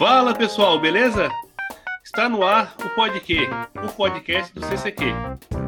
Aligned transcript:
Fala 0.00 0.32
pessoal, 0.32 0.80
beleza? 0.80 1.28
Está 2.02 2.26
no 2.26 2.42
ar 2.42 2.74
o 2.82 2.88
Podquê, 2.94 3.46
o 3.84 3.88
podcast 3.92 4.50
do 4.54 4.64
CCQ. 4.64 5.04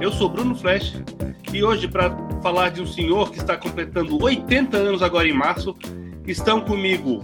Eu 0.01 0.11
sou 0.11 0.27
Bruno 0.27 0.57
Flash 0.57 0.95
e 1.53 1.63
hoje, 1.63 1.87
para 1.87 2.17
falar 2.43 2.71
de 2.71 2.81
um 2.81 2.87
senhor 2.87 3.31
que 3.31 3.37
está 3.37 3.59
completando 3.59 4.19
80 4.25 4.75
anos 4.75 5.03
agora 5.03 5.29
em 5.29 5.35
março, 5.35 5.77
estão 6.27 6.63
comigo 6.63 7.23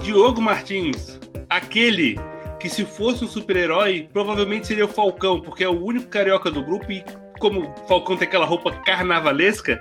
Diogo 0.00 0.40
Martins, 0.40 1.18
aquele 1.50 2.20
que 2.60 2.68
se 2.68 2.84
fosse 2.84 3.24
um 3.24 3.28
super-herói, 3.28 4.08
provavelmente 4.12 4.68
seria 4.68 4.84
o 4.84 4.88
Falcão, 4.88 5.40
porque 5.40 5.64
é 5.64 5.68
o 5.68 5.84
único 5.84 6.06
carioca 6.06 6.52
do 6.52 6.62
grupo 6.62 6.92
e 6.92 7.04
como 7.40 7.62
o 7.62 7.88
Falcão 7.88 8.16
tem 8.16 8.28
aquela 8.28 8.46
roupa 8.46 8.70
carnavalesca, 8.70 9.80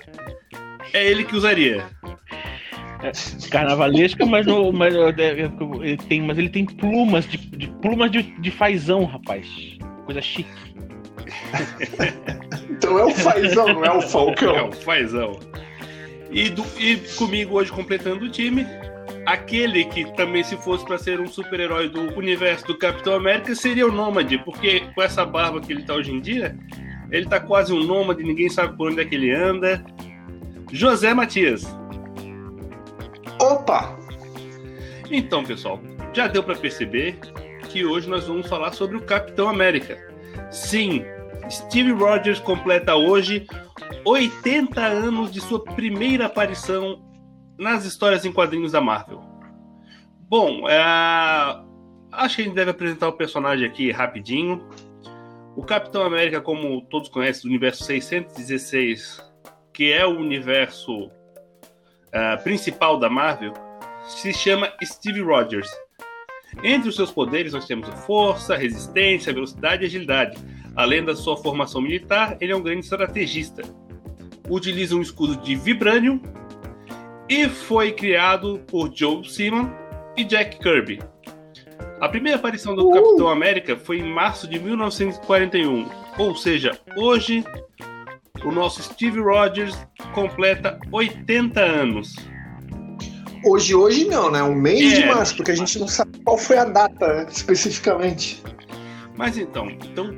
é 0.92 1.06
ele 1.06 1.24
que 1.24 1.36
usaria. 1.36 1.86
É, 3.04 3.50
carnavalesca, 3.50 4.26
mas, 4.26 4.46
no, 4.46 4.72
mas, 4.72 4.96
é, 4.96 5.42
é, 5.42 5.52
ele 5.82 5.98
tem, 5.98 6.22
mas 6.22 6.38
ele 6.38 6.50
tem 6.50 6.66
plumas 6.66 7.28
de, 7.28 7.38
de 7.38 7.68
plumas 7.68 8.10
de, 8.10 8.24
de 8.24 8.52
fazão, 8.52 9.06
rapaz. 9.06 9.48
Coisa 10.06 10.22
chique. 10.22 10.50
então 12.70 12.98
é 12.98 13.06
o 13.06 13.12
fazão, 13.12 13.68
não 13.68 13.84
é 13.84 13.92
o 13.92 14.02
Falcão. 14.02 14.56
É 14.56 14.64
o 14.64 14.72
fazão. 14.72 15.40
E, 16.32 16.50
do, 16.50 16.64
e 16.80 16.98
comigo 17.18 17.58
hoje 17.58 17.72
completando 17.72 18.26
o 18.26 18.30
time, 18.30 18.66
aquele 19.26 19.86
que 19.86 20.06
também 20.14 20.44
se 20.44 20.58
fosse 20.58 20.86
para 20.86 20.98
ser 20.98 21.20
um 21.20 21.28
super-herói 21.28 21.90
do 21.90 22.18
universo 22.18 22.66
do 22.66 22.78
Capitão 22.78 23.14
América 23.14 23.54
seria 23.54 23.86
o 23.86 23.92
Nômade, 23.92 24.38
porque 24.40 24.82
com 24.96 25.02
essa 25.02 25.26
barba 25.26 25.62
que 25.62 25.72
ele 25.72 25.84
tá 25.84 25.94
hoje 25.94 26.12
em 26.12 26.20
dia, 26.20 26.58
ele 27.12 27.28
tá 27.28 27.40
quase 27.40 27.72
um 27.72 27.84
nômade, 27.84 28.24
ninguém 28.24 28.50
sabe 28.50 28.76
por 28.76 28.92
onde 28.92 29.00
é 29.00 29.06
que 29.06 29.14
ele 29.14 29.32
anda. 29.32 29.84
José 30.72 31.14
Matias. 31.14 31.64
Opa! 33.44 34.00
Então, 35.12 35.44
pessoal, 35.44 35.78
já 36.14 36.28
deu 36.28 36.42
para 36.42 36.56
perceber 36.56 37.20
que 37.68 37.84
hoje 37.84 38.10
nós 38.10 38.26
vamos 38.26 38.48
falar 38.48 38.72
sobre 38.72 38.96
o 38.96 39.02
Capitão 39.02 39.50
América. 39.50 39.98
Sim, 40.50 41.04
Steve 41.52 41.92
Rogers 41.92 42.40
completa 42.40 42.96
hoje 42.96 43.46
80 44.06 44.80
anos 44.80 45.30
de 45.30 45.42
sua 45.42 45.62
primeira 45.62 46.28
aparição 46.28 47.04
nas 47.60 47.84
histórias 47.84 48.24
em 48.24 48.32
quadrinhos 48.32 48.72
da 48.72 48.80
Marvel. 48.80 49.22
Bom, 50.30 50.70
é... 50.70 50.82
acho 52.14 52.38
que 52.38 52.44
a 52.44 52.46
gente 52.46 52.56
deve 52.56 52.72
apresentar 52.72 53.10
o 53.10 53.14
personagem 53.14 53.68
aqui 53.68 53.92
rapidinho. 53.92 54.66
O 55.58 55.64
Capitão 55.64 56.04
América, 56.04 56.40
como 56.40 56.82
todos 56.84 57.10
conhecem, 57.10 57.44
do 57.44 57.50
universo 57.50 57.84
616, 57.84 59.22
que 59.74 59.92
é 59.92 60.06
o 60.06 60.18
universo 60.18 61.12
uh, 62.14 62.42
principal 62.44 62.98
da 63.00 63.10
Marvel, 63.10 63.54
se 64.08 64.34
chama 64.34 64.72
Steve 64.84 65.22
Rogers. 65.22 65.70
Entre 66.64 66.90
os 66.90 66.96
seus 66.96 67.12
poderes, 67.12 67.54
nós 67.54 67.66
temos 67.66 67.88
força, 68.06 68.56
resistência, 68.56 69.34
velocidade 69.34 69.84
e 69.84 69.88
agilidade. 69.88 70.38
Além 70.76 71.04
da 71.04 71.16
sua 71.16 71.38
formação 71.38 71.82
militar, 71.82 72.38
ele 72.40 72.52
é 72.52 72.56
um 72.56 72.62
grande 72.62 72.82
estrategista. 72.82 73.64
Utiliza 74.50 74.96
um 74.96 75.02
escudo 75.02 75.38
de 75.38 75.56
vibranium 75.56 76.22
e 77.30 77.48
foi 77.48 77.92
criado 77.92 78.62
por 78.68 78.92
Joe 78.94 79.28
Simon 79.28 79.70
e 80.16 80.24
Jack 80.24 80.60
Kirby. 80.60 81.00
A 82.00 82.10
primeira 82.10 82.38
aparição 82.38 82.76
do 82.76 82.90
uh! 82.90 82.94
Capitão 82.94 83.30
América 83.30 83.78
foi 83.78 84.00
em 84.00 84.04
março 84.04 84.48
de 84.48 84.60
1941, 84.60 85.90
ou 86.18 86.36
seja, 86.36 86.78
hoje 86.98 87.44
o 88.46 88.52
nosso 88.52 88.82
Steve 88.84 89.20
Rogers 89.20 89.76
completa 90.14 90.80
80 90.92 91.60
anos. 91.60 92.16
Hoje, 93.46 93.76
hoje 93.76 94.06
não, 94.06 94.32
né? 94.32 94.42
Um 94.42 94.56
mês 94.56 94.94
é. 94.94 95.02
de 95.02 95.08
março, 95.08 95.36
porque 95.36 95.52
a 95.52 95.56
gente 95.56 95.78
não 95.80 95.88
sabe 95.88 96.18
qual 96.24 96.38
foi 96.38 96.58
a 96.58 96.66
data 96.66 97.28
especificamente. 97.32 98.42
Mas 99.16 99.38
então, 99.38 99.70
então 99.70 100.16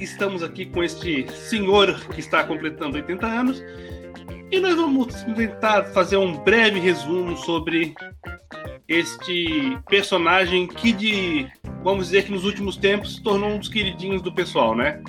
estamos 0.00 0.42
aqui 0.42 0.66
com 0.66 0.82
este 0.82 1.30
senhor 1.32 2.00
que 2.08 2.20
está 2.20 2.42
completando 2.44 2.96
80 2.96 3.26
anos 3.26 3.62
e 4.50 4.58
nós 4.58 4.74
vamos 4.74 5.14
tentar 5.34 5.84
fazer 5.92 6.16
um 6.16 6.36
breve 6.36 6.78
resumo 6.80 7.36
sobre 7.38 7.94
este 8.88 9.78
personagem 9.88 10.66
que 10.66 10.92
de, 10.92 11.46
vamos 11.82 12.06
dizer 12.06 12.24
que 12.24 12.32
nos 12.32 12.44
últimos 12.44 12.76
tempos 12.76 13.14
se 13.14 13.22
tornou 13.22 13.50
um 13.50 13.58
dos 13.58 13.68
queridinhos 13.68 14.20
do 14.20 14.32
pessoal, 14.34 14.74
né? 14.74 15.00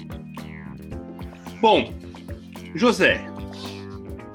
Bom, 1.59 1.93
José, 2.75 3.23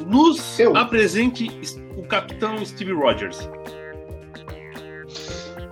nos 0.07 0.59
Eu. 0.59 0.77
apresente 0.77 1.49
o 1.97 2.03
Capitão 2.05 2.65
Steve 2.65 2.93
Rogers. 2.93 3.49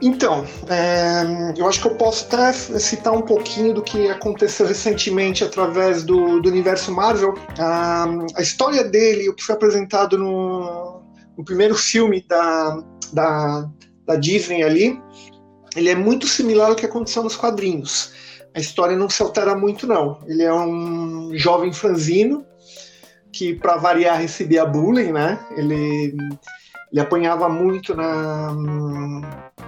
Então, 0.02 0.44
é, 0.68 1.54
eu 1.56 1.66
acho 1.66 1.80
que 1.80 1.88
eu 1.88 1.94
posso 1.96 2.26
até 2.26 2.52
citar 2.52 3.14
um 3.14 3.22
pouquinho 3.22 3.72
do 3.72 3.82
que 3.82 4.08
aconteceu 4.10 4.66
recentemente 4.66 5.42
através 5.42 6.04
do, 6.04 6.40
do 6.40 6.48
universo 6.48 6.92
Marvel. 6.92 7.34
A, 7.58 8.06
a, 8.36 8.42
história 8.42 8.84
dele, 8.84 9.28
o 9.28 9.34
que 9.34 9.42
foi 9.42 9.54
apresentado 9.54 10.18
no, 10.18 11.02
no 11.36 11.44
primeiro 11.44 11.74
filme 11.74 12.22
da, 12.28 12.82
da, 13.12 13.70
da 14.04 14.16
Disney 14.16 14.62
ali, 14.62 15.00
ele 15.74 15.88
é 15.88 15.94
muito 15.94 16.26
similar 16.26 16.70
ao 16.70 16.76
que 16.76 16.84
aconteceu 16.84 17.22
nos 17.22 17.36
quadrinhos. 17.36 18.12
A 18.54 18.60
história 18.60 18.96
não 18.96 19.08
se 19.08 19.22
altera 19.22 19.54
muito, 19.54 19.86
não. 19.86 20.18
Ele 20.26 20.42
é 20.42 20.52
um 20.52 21.30
jovem 21.34 21.72
franzino 21.72 22.44
que, 23.36 23.54
para 23.54 23.76
variar, 23.76 24.18
recebia 24.18 24.64
bullying, 24.64 25.12
né? 25.12 25.38
Ele, 25.56 26.16
ele 26.90 27.00
apanhava 27.00 27.50
muito 27.50 27.94
na, 27.94 28.54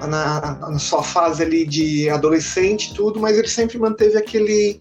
na, 0.07 0.59
na, 0.71 0.79
sua 0.79 1.03
fase 1.03 1.43
ali 1.43 1.67
de 1.67 2.09
adolescente 2.09 2.95
tudo, 2.95 3.21
mas 3.21 3.37
ele 3.37 3.49
sempre 3.49 3.79
manteve 3.79 4.17
aquele, 4.17 4.81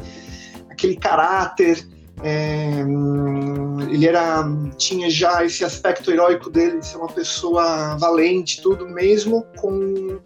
aquele 0.69 0.95
caráter. 0.95 1.85
É, 2.23 2.83
ele 3.91 4.07
era 4.07 4.43
tinha 4.77 5.09
já 5.09 5.45
esse 5.45 5.63
aspecto 5.63 6.09
heróico 6.09 6.49
dele 6.49 6.79
de 6.79 6.87
ser 6.87 6.97
uma 6.97 7.09
pessoa 7.09 7.95
valente 7.97 8.59
tudo 8.59 8.87
mesmo 8.87 9.45
com 9.55 10.19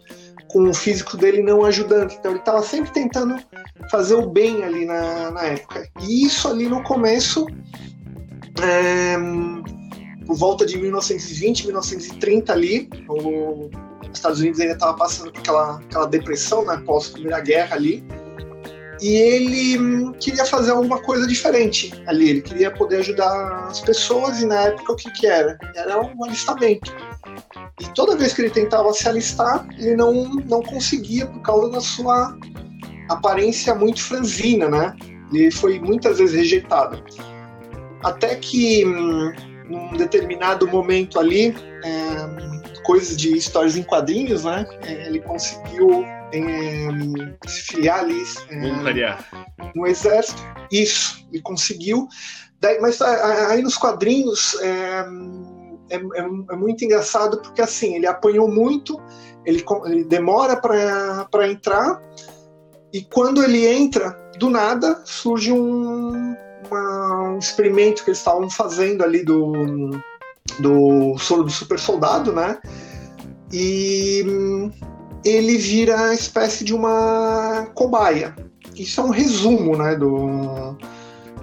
com 0.47 0.69
o 0.69 0.73
físico 0.73 1.17
dele 1.17 1.43
não 1.43 1.65
ajudando 1.65 2.13
então 2.13 2.31
ele 2.31 2.39
estava 2.39 2.63
sempre 2.63 2.91
tentando 2.91 3.35
fazer 3.89 4.15
o 4.15 4.29
bem 4.29 4.63
ali 4.63 4.85
na, 4.85 5.31
na 5.31 5.41
época 5.43 5.85
e 5.99 6.25
isso 6.25 6.47
ali 6.47 6.69
no 6.69 6.81
começo 6.81 7.45
é, 8.61 9.17
por 10.25 10.35
volta 10.35 10.65
de 10.65 10.77
1920, 10.77 11.65
1930 11.65 12.53
ali, 12.53 12.89
os 13.09 13.69
Estados 14.13 14.39
Unidos 14.39 14.59
ainda 14.59 14.73
estava 14.73 14.95
passando 14.95 15.31
por 15.31 15.39
aquela, 15.39 15.77
aquela 15.77 16.05
depressão, 16.05 16.65
né, 16.65 16.81
pós 16.85 17.09
Primeira 17.09 17.39
Guerra 17.39 17.75
ali, 17.75 18.03
e 19.01 19.15
ele 19.15 19.79
hum, 19.79 20.13
queria 20.13 20.45
fazer 20.45 20.71
alguma 20.71 20.99
coisa 20.99 21.25
diferente 21.25 21.91
ali, 22.05 22.29
ele 22.29 22.41
queria 22.41 22.69
poder 22.69 22.97
ajudar 22.97 23.65
as 23.67 23.79
pessoas, 23.81 24.41
e 24.41 24.45
na 24.45 24.61
época 24.61 24.93
o 24.93 24.95
que 24.95 25.09
que 25.11 25.25
era? 25.25 25.57
Era 25.75 25.99
um 25.99 26.23
alistamento. 26.23 26.93
E 27.79 27.85
toda 27.95 28.15
vez 28.15 28.33
que 28.33 28.41
ele 28.41 28.51
tentava 28.51 28.93
se 28.93 29.09
alistar, 29.09 29.67
ele 29.79 29.95
não, 29.95 30.13
não 30.47 30.61
conseguia 30.61 31.25
por 31.25 31.41
causa 31.41 31.71
da 31.71 31.81
sua 31.81 32.37
aparência 33.09 33.73
muito 33.73 34.03
franzina, 34.03 34.69
né? 34.69 34.95
Ele 35.33 35.49
foi 35.49 35.79
muitas 35.79 36.19
vezes 36.19 36.35
rejeitado. 36.35 37.03
Até 38.03 38.35
que, 38.35 38.85
hum, 38.85 39.31
num 39.67 39.97
determinado 39.97 40.67
momento 40.67 41.19
ali, 41.19 41.55
é, 41.83 42.81
coisas 42.83 43.15
de 43.15 43.35
histórias 43.35 43.75
em 43.75 43.83
quadrinhos, 43.83 44.43
né? 44.43 44.65
É, 44.83 45.07
ele 45.07 45.19
conseguiu 45.19 46.03
é, 46.33 47.47
se 47.47 47.61
filiar 47.63 47.99
ali 47.99 48.21
é, 48.49 48.55
no 49.75 49.87
exército. 49.87 50.41
Isso, 50.71 51.25
ele 51.31 51.41
conseguiu. 51.41 52.07
Daí, 52.59 52.79
mas 52.79 53.01
aí 53.01 53.61
nos 53.61 53.75
quadrinhos 53.75 54.55
é, 54.61 55.05
é, 55.89 55.95
é, 55.95 56.19
é, 56.19 56.55
muito 56.55 56.85
engraçado 56.85 57.41
porque 57.41 57.61
assim 57.61 57.95
ele 57.95 58.07
apanhou 58.07 58.47
muito, 58.47 59.01
ele, 59.45 59.63
ele 59.85 60.03
demora 60.03 60.55
para 60.55 61.47
entrar 61.49 61.99
e 62.93 63.01
quando 63.01 63.43
ele 63.43 63.65
entra, 63.65 64.11
do 64.37 64.49
nada 64.49 65.01
surge 65.05 65.51
um, 65.51 66.35
uma, 66.71 67.29
um 67.31 67.37
experimento 67.37 68.03
que 68.03 68.09
eles 68.09 68.19
estavam 68.19 68.49
fazendo 68.49 69.03
ali 69.03 69.23
do, 69.23 69.91
do 70.59 71.17
soro 71.17 71.43
do 71.43 71.51
super 71.51 71.77
soldado, 71.77 72.31
né? 72.31 72.57
E 73.51 74.23
ele 75.25 75.57
vira 75.57 76.09
a 76.09 76.13
espécie 76.13 76.63
de 76.63 76.73
uma 76.73 77.67
cobaia. 77.75 78.35
Isso 78.75 79.01
é 79.01 79.03
um 79.03 79.09
resumo, 79.09 79.77
né, 79.77 79.95
do, 79.95 80.77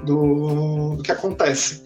do, 0.02 0.96
do 0.96 1.02
que 1.02 1.12
acontece. 1.12 1.82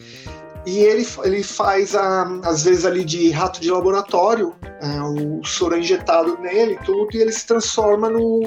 E 0.64 0.78
ele, 0.78 1.06
ele 1.24 1.42
faz, 1.42 1.96
a, 1.96 2.22
às 2.44 2.62
vezes, 2.62 2.86
ali 2.86 3.04
de 3.04 3.30
rato 3.30 3.60
de 3.60 3.68
laboratório, 3.68 4.54
é, 4.80 5.02
o 5.02 5.44
soro 5.44 5.74
é 5.74 5.80
injetado 5.80 6.38
nele 6.40 6.78
tudo, 6.84 7.08
e 7.16 7.20
ele 7.20 7.32
se 7.32 7.44
transforma 7.44 8.08
no, 8.08 8.42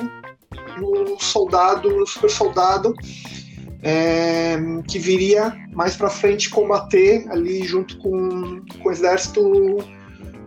no 0.78 1.20
soldado, 1.20 1.90
no 1.90 2.08
super 2.08 2.30
soldado, 2.30 2.96
é, 3.86 4.58
que 4.88 4.98
viria 4.98 5.56
mais 5.72 5.96
para 5.96 6.10
frente 6.10 6.50
combater 6.50 7.24
ali 7.30 7.64
junto 7.64 8.00
com, 8.00 8.62
com 8.82 8.90
o 8.90 8.92
exército 8.92 9.42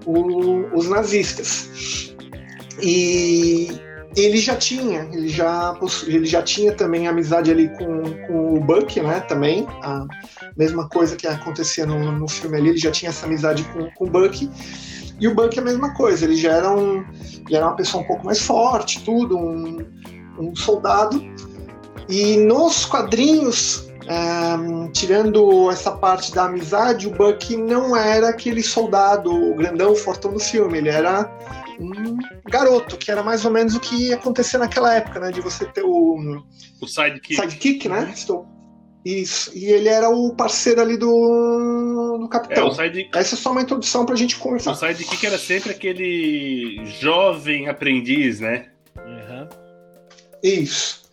o, 0.04 0.76
os 0.76 0.88
nazistas. 0.88 2.12
E 2.82 3.68
ele 4.16 4.38
já 4.38 4.56
tinha, 4.56 5.08
ele 5.12 5.28
já, 5.28 5.78
ele 6.08 6.26
já 6.26 6.42
tinha 6.42 6.72
também 6.72 7.06
amizade 7.06 7.50
ali 7.52 7.68
com, 7.76 8.02
com 8.26 8.54
o 8.54 8.60
Buck, 8.60 9.00
né? 9.00 9.20
Também, 9.20 9.64
a 9.82 10.04
mesma 10.56 10.88
coisa 10.88 11.14
que 11.14 11.26
acontecia 11.26 11.86
no, 11.86 12.10
no 12.10 12.26
filme 12.26 12.56
ali, 12.56 12.70
ele 12.70 12.78
já 12.78 12.90
tinha 12.90 13.10
essa 13.10 13.24
amizade 13.26 13.62
com, 13.72 13.88
com 13.92 14.04
o 14.04 14.10
Buck. 14.10 14.50
E 15.20 15.28
o 15.28 15.34
Buck 15.34 15.56
é 15.56 15.62
a 15.62 15.64
mesma 15.64 15.94
coisa, 15.94 16.24
ele 16.24 16.36
já 16.36 16.52
era, 16.52 16.70
um, 16.70 17.04
ele 17.46 17.56
era 17.56 17.66
uma 17.66 17.76
pessoa 17.76 18.02
um 18.02 18.06
pouco 18.06 18.26
mais 18.26 18.40
forte, 18.40 19.04
tudo, 19.04 19.38
um, 19.38 19.84
um 20.38 20.56
soldado. 20.56 21.22
E 22.08 22.38
nos 22.38 22.86
quadrinhos, 22.86 23.90
um, 24.08 24.90
tirando 24.90 25.70
essa 25.70 25.90
parte 25.92 26.34
da 26.34 26.44
amizade, 26.44 27.06
o 27.06 27.10
Buck 27.10 27.54
não 27.54 27.94
era 27.94 28.30
aquele 28.30 28.62
soldado 28.62 29.54
grandão, 29.54 29.94
fortão 29.94 30.32
do 30.32 30.40
filme. 30.40 30.78
Ele 30.78 30.88
era 30.88 31.30
um 31.78 32.16
garoto, 32.46 32.96
que 32.96 33.10
era 33.10 33.22
mais 33.22 33.44
ou 33.44 33.50
menos 33.50 33.74
o 33.74 33.80
que 33.80 34.08
ia 34.08 34.14
acontecer 34.14 34.56
naquela 34.56 34.94
época, 34.94 35.20
né? 35.20 35.30
De 35.30 35.42
você 35.42 35.66
ter 35.66 35.82
o. 35.84 36.42
O 36.80 36.86
sidekick. 36.86 37.34
Sidekick, 37.34 37.88
né? 37.88 38.10
Estou. 38.14 38.46
Isso. 39.04 39.50
E 39.56 39.66
ele 39.66 39.88
era 39.88 40.08
o 40.08 40.34
parceiro 40.34 40.80
ali 40.80 40.96
do, 40.96 42.18
do 42.20 42.28
capitão. 42.28 42.64
É, 42.64 42.66
o 42.68 42.74
sidekick... 42.74 43.16
Essa 43.16 43.34
é 43.34 43.38
só 43.38 43.52
uma 43.52 43.62
introdução 43.62 44.04
pra 44.06 44.16
gente 44.16 44.36
conversar. 44.36 44.72
O 44.72 44.74
sidekick 44.74 45.26
era 45.26 45.38
sempre 45.38 45.70
aquele 45.70 46.84
jovem 47.00 47.68
aprendiz, 47.68 48.40
né? 48.40 48.66
Uhum. 48.96 49.48
Isso 50.42 51.07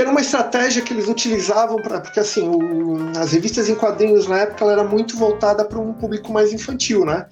que 0.00 0.02
era 0.02 0.10
uma 0.10 0.22
estratégia 0.22 0.80
que 0.80 0.94
eles 0.94 1.08
utilizavam 1.08 1.76
para 1.76 2.00
porque 2.00 2.20
assim 2.20 2.48
o, 2.48 3.18
as 3.18 3.32
revistas 3.32 3.68
em 3.68 3.74
quadrinhos 3.74 4.26
na 4.26 4.38
época 4.38 4.64
ela 4.64 4.72
era 4.72 4.84
muito 4.84 5.14
voltada 5.14 5.62
para 5.62 5.78
um 5.78 5.92
público 5.92 6.32
mais 6.32 6.54
infantil, 6.54 7.04
né? 7.04 7.26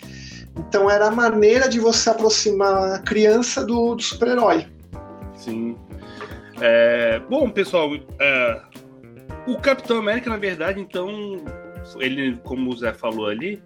Então 0.55 0.91
era 0.91 1.07
a 1.07 1.11
maneira 1.11 1.67
de 1.67 1.81
você 1.81 2.11
aproximar 2.11 2.97
a 2.97 2.99
criança 2.99 3.65
do, 3.65 3.95
do 3.95 4.03
super-herói. 4.03 4.67
Sim. 5.35 5.79
É, 6.61 7.19
bom, 7.31 7.49
pessoal, 7.49 7.89
é, 8.21 8.61
o 9.47 9.57
Capitão 9.59 9.97
América, 9.97 10.29
na 10.29 10.37
verdade, 10.37 10.79
então, 10.79 11.41
ele, 11.97 12.39
como 12.45 12.71
o 12.71 12.77
Zé 12.77 12.93
falou 12.93 13.29
ali, 13.29 13.63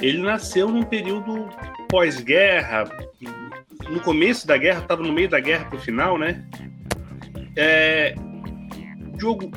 ele 0.00 0.22
nasceu 0.22 0.68
num 0.68 0.84
período 0.84 1.48
pós-guerra, 1.88 2.84
no 3.90 3.98
começo 4.02 4.46
da 4.46 4.56
guerra, 4.56 4.82
estava 4.82 5.02
no 5.02 5.12
meio 5.12 5.28
da 5.28 5.40
guerra 5.40 5.64
para 5.64 5.78
o 5.78 5.80
final, 5.80 6.16
né? 6.16 6.44
É, 7.56 8.14
Diogo, 9.16 9.50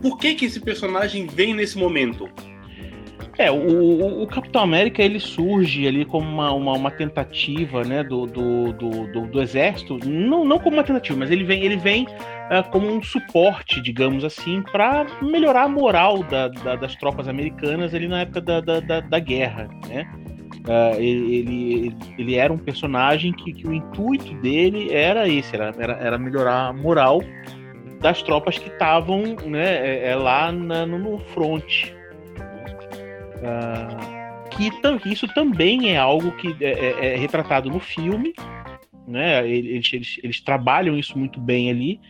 por 0.00 0.18
que 0.18 0.34
que 0.34 0.44
esse 0.44 0.60
personagem 0.60 1.26
vem 1.26 1.54
nesse 1.54 1.76
momento? 1.78 2.28
É, 3.38 3.50
o, 3.50 4.22
o, 4.22 4.26
Capitão 4.26 4.62
América 4.62 5.02
ele 5.02 5.20
surge 5.20 5.86
ali 5.86 6.06
como 6.06 6.26
uma, 6.26 6.52
uma, 6.52 6.72
uma 6.72 6.90
tentativa 6.90 7.84
né, 7.84 8.02
do, 8.02 8.24
do, 8.24 8.72
do, 8.72 9.26
do, 9.26 9.42
exército, 9.42 9.98
não, 10.06 10.42
não 10.42 10.58
como 10.58 10.76
uma 10.76 10.82
tentativa, 10.82 11.18
mas 11.18 11.30
ele 11.30 11.44
vem, 11.44 11.62
ele 11.62 11.76
vem 11.76 12.04
uh, 12.04 12.66
como 12.70 12.88
um 12.88 13.02
suporte, 13.02 13.82
digamos 13.82 14.24
assim, 14.24 14.62
para 14.72 15.06
melhorar 15.20 15.64
a 15.64 15.68
moral 15.68 16.22
da, 16.22 16.48
da, 16.48 16.76
das 16.76 16.96
tropas 16.96 17.28
americanas 17.28 17.92
ali 17.92 18.08
na 18.08 18.22
época 18.22 18.40
da, 18.40 18.60
da, 18.60 18.80
da, 18.80 19.00
da 19.00 19.18
guerra. 19.18 19.68
Né? 19.86 20.10
Uh, 20.66 20.98
ele, 20.98 21.34
ele, 21.36 21.96
ele, 22.18 22.34
era 22.36 22.50
um 22.50 22.58
personagem 22.58 23.34
que, 23.34 23.52
que 23.52 23.68
o 23.68 23.72
intuito 23.72 24.32
dele 24.40 24.90
era 24.94 25.28
esse, 25.28 25.54
era, 25.54 25.74
era, 25.78 25.92
era 25.92 26.18
melhorar 26.18 26.68
a 26.68 26.72
moral 26.72 27.20
das 28.00 28.22
tropas 28.22 28.58
que 28.58 28.68
estavam 28.68 29.36
né, 29.46 29.76
é, 29.76 30.10
é, 30.10 30.16
lá 30.16 30.52
na, 30.52 30.86
no 30.86 31.18
front. 31.18 31.92
Uh, 33.36 34.16
que 34.56 35.12
isso 35.12 35.28
também 35.28 35.92
é 35.92 35.98
algo 35.98 36.32
que 36.32 36.56
é, 36.60 36.70
é, 36.70 37.14
é 37.14 37.16
retratado 37.16 37.68
no 37.68 37.78
filme, 37.78 38.32
né? 39.06 39.46
Eles, 39.48 39.92
eles, 39.92 40.20
eles, 40.22 40.40
trabalham 40.40 40.96
isso 40.96 41.18
muito 41.18 41.38
bem 41.38 41.70
ali. 41.70 42.00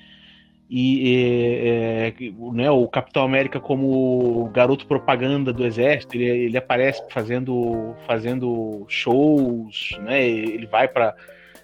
E 0.68 1.62
é, 1.64 2.14
né, 2.52 2.70
o 2.70 2.88
Capitão 2.88 3.22
América 3.24 3.60
como 3.60 4.48
garoto 4.52 4.86
propaganda 4.86 5.52
do 5.52 5.64
exército, 5.64 6.16
ele, 6.16 6.24
ele 6.24 6.58
aparece 6.58 7.02
fazendo, 7.10 7.94
fazendo 8.06 8.84
shows, 8.88 9.96
né? 10.00 10.24
Ele 10.24 10.66
vai 10.66 10.88
para 10.88 11.14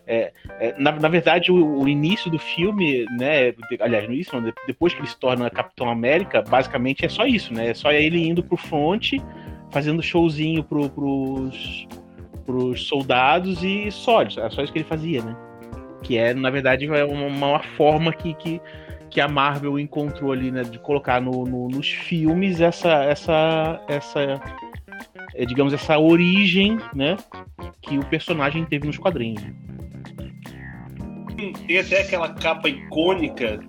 é, 0.06 0.32
é, 0.58 0.74
na, 0.78 0.92
na, 0.92 1.08
verdade, 1.08 1.52
o, 1.52 1.80
o, 1.80 1.88
início 1.88 2.30
do 2.30 2.38
filme, 2.38 3.06
né? 3.18 3.54
Aliás, 3.80 4.06
no 4.06 4.12
início, 4.12 4.54
depois 4.66 4.92
que 4.92 5.00
ele 5.00 5.08
se 5.08 5.18
torna 5.18 5.48
Capitão 5.48 5.88
América, 5.88 6.42
basicamente 6.42 7.04
é 7.04 7.08
só 7.08 7.24
isso, 7.24 7.54
né? 7.54 7.70
É 7.70 7.74
só 7.74 7.92
ele 7.92 8.26
indo 8.26 8.42
pro 8.42 8.56
front, 8.56 9.12
fazendo 9.70 10.02
showzinho 10.02 10.64
pro, 10.64 10.88
pros, 10.90 11.86
pros 12.44 12.86
soldados 12.86 13.62
e 13.62 13.90
só, 13.90 14.22
é 14.22 14.28
só 14.28 14.62
isso 14.62 14.72
que 14.72 14.78
ele 14.78 14.88
fazia, 14.88 15.22
né? 15.22 15.36
Que 16.02 16.18
é, 16.18 16.34
na 16.34 16.50
verdade, 16.50 16.84
é 16.86 17.04
uma, 17.04 17.26
uma 17.26 17.62
forma 17.76 18.12
que, 18.12 18.34
que, 18.34 18.60
que 19.08 19.20
a 19.20 19.28
Marvel 19.28 19.78
encontrou 19.78 20.32
ali, 20.32 20.50
né? 20.50 20.62
De 20.62 20.80
colocar 20.80 21.20
no, 21.20 21.44
no 21.44 21.68
nos 21.68 21.88
filmes 21.88 22.60
essa, 22.60 23.04
essa, 23.04 23.80
essa 23.88 24.40
é, 25.34 25.44
digamos, 25.44 25.72
essa 25.72 25.98
origem, 25.98 26.78
né? 26.94 27.16
Que 27.80 27.98
o 27.98 28.04
personagem 28.06 28.64
teve 28.64 28.86
nos 28.86 28.98
quadrinhos 28.98 29.42
tem 31.66 31.78
até 31.78 32.02
aquela 32.02 32.28
capa 32.34 32.68
icônica 32.68 33.60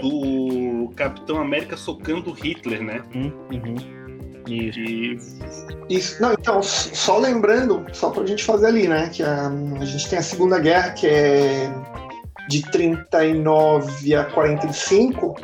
do 0.00 0.92
Capitão 0.94 1.40
América 1.40 1.76
socando 1.76 2.32
Hitler, 2.32 2.82
né? 2.82 3.02
Hum, 3.14 3.32
uhum. 3.52 3.76
Isso. 4.46 4.78
E... 4.78 5.18
Isso. 5.88 6.22
Não, 6.22 6.32
então, 6.32 6.62
só 6.62 7.18
lembrando, 7.18 7.84
só 7.92 8.10
pra 8.10 8.26
gente 8.26 8.44
fazer 8.44 8.66
ali, 8.66 8.88
né? 8.88 9.08
Que 9.08 9.22
a, 9.22 9.48
a 9.48 9.84
gente 9.84 10.08
tem 10.08 10.18
a 10.18 10.22
Segunda 10.22 10.58
Guerra, 10.58 10.90
que 10.90 11.06
é 11.06 11.72
de 12.48 12.62
39 12.70 14.14
a 14.14 14.24
45, 14.24 15.36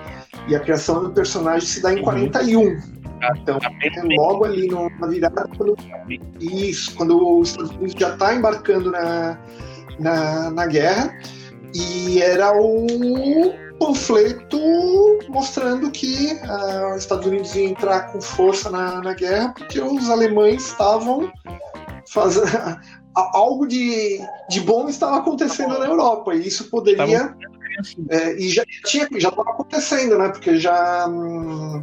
e 0.49 0.57
a 0.57 0.61
criação 0.61 1.03
do 1.05 1.11
personagem 1.11 1.67
se 1.67 1.83
dá 1.83 1.93
em 1.93 2.03
41. 2.03 2.96
Então, 3.41 3.59
é 3.63 4.17
logo 4.17 4.45
ali 4.45 4.69
no, 4.69 4.91
na 4.99 5.07
virada, 5.07 5.49
quando, 5.57 5.77
isso, 6.41 6.95
quando 6.97 7.41
os 7.41 7.51
Estados 7.51 7.71
Unidos 7.73 7.95
já 7.99 8.13
está 8.13 8.35
embarcando 8.35 8.91
na, 8.91 9.39
na, 9.99 10.51
na 10.51 10.67
guerra, 10.67 11.17
e 11.75 12.23
era 12.23 12.53
o 12.57 12.87
panfleto 13.79 14.59
mostrando 15.29 15.91
que 15.91 16.33
uh, 16.33 16.95
os 16.95 17.03
Estados 17.03 17.27
Unidos 17.27 17.55
iam 17.55 17.71
entrar 17.71 18.13
com 18.13 18.21
força 18.21 18.71
na, 18.71 19.03
na 19.03 19.13
guerra 19.13 19.53
porque 19.57 19.81
os 19.81 20.09
alemães 20.09 20.67
estavam 20.67 21.31
fazendo 22.09 22.47
algo 23.15 23.67
de, 23.67 24.19
de 24.49 24.61
bom 24.61 24.89
estava 24.89 25.19
acontecendo 25.19 25.79
na 25.79 25.87
Europa 25.87 26.35
e 26.35 26.47
isso 26.47 26.71
poderia 26.71 27.35
é, 28.09 28.35
e 28.37 28.49
já 28.49 28.65
tinha 28.87 29.09
já 29.17 29.29
estava 29.29 29.51
acontecendo 29.51 30.19
né 30.19 30.29
porque 30.31 30.57
já 30.59 31.07
hum, 31.07 31.81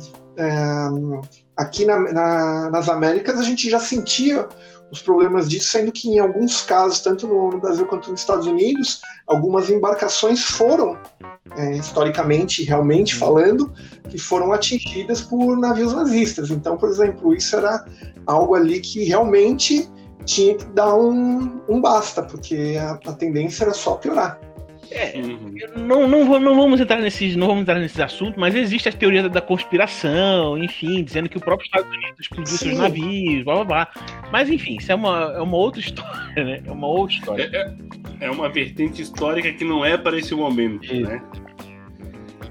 aqui 1.56 1.86
na, 1.86 2.00
na, 2.00 2.70
nas 2.70 2.90
Américas 2.90 3.40
a 3.40 3.44
gente 3.44 3.70
já 3.70 3.80
sentia 3.80 4.48
os 4.92 5.02
problemas 5.02 5.50
disso, 5.50 5.72
sendo 5.72 5.92
que 5.92 6.08
em 6.08 6.20
alguns 6.20 6.62
casos, 6.62 7.00
tanto 7.00 7.28
no, 7.28 7.60
Brasil 7.60 7.86
quanto 7.88 8.12
nos 8.12 8.20
Estados 8.20 8.46
Unidos, 8.46 9.02
algumas 9.26 9.68
embarcações 9.70 10.44
foram, 10.44 11.00
é, 11.58 11.78
historicamente, 11.78 12.64
realmente 12.64 13.16
falando, 13.16 13.74
que 14.08 14.20
foram 14.20 14.54
atingidas 14.54 15.22
por 15.22 15.58
navios 15.58 15.94
nazistas. 15.94 16.52
Então, 16.52 16.78
por 16.78 16.90
exemplo, 16.90 17.34
isso 17.34 17.56
era 17.56 17.84
algo 18.28 18.54
ali 18.54 18.80
que 18.82 19.04
realmente 19.04 19.90
tinha 20.26 20.56
que 20.56 20.66
dar 20.66 20.94
um, 20.96 21.60
um 21.68 21.82
basta, 21.82 22.22
porque 22.22 22.78
a, 22.80 22.92
a 23.10 23.14
tendência 23.14 23.64
era 23.64 23.74
só 23.74 23.96
piorar. 23.96 24.40
É, 24.94 25.14
uhum. 25.18 25.56
não, 25.76 26.08
não, 26.08 26.40
não, 26.40 26.56
vamos 26.56 26.80
entrar 26.80 27.00
nesses, 27.00 27.36
não 27.36 27.48
vamos 27.48 27.64
entrar 27.64 27.80
nesses 27.80 28.00
assuntos, 28.00 28.36
mas 28.38 28.54
existe 28.54 28.88
as 28.88 28.94
teorias 28.94 29.30
da 29.32 29.42
conspiração, 29.42 30.58
enfim, 30.58 31.04
dizendo 31.04 31.28
que 31.28 31.38
o 31.38 31.42
próprio 31.42 31.66
Estados 31.66 31.90
Unidos 31.90 32.20
explodiu 32.20 32.58
seus 32.58 32.78
navios, 32.78 33.44
blá 33.44 33.56
blá 33.56 33.64
blá. 33.64 33.88
Mas 34.32 34.50
enfim, 34.50 34.78
isso 34.78 34.92
é 34.92 34.96
uma, 34.96 35.34
é 35.36 35.42
uma 35.42 35.58
outra 35.58 35.80
história, 35.82 36.44
né? 36.44 36.62
É 36.64 36.72
uma 36.72 36.88
outra 36.88 37.16
história. 37.16 37.50
É, 37.52 37.58
é, 37.58 38.28
é 38.28 38.32
uma 38.32 38.50
vertente 38.50 39.02
histórica 39.02 39.52
que 39.52 39.64
não 39.64 39.84
é 39.84 39.98
para 39.98 40.18
esse 40.18 40.36
momento, 40.36 40.86
isso. 40.86 41.02
né? 41.02 41.24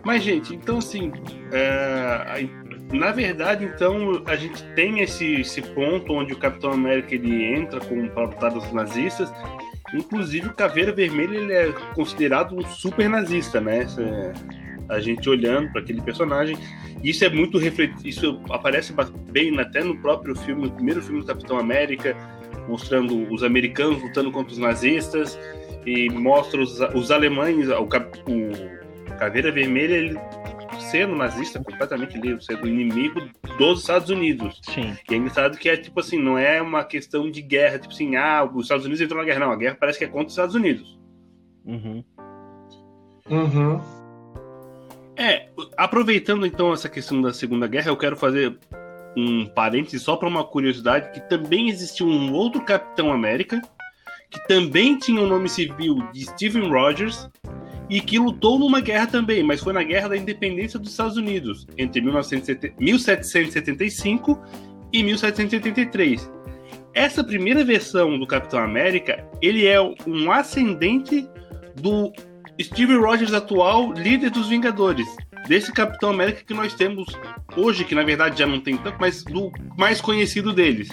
Mas, 0.05 0.25
gente, 0.25 0.53
então 0.53 0.79
assim, 0.79 1.13
é, 1.53 2.45
na 2.93 3.13
verdade, 3.13 3.65
então, 3.65 4.23
a 4.27 4.37
gente 4.37 4.63
tem 4.75 5.01
esse, 5.01 5.41
esse 5.41 5.63
ponto 5.63 6.13
onde 6.13 6.33
o 6.33 6.37
Capitão 6.37 6.73
América 6.73 7.15
ele 7.15 7.45
entra 7.55 7.81
com 7.81 8.09
para 8.09 8.25
lutar 8.25 8.51
dos 8.51 8.71
nazistas 8.73 9.33
Inclusive, 9.95 10.49
o 10.49 10.55
Caveira 10.55 10.93
Vermelha 10.93 11.37
ele 11.37 11.53
é 11.53 11.73
considerado 11.95 12.57
um 12.57 12.63
super 12.63 13.09
nazista, 13.09 13.61
né? 13.61 13.87
É, 13.99 14.33
a 14.89 15.01
gente 15.01 15.29
olhando 15.29 15.71
para 15.73 15.81
aquele 15.81 16.01
personagem. 16.01 16.57
Isso 17.03 17.25
é 17.25 17.29
muito 17.29 17.59
refletido. 17.59 18.07
Isso 18.07 18.41
aparece 18.51 18.95
bem 19.31 19.59
até 19.59 19.83
no 19.83 19.97
próprio 19.99 20.37
filme, 20.37 20.63
no 20.63 20.73
primeiro 20.73 21.03
filme 21.03 21.21
do 21.21 21.27
Capitão 21.27 21.59
América, 21.59 22.17
mostrando 22.69 23.33
os 23.33 23.43
americanos 23.43 24.03
lutando 24.03 24.31
contra 24.31 24.53
os 24.53 24.59
nazistas 24.59 25.39
e 25.87 26.09
mostra 26.11 26.61
os, 26.61 26.81
os 26.95 27.11
alemães. 27.11 27.69
O, 27.69 27.83
o 27.83 29.17
Caveira 29.19 29.51
Vermelha 29.51 29.95
ele 29.95 30.19
sendo 30.93 31.17
nazista, 31.17 31.59
completamente 31.59 32.19
livre, 32.19 32.45
sendo 32.45 32.69
inimigo 32.69 33.23
dos 33.57 33.81
Estados 33.81 34.11
Unidos. 34.11 34.61
Sim. 34.63 34.95
E 35.09 35.15
é 35.15 35.17
engraçado 35.17 35.57
que 35.57 35.67
é 35.67 35.77
tipo 35.77 35.99
assim, 35.99 36.19
não 36.19 36.37
é 36.37 36.61
uma 36.61 36.85
questão 36.85 37.31
de 37.31 37.41
guerra, 37.41 37.79
tipo 37.79 37.95
assim, 37.95 38.15
ah, 38.15 38.45
os 38.45 38.65
Estados 38.67 38.85
Unidos 38.85 39.01
entrou 39.01 39.19
na 39.19 39.25
guerra. 39.25 39.41
Não, 39.41 39.51
a 39.51 39.57
guerra 39.57 39.77
parece 39.81 39.99
que 39.99 40.05
é 40.05 40.09
contra 40.09 40.27
os 40.27 40.33
Estados 40.33 40.55
Unidos. 40.55 41.01
Uhum. 41.65 42.05
Uhum. 43.31 43.81
É, 45.17 45.49
aproveitando 45.79 46.45
então 46.45 46.73
essa 46.75 46.91
questão 46.91 47.23
da 47.23 47.33
Segunda 47.33 47.67
Guerra, 47.67 47.89
eu 47.89 47.97
quero 47.97 48.17
fazer 48.17 48.59
um 49.17 49.47
parêntese 49.47 49.99
só 49.99 50.17
para 50.17 50.29
uma 50.29 50.45
curiosidade 50.45 51.11
que 51.13 51.21
também 51.29 51.71
existiu 51.71 52.07
um 52.07 52.33
outro 52.33 52.63
Capitão 52.63 53.11
América 53.13 53.63
que 54.31 54.47
também 54.49 54.99
tinha 54.99 55.21
o 55.21 55.27
nome 55.27 55.49
civil 55.49 55.97
de 56.13 56.25
Steven 56.25 56.71
Rogers 56.71 57.29
e 57.93 58.01
que 58.01 58.19
lutou 58.19 58.59
numa 58.59 58.81
guerra 58.81 59.07
também, 59.07 59.43
mas 59.43 59.61
foi 59.61 59.75
na 59.75 59.83
Guerra 59.83 60.09
da 60.09 60.17
Independência 60.17 60.79
dos 60.79 60.93
Estados 60.93 61.19
Unidos 61.19 61.67
entre 61.77 62.01
1970, 62.01 62.75
1775 62.83 64.43
e 64.91 65.03
1783. 65.03 66.33
Essa 66.95 67.23
primeira 67.23 67.63
versão 67.63 68.19
do 68.19 68.27
Capitão 68.27 68.61
América, 68.61 69.23
ele 69.43 69.67
é 69.67 69.79
um 69.79 70.33
ascendente 70.33 71.29
do 71.83 72.11
Steve 72.59 72.97
Rogers 72.97 73.35
atual, 73.35 73.93
líder 73.93 74.31
dos 74.31 74.49
Vingadores. 74.49 75.07
Desse 75.47 75.71
Capitão 75.71 76.09
América 76.09 76.45
que 76.47 76.55
nós 76.55 76.73
temos 76.73 77.05
hoje, 77.55 77.85
que 77.85 77.95
na 77.95 78.05
verdade 78.05 78.39
já 78.39 78.47
não 78.47 78.59
tem 78.61 78.79
tanto, 78.79 78.97
mas 78.99 79.23
do 79.23 79.53
mais 79.77 80.01
conhecido 80.01 80.51
deles. 80.55 80.89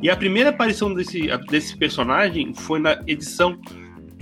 E 0.00 0.08
a 0.08 0.16
primeira 0.16 0.48
aparição 0.48 0.94
desse, 0.94 1.28
desse 1.50 1.76
personagem 1.76 2.54
foi 2.54 2.78
na 2.78 3.02
edição. 3.06 3.60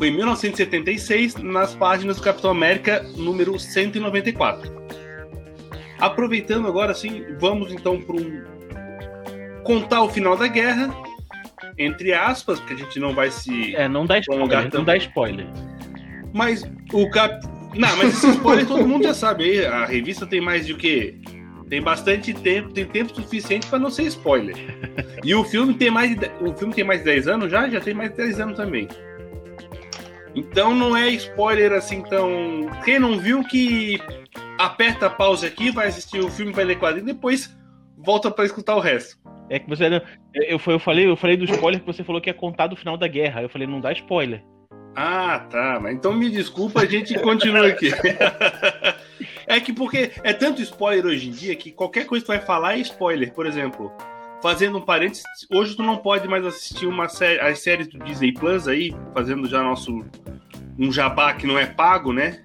Foi 0.00 0.08
em 0.08 0.12
1976, 0.12 1.34
nas 1.34 1.74
páginas 1.74 2.16
do 2.16 2.22
Capitão 2.22 2.50
América 2.50 3.02
número 3.18 3.58
194. 3.58 4.72
Aproveitando 5.98 6.66
agora, 6.66 6.94
sim, 6.94 7.22
vamos 7.38 7.70
então 7.70 8.00
para 8.00 8.16
um. 8.16 8.42
contar 9.62 10.00
o 10.02 10.08
final 10.08 10.38
da 10.38 10.46
guerra, 10.46 10.88
entre 11.76 12.14
aspas, 12.14 12.58
porque 12.58 12.72
a 12.72 12.76
gente 12.78 12.98
não 12.98 13.12
vai 13.12 13.30
se. 13.30 13.76
É, 13.76 13.86
não 13.88 14.06
dá 14.06 14.18
spoiler. 14.20 14.70
Não 14.72 14.84
dá 14.84 14.96
spoiler. 14.96 15.46
Mas 16.32 16.62
o 16.94 17.10
cap. 17.10 17.46
Não, 17.74 17.94
mas 17.98 18.14
esse 18.14 18.30
spoiler 18.30 18.66
todo 18.66 18.88
mundo 18.88 19.02
já 19.04 19.12
sabe. 19.12 19.66
A 19.66 19.84
revista 19.84 20.26
tem 20.26 20.40
mais 20.40 20.64
de 20.64 20.72
o 20.72 20.78
quê? 20.78 21.16
Tem 21.68 21.82
bastante 21.82 22.32
tempo, 22.32 22.72
tem 22.72 22.86
tempo 22.86 23.14
suficiente 23.14 23.66
para 23.66 23.78
não 23.78 23.90
ser 23.90 24.04
spoiler. 24.04 24.56
E 25.22 25.34
o 25.34 25.44
filme 25.44 25.74
tem 25.74 25.90
mais 25.90 26.16
de, 26.16 26.30
o 26.40 26.54
filme 26.54 26.72
tem 26.72 26.84
mais 26.84 27.00
de 27.00 27.04
10 27.04 27.28
anos 27.28 27.50
já, 27.50 27.68
já 27.68 27.82
tem 27.82 27.92
mais 27.92 28.10
de 28.12 28.16
10 28.16 28.40
anos 28.40 28.56
também. 28.56 28.88
Então 30.34 30.74
não 30.74 30.96
é 30.96 31.08
spoiler 31.10 31.72
assim 31.72 32.02
tão. 32.02 32.70
Quem 32.84 32.98
não 32.98 33.18
viu 33.18 33.42
que 33.44 34.00
aperta 34.58 35.06
a 35.06 35.10
pausa 35.10 35.46
aqui, 35.46 35.70
vai 35.70 35.88
assistir 35.88 36.20
o 36.20 36.30
filme, 36.30 36.52
vai 36.52 36.64
ler 36.64 36.78
quadrinho, 36.78 37.06
depois 37.06 37.56
volta 37.96 38.30
para 38.30 38.44
escutar 38.44 38.76
o 38.76 38.80
resto. 38.80 39.18
É 39.48 39.58
que 39.58 39.68
você 39.68 39.86
eu, 40.32 40.60
eu 40.64 40.78
falei, 40.78 41.08
eu 41.08 41.16
falei 41.16 41.36
do 41.36 41.44
spoiler 41.44 41.80
que 41.80 41.86
você 41.86 42.04
falou 42.04 42.20
que 42.20 42.30
ia 42.30 42.34
contar 42.34 42.68
do 42.68 42.76
final 42.76 42.96
da 42.96 43.08
guerra. 43.08 43.42
Eu 43.42 43.48
falei, 43.48 43.66
não 43.66 43.80
dá 43.80 43.92
spoiler. 43.92 44.42
Ah, 44.94 45.46
tá. 45.50 45.78
Mas 45.80 45.94
então 45.94 46.12
me 46.12 46.30
desculpa, 46.30 46.80
a 46.80 46.86
gente 46.86 47.18
continua 47.18 47.66
aqui. 47.66 47.90
é 49.46 49.60
que 49.60 49.72
porque 49.72 50.12
é 50.22 50.32
tanto 50.32 50.62
spoiler 50.62 51.06
hoje 51.06 51.28
em 51.28 51.32
dia 51.32 51.56
que 51.56 51.72
qualquer 51.72 52.06
coisa 52.06 52.24
que 52.24 52.30
tu 52.30 52.36
vai 52.36 52.44
falar 52.44 52.76
é 52.76 52.80
spoiler. 52.80 53.32
Por 53.32 53.46
exemplo, 53.46 53.92
fazendo 54.42 54.78
um 54.78 54.80
parênteses, 54.80 55.24
hoje 55.50 55.76
tu 55.76 55.82
não 55.82 55.96
pode 55.96 56.26
mais 56.28 56.44
assistir 56.44 56.86
uma 56.86 57.08
série, 57.08 57.40
as 57.40 57.60
séries 57.60 57.88
do 57.88 57.98
Disney 57.98 58.32
Plus 58.32 58.66
aí, 58.66 58.94
fazendo 59.14 59.48
já 59.48 59.62
nosso 59.62 60.04
um 60.78 60.90
jabá 60.90 61.34
que 61.34 61.46
não 61.46 61.58
é 61.58 61.66
pago, 61.66 62.12
né? 62.12 62.40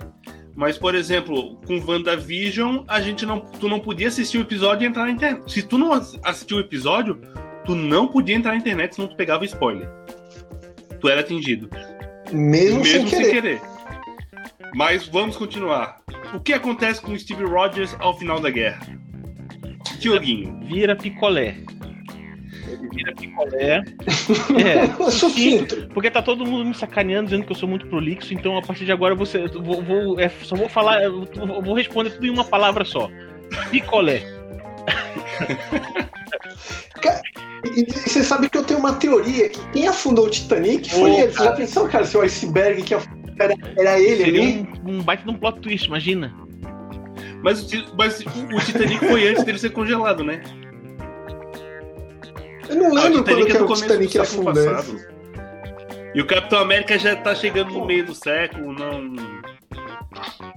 Mas, 0.56 0.78
por 0.78 0.96
exemplo, 0.96 1.58
com 1.68 1.80
WandaVision, 1.80 2.84
a 2.88 3.02
gente 3.02 3.26
não, 3.26 3.40
tu 3.42 3.68
não 3.68 3.80
podia 3.80 4.08
assistir 4.08 4.38
o 4.38 4.42
episódio 4.42 4.86
e 4.86 4.88
entrar 4.88 5.06
na 5.06 5.12
internet. 5.12 5.52
Se 5.52 5.62
tu 5.62 5.78
não 5.78 5.92
assistiu 6.24 6.58
o 6.58 6.60
episódio, 6.62 7.20
tu 7.66 7.76
não 7.76 8.08
podia 8.08 8.36
entrar 8.36 8.52
na 8.52 8.58
internet 8.58 8.96
se 8.96 9.02
não 9.02 9.08
tu 9.08 9.16
pegava 9.18 9.44
spoiler. 9.44 9.90
Tu 11.02 11.10
era 11.10 11.22
atingido. 11.22 11.70
Mesmo, 12.32 12.80
Mesmo 12.80 12.86
sem, 12.86 13.08
sem 13.08 13.20
querer. 13.20 13.32
querer. 13.32 13.62
Mas 14.74 15.08
vamos 15.08 15.36
continuar. 15.36 16.02
O 16.34 16.40
que 16.40 16.54
acontece 16.54 17.02
com 17.02 17.18
Steve 17.18 17.44
Rogers 17.44 17.96
ao 18.00 18.18
final 18.18 18.40
da 18.40 18.50
guerra? 18.50 18.88
Dioguinho. 20.00 20.60
Vira 20.66 20.96
picolé. 20.96 21.58
Vira 22.96 23.14
picolé. 23.14 23.84
É, 24.64 25.12
sim, 25.12 25.66
porque 25.94 26.10
tá 26.10 26.22
todo 26.22 26.46
mundo 26.46 26.66
me 26.66 26.74
sacaneando, 26.74 27.26
dizendo 27.26 27.46
que 27.46 27.52
eu 27.52 27.58
sou 27.58 27.68
muito 27.68 27.88
prolixo, 27.88 28.34
então 28.34 28.58
a 28.58 28.62
partir 28.62 28.86
de 28.86 28.92
agora 28.92 29.14
você, 29.14 29.48
vou, 29.48 29.82
vou 29.84 30.20
é, 30.20 30.30
só 30.30 30.56
vou 30.56 30.70
falar, 30.70 31.04
eu 31.04 31.26
vou 31.62 31.76
responder 31.76 32.12
tudo 32.12 32.26
em 32.26 32.30
uma 32.30 32.46
palavra 32.46 32.86
só. 32.86 33.10
Picolé. 33.70 34.24
E, 37.76 37.86
você 37.92 38.24
sabe 38.24 38.50
que 38.50 38.58
eu 38.58 38.64
tenho 38.64 38.80
uma 38.80 38.94
teoria 38.94 39.50
que 39.50 39.60
quem 39.70 39.88
afundou 39.88 40.28
o 40.28 40.30
Titanic 40.30 40.90
foi 40.92 41.12
oh, 41.12 41.20
ele. 41.20 41.32
Você 41.32 41.44
já 41.44 41.52
pensou, 41.54 41.88
cara, 41.88 42.06
se 42.06 42.16
o 42.16 42.22
iceberg 42.22 42.84
que 42.84 42.94
afundou 42.94 43.34
era, 43.40 43.54
era 43.78 44.00
ele 44.00 44.24
Seria 44.24 44.42
ali? 44.42 44.68
Um, 44.86 44.98
um 44.98 45.02
baita 45.02 45.24
de 45.24 45.30
um 45.30 45.34
plot 45.34 45.60
twist, 45.62 45.88
imagina. 45.88 46.34
Mas, 47.44 47.68
mas 47.98 48.22
o 48.22 48.60
Titanic 48.66 49.00
foi 49.00 49.28
antes 49.28 49.44
dele 49.44 49.58
ser 49.58 49.72
congelado, 49.72 50.24
né? 50.24 50.42
Eu 52.76 52.82
não 52.82 52.94
lembro 52.94 53.20
ah, 53.20 53.24
quando 53.24 53.46
que 53.46 53.58
é 53.58 53.62
o 53.62 53.74
Titanic 53.74 54.20
afundou. 54.20 54.54
E 56.14 56.22
o 56.22 56.28
Capitão 56.28 56.60
América 56.60 57.00
já 57.00 57.16
tá 57.16 57.34
chegando 57.34 57.72
no 57.72 57.86
meio 57.86 58.06
do 58.06 58.14
século, 58.14 58.74
não. 58.74 59.16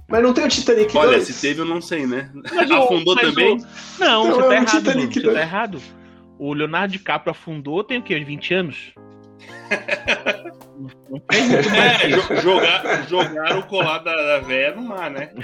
Mas 0.08 0.22
não 0.22 0.32
tem 0.32 0.44
o 0.44 0.48
Titanic 0.48 0.96
Olha, 0.96 1.12
2? 1.12 1.25
se 1.25 1.40
teve, 1.40 1.60
eu 1.60 1.64
não 1.64 1.80
sei, 1.80 2.06
né? 2.06 2.30
Mas 2.54 2.70
Afundou 2.70 3.16
também? 3.16 3.56
O... 3.56 3.66
Não, 3.98 4.28
não, 4.28 4.34
você, 4.34 4.48
tá 4.48 4.54
errado, 4.54 5.12
você 5.12 5.20
tá 5.20 5.40
errado. 5.40 5.82
O 6.38 6.52
Leonardo 6.52 6.92
DiCaprio 6.92 7.32
afundou 7.32 7.82
tem 7.82 7.98
o 7.98 8.02
quê? 8.02 8.18
20 8.18 8.54
anos? 8.54 8.92
não 11.10 11.18
tem 11.20 11.48
muito 11.48 11.70
mais 11.70 12.02
é, 12.02 12.10
jogar, 12.40 13.08
jogaram 13.08 13.60
o 13.60 13.62
colar 13.64 13.98
da, 13.98 14.14
da 14.14 14.38
véia 14.40 14.75
no 14.75 14.82
mar, 14.82 15.10
né? 15.10 15.30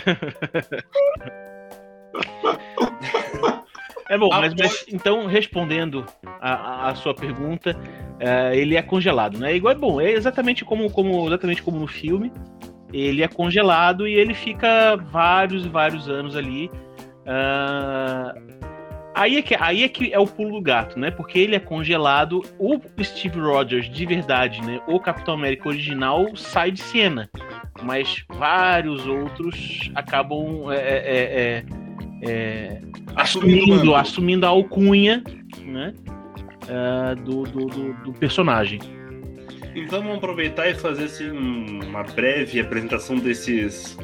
É 4.09 4.19
bom, 4.19 4.29
mas, 4.31 4.55
mas, 4.55 4.85
então, 4.93 5.27
respondendo 5.27 6.05
a, 6.41 6.89
a 6.89 6.95
sua 6.95 7.15
pergunta, 7.15 7.75
uh, 7.75 8.55
ele 8.55 8.77
é 8.77 8.83
congelado, 8.83 9.39
né? 9.39 9.57
Igual 9.57 9.73
é 9.73 9.77
bom, 9.77 10.01
é 10.01 10.11
exatamente 10.11 10.65
como, 10.65 10.91
como, 10.91 11.27
exatamente 11.27 11.63
como 11.63 11.79
no 11.79 11.87
filme. 11.87 12.33
Ele 12.93 13.23
é 13.23 13.29
congelado 13.29 14.07
e 14.07 14.15
ele 14.15 14.35
fica 14.35 14.97
vários 14.97 15.65
e 15.65 15.69
vários 15.69 16.09
anos 16.09 16.37
ali. 16.37 16.71
Uh, 17.27 18.55
Aí 19.15 19.37
é, 19.37 19.43
que, 19.43 19.55
aí 19.55 19.85
é 19.85 19.89
que 19.89 20.13
é 20.13 20.19
o 20.19 20.27
pulo 20.27 20.57
do 20.57 20.61
gato, 20.61 20.99
né? 20.99 21.09
Porque 21.09 21.39
ele 21.39 21.55
é 21.55 21.61
congelado. 21.61 22.43
O 22.59 22.81
Steve 23.01 23.39
Rogers, 23.39 23.89
de 23.89 24.05
verdade, 24.05 24.61
né? 24.63 24.81
O 24.89 24.99
Capitão 24.99 25.35
América 25.35 25.69
original 25.69 26.35
sai 26.35 26.73
de 26.73 26.83
cena. 26.83 27.31
Mas 27.81 28.25
vários 28.29 29.07
outros 29.07 29.89
acabam 29.95 30.73
é, 30.73 30.79
é, 30.79 31.65
é, 32.23 32.29
é 32.29 32.81
assumindo, 33.17 33.95
assumindo 33.95 34.47
a 34.47 34.49
alcunha 34.49 35.23
né? 35.63 35.93
Uh, 36.65 37.23
do, 37.23 37.43
do, 37.43 37.67
do, 37.67 37.95
do, 38.05 38.13
personagem. 38.15 38.81
Então 39.75 40.01
vamos 40.01 40.19
aproveitar 40.19 40.69
e 40.69 40.75
fazer 40.75 41.05
assim, 41.05 41.31
uma 41.31 42.03
breve 42.03 42.61
apresentação 42.61 43.17
desses 43.17 43.97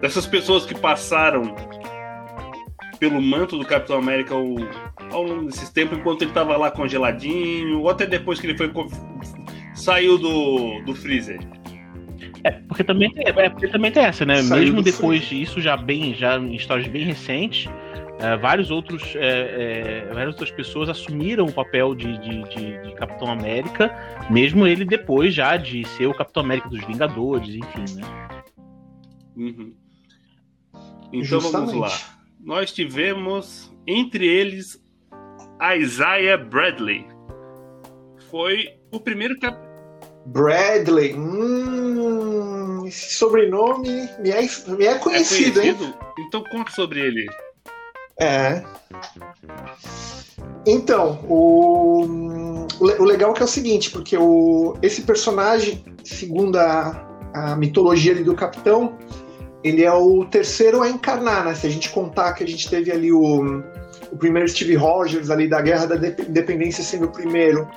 dessas 0.00 0.26
pessoas 0.26 0.66
que 0.66 0.74
passaram 0.74 1.54
pelo 2.98 3.22
manto 3.22 3.58
do 3.58 3.64
Capitão 3.64 3.98
América 3.98 4.34
ao, 4.34 4.44
ao 5.10 5.22
longo 5.22 5.46
desses 5.46 5.70
tempos, 5.70 5.98
enquanto 5.98 6.22
ele 6.22 6.30
estava 6.30 6.56
lá 6.56 6.70
congeladinho, 6.70 7.80
ou 7.80 7.88
até 7.88 8.06
depois 8.06 8.40
que 8.40 8.46
ele 8.46 8.56
foi 8.56 8.70
saiu 9.74 10.18
do, 10.18 10.80
do 10.82 10.94
freezer. 10.94 11.38
É, 12.44 12.50
porque 12.68 12.84
também, 12.84 13.12
é, 13.16 13.48
porque 13.48 13.68
também 13.68 13.90
tem 13.90 14.04
essa, 14.04 14.24
né? 14.24 14.42
Saiu 14.42 14.64
Mesmo 14.64 14.82
depois 14.82 15.24
freezer. 15.24 15.46
disso, 15.46 15.60
já 15.60 15.76
bem, 15.76 16.14
já 16.14 16.36
em 16.36 16.54
histórias 16.54 16.86
bem 16.86 17.04
recentes, 17.04 17.68
é, 18.20 18.36
vários 18.36 18.70
outros, 18.70 19.02
é, 19.16 20.04
é, 20.08 20.12
várias 20.12 20.34
outras 20.34 20.50
pessoas 20.50 20.88
assumiram 20.88 21.46
o 21.46 21.52
papel 21.52 21.94
de, 21.94 22.18
de, 22.18 22.42
de, 22.50 22.82
de, 22.82 22.94
Capitão 22.94 23.30
América, 23.30 23.92
mesmo 24.30 24.66
ele 24.66 24.84
depois 24.84 25.34
já 25.34 25.56
de 25.56 25.84
ser 25.88 26.06
o 26.06 26.14
Capitão 26.14 26.42
América 26.42 26.68
dos 26.68 26.84
Vingadores, 26.84 27.48
enfim, 27.54 27.96
né? 27.96 28.38
Uhum. 29.36 29.74
Então 31.12 31.22
Justamente. 31.22 31.72
vamos 31.72 31.74
lá 31.74 32.14
nós 32.44 32.70
tivemos 32.72 33.74
entre 33.86 34.26
eles 34.26 34.78
Isaiah 35.78 36.36
Bradley. 36.36 37.06
Foi 38.30 38.68
o 38.92 39.00
primeiro 39.00 39.38
cap... 39.38 39.63
Bradley. 40.26 41.14
Hum, 41.14 42.84
esse 42.86 43.14
sobrenome 43.14 44.08
me 44.18 44.30
é, 44.30 44.40
me 44.68 44.84
é 44.86 44.94
conhecido, 44.98 45.60
é 45.60 45.62
conhecido? 45.62 45.84
hein? 45.84 45.94
Então 46.18 46.44
conta 46.44 46.70
sobre 46.70 47.00
ele. 47.00 47.26
É. 48.20 48.62
Então, 50.66 51.20
o, 51.28 52.06
o 52.80 53.04
legal 53.04 53.32
é 53.32 53.34
que 53.34 53.42
é 53.42 53.44
o 53.44 53.48
seguinte, 53.48 53.90
porque 53.90 54.16
o, 54.16 54.76
esse 54.80 55.02
personagem, 55.02 55.84
segundo 56.02 56.56
a, 56.56 57.06
a 57.34 57.56
mitologia 57.56 58.14
do 58.22 58.34
Capitão, 58.34 58.96
ele 59.62 59.82
é 59.82 59.92
o 59.92 60.24
terceiro 60.24 60.82
a 60.82 60.88
encarnar, 60.88 61.44
né? 61.44 61.54
Se 61.54 61.66
a 61.66 61.70
gente 61.70 61.90
contar 61.90 62.32
que 62.34 62.44
a 62.44 62.46
gente 62.46 62.68
teve 62.68 62.90
ali 62.92 63.12
o, 63.12 63.62
o 64.12 64.16
primeiro 64.16 64.48
Steve 64.48 64.74
Rogers 64.74 65.30
ali 65.30 65.48
da 65.48 65.60
Guerra 65.60 65.86
da 65.86 65.96
Independência 65.96 66.84
sendo 66.84 67.06
o 67.06 67.10
primeiro, 67.10 67.68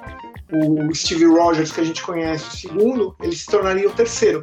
o 0.52 0.94
Steve 0.96 1.26
Rogers 1.26 1.72
que 1.72 1.82
a 1.82 1.84
gente 1.84 2.02
conhece 2.02 2.48
o 2.48 2.58
segundo, 2.58 3.16
ele 3.22 3.36
se 3.36 3.46
tornaria 3.46 3.88
o 3.88 3.92
terceiro. 3.92 4.42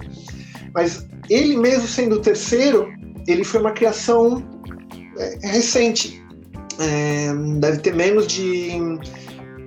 Mas 0.75 1.07
ele 1.31 1.57
mesmo 1.57 1.87
sendo 1.87 2.17
o 2.17 2.21
terceiro, 2.21 2.93
ele 3.27 3.45
foi 3.45 3.61
uma 3.61 3.73
criação 3.73 4.43
é, 5.19 5.39
recente. 5.47 6.23
É, 6.79 7.33
deve 7.61 7.79
ter 7.79 7.95
menos 7.95 8.27
de 8.27 8.73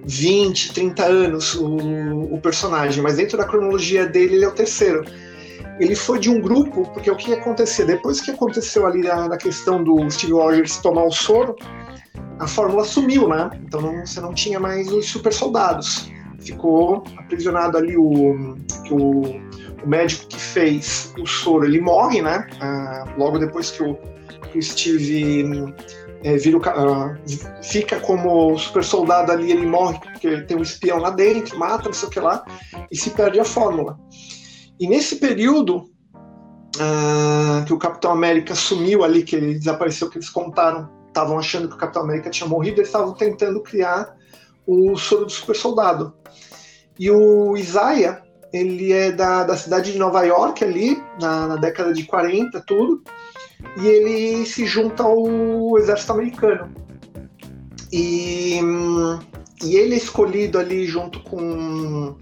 20, 0.06 0.74
30 0.74 1.06
anos 1.06 1.56
o, 1.56 1.66
o, 2.34 2.40
personagem, 2.42 3.02
mas 3.02 3.16
dentro 3.16 3.38
da 3.38 3.46
cronologia 3.46 4.06
dele 4.06 4.36
ele 4.36 4.46
é 4.46 4.48
o 4.48 4.54
terceiro. 4.54 5.04
Ele 5.80 5.96
foi 5.96 6.20
de 6.20 6.30
um 6.30 6.42
grupo, 6.42 6.84
porque 6.94 7.10
o 7.10 7.16
que 7.16 7.34
acontecia? 7.34 7.86
Depois 7.86 8.20
que 8.20 8.32
aconteceu 8.32 8.86
ali 8.86 9.04
na, 9.04 9.30
na 9.30 9.38
questão 9.38 9.84
do 9.84 10.10
Steve 10.10 10.34
Rogers 10.34 10.78
tomar 10.78 11.04
o 11.04 11.12
soro, 11.12 11.56
a 12.40 12.48
fórmula 12.48 12.84
sumiu, 12.84 13.28
né? 13.28 13.50
Então 13.64 13.82
não, 13.82 14.06
você 14.06 14.20
não 14.20 14.34
tinha 14.34 14.60
mais 14.60 14.92
os 14.92 15.08
super 15.08 15.32
soldados. 15.32 16.10
Ficou 16.48 17.04
aprisionado 17.18 17.78
ali 17.78 17.98
o, 17.98 18.56
o, 18.90 19.22
o 19.84 19.88
médico 19.88 20.28
que 20.28 20.40
fez 20.40 21.14
o 21.20 21.26
soro, 21.26 21.66
ele 21.66 21.82
morre, 21.82 22.22
né? 22.22 22.48
Ah, 22.62 23.04
logo 23.18 23.38
depois 23.38 23.70
que 23.72 23.84
o, 23.84 23.98
que 24.52 24.58
o 24.58 24.64
Steve 24.64 25.74
é, 26.24 26.38
vira 26.38 26.58
o, 26.58 26.62
uh, 26.62 27.16
fica 27.62 28.00
como 28.00 28.58
super 28.58 28.84
soldado 28.84 29.32
ali, 29.32 29.52
ele 29.52 29.66
morre 29.66 30.00
porque 30.00 30.42
tem 30.42 30.58
um 30.58 30.62
espião 30.62 31.00
lá 31.00 31.10
dentro, 31.10 31.58
mata, 31.58 31.86
não 31.86 31.94
sei 31.94 32.08
o 32.08 32.12
que 32.12 32.20
lá, 32.20 32.44
e 32.90 32.98
se 32.98 33.12
perde 33.12 33.40
a 33.40 33.46
fórmula. 33.46 34.00
E 34.80 34.88
nesse 34.88 35.18
período 35.18 35.90
uh, 36.78 37.66
que 37.66 37.74
o 37.74 37.78
Capitão 37.78 38.12
América 38.12 38.56
sumiu 38.56 39.04
ali, 39.04 39.24
que 39.24 39.36
ele 39.36 39.56
desapareceu, 39.56 40.10
que 40.10 40.18
eles 40.18 40.30
contaram, 40.30 40.90
estavam 41.08 41.38
achando 41.38 41.68
que 41.68 41.76
o 41.76 41.78
Capitão 41.78 42.04
América 42.04 42.30
tinha 42.30 42.48
morrido, 42.48 42.78
eles 42.78 42.90
estavam 42.90 43.14
tentando 43.14 43.62
criar 43.62 44.16
o 44.66 44.98
soro 44.98 45.26
do 45.26 45.32
super 45.32 45.56
soldado. 45.56 46.14
E 47.00 47.12
o 47.12 47.56
Isaiah, 47.56 48.22
ele 48.52 48.92
é 48.92 49.12
da, 49.12 49.44
da 49.44 49.56
cidade 49.56 49.92
de 49.92 49.98
Nova 49.98 50.24
York 50.24 50.64
ali, 50.64 51.02
na, 51.22 51.48
na 51.48 51.56
década 51.56 51.94
de 51.94 52.04
40, 52.04 52.62
tudo 52.62 53.02
e 53.78 53.88
ele 53.88 54.46
se 54.46 54.66
junta 54.66 55.04
ao 55.04 55.78
exército 55.78 56.14
americano. 56.14 56.70
E, 57.92 58.60
e 59.64 59.76
ele 59.76 59.96
é 59.96 59.98
escolhido 59.98 60.60
ali 60.60 60.86
junto 60.86 61.22
com, 61.24 62.16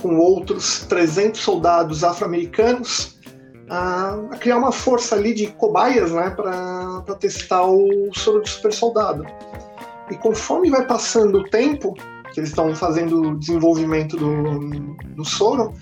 com 0.00 0.16
outros 0.16 0.80
300 0.88 1.40
soldados 1.40 2.02
afro-americanos 2.02 3.16
a, 3.70 4.18
a, 4.30 4.36
criar 4.36 4.58
uma 4.58 4.72
força 4.72 5.14
ali 5.14 5.34
de 5.34 5.46
cobaias 5.48 6.10
né, 6.10 6.30
para 6.30 7.14
testar 7.20 7.64
o 7.64 8.10
soro 8.14 8.42
de 8.42 8.50
super 8.50 8.72
soldado. 8.72 9.24
E 10.10 10.16
conforme 10.16 10.70
vai 10.70 10.86
passando 10.86 11.38
o 11.38 11.44
tempo, 11.44 11.94
que 12.32 12.40
eles 12.40 12.50
estão 12.50 12.74
fazendo 12.74 13.30
o 13.30 13.38
desenvolvimento 13.38 14.16
do, 14.16 14.96
do 15.14 15.24
soro, 15.24 15.72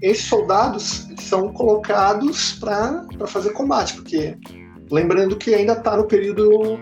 esses 0.00 0.24
soldados 0.24 1.08
são 1.20 1.52
colocados 1.52 2.54
para 2.54 3.06
fazer 3.26 3.50
combate, 3.50 3.94
porque 3.94 4.36
lembrando 4.90 5.36
que 5.36 5.54
ainda 5.54 5.72
está 5.72 5.96
no 5.96 6.04
período 6.04 6.78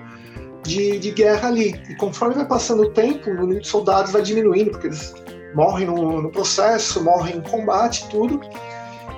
de, 0.64 0.98
de, 0.98 1.10
guerra 1.10 1.48
ali. 1.48 1.74
E 1.88 1.94
conforme 1.96 2.34
vai 2.34 2.46
passando 2.46 2.82
o 2.82 2.90
tempo, 2.90 3.30
o 3.30 3.34
número 3.34 3.60
de 3.60 3.68
soldados 3.68 4.12
vai 4.12 4.22
diminuindo, 4.22 4.70
porque 4.70 4.88
eles 4.88 5.14
morrem 5.54 5.86
no, 5.86 6.22
no 6.22 6.30
processo, 6.30 7.02
morrem 7.02 7.36
em 7.36 7.40
combate, 7.42 8.08
tudo. 8.08 8.40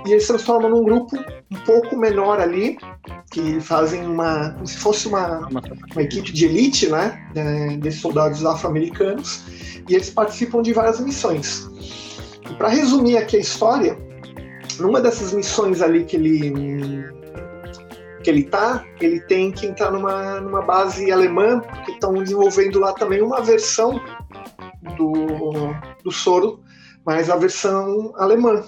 E 0.06 0.12
eles 0.12 0.24
se 0.24 0.28
transformam 0.28 0.70
num 0.70 0.84
grupo 0.84 1.16
um 1.50 1.56
pouco 1.64 1.96
menor 1.96 2.40
ali, 2.40 2.76
que 3.30 3.60
fazem 3.60 4.04
uma. 4.06 4.50
como 4.50 4.66
se 4.66 4.76
fosse 4.78 5.08
uma, 5.08 5.48
uma 5.48 6.02
equipe 6.02 6.32
de 6.32 6.46
elite, 6.46 6.88
né? 6.88 7.18
desses 7.78 8.00
soldados 8.00 8.44
afro-americanos. 8.44 9.44
E 9.88 9.94
eles 9.94 10.10
participam 10.10 10.62
de 10.62 10.72
várias 10.72 11.00
missões. 11.00 11.68
E 12.50 12.54
para 12.54 12.68
resumir 12.68 13.16
aqui 13.16 13.36
a 13.36 13.40
história, 13.40 13.98
numa 14.78 15.00
dessas 15.00 15.32
missões 15.32 15.80
ali 15.80 16.04
que 16.04 16.16
ele 16.16 17.12
que 18.22 18.30
ele 18.30 18.44
tá, 18.44 18.84
ele 19.00 19.20
tem 19.20 19.50
que 19.50 19.66
entrar 19.66 19.90
numa, 19.90 20.40
numa 20.40 20.62
base 20.62 21.10
alemã, 21.10 21.60
que 21.84 21.90
estão 21.90 22.14
desenvolvendo 22.14 22.78
lá 22.78 22.92
também 22.92 23.20
uma 23.20 23.40
versão 23.40 24.00
do, 24.96 25.74
do 26.04 26.10
soro, 26.10 26.60
mas 27.04 27.28
a 27.28 27.36
versão 27.36 28.12
alemã. 28.16 28.62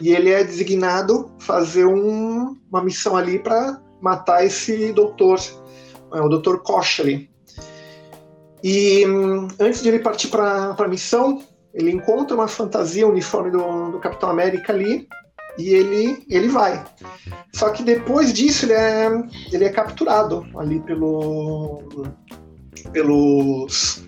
E 0.00 0.10
ele 0.10 0.30
é 0.30 0.42
designado 0.42 1.30
fazer 1.38 1.86
um, 1.86 2.56
uma 2.70 2.82
missão 2.82 3.16
ali 3.16 3.38
para 3.38 3.80
matar 4.00 4.44
esse 4.44 4.92
doutor, 4.92 5.38
é, 6.14 6.20
o 6.20 6.28
doutor 6.28 6.62
Koch 6.62 7.28
E 8.62 9.06
hum, 9.06 9.48
antes 9.58 9.82
de 9.82 9.88
ele 9.88 9.98
partir 9.98 10.28
para 10.28 10.74
a 10.78 10.88
missão, 10.88 11.42
ele 11.74 11.90
encontra 11.90 12.34
uma 12.34 12.48
fantasia, 12.48 13.06
um 13.06 13.10
uniforme 13.10 13.50
do, 13.50 13.92
do 13.92 13.98
Capitão 14.00 14.30
América 14.30 14.72
ali, 14.72 15.06
e 15.58 15.74
ele, 15.74 16.24
ele 16.28 16.48
vai. 16.48 16.82
Só 17.54 17.70
que 17.70 17.82
depois 17.82 18.32
disso 18.32 18.64
ele 18.66 18.72
é, 18.72 19.08
ele 19.52 19.64
é 19.64 19.68
capturado 19.68 20.46
ali 20.56 20.80
pelo, 20.80 21.82
pelos, 22.92 24.04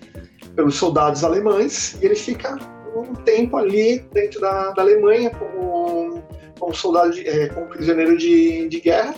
pelos 0.55 0.75
soldados 0.75 1.23
alemães 1.23 1.97
e 2.01 2.05
ele 2.05 2.15
fica 2.15 2.57
um 2.95 3.13
tempo 3.13 3.57
ali 3.57 3.99
dentro 4.11 4.39
da, 4.39 4.71
da 4.71 4.81
Alemanha 4.81 5.29
como, 5.31 6.23
como 6.59 6.73
soldado, 6.73 7.11
de, 7.11 7.27
é, 7.27 7.49
como 7.49 7.67
prisioneiro 7.67 8.17
de, 8.17 8.67
de 8.67 8.79
guerra. 8.79 9.15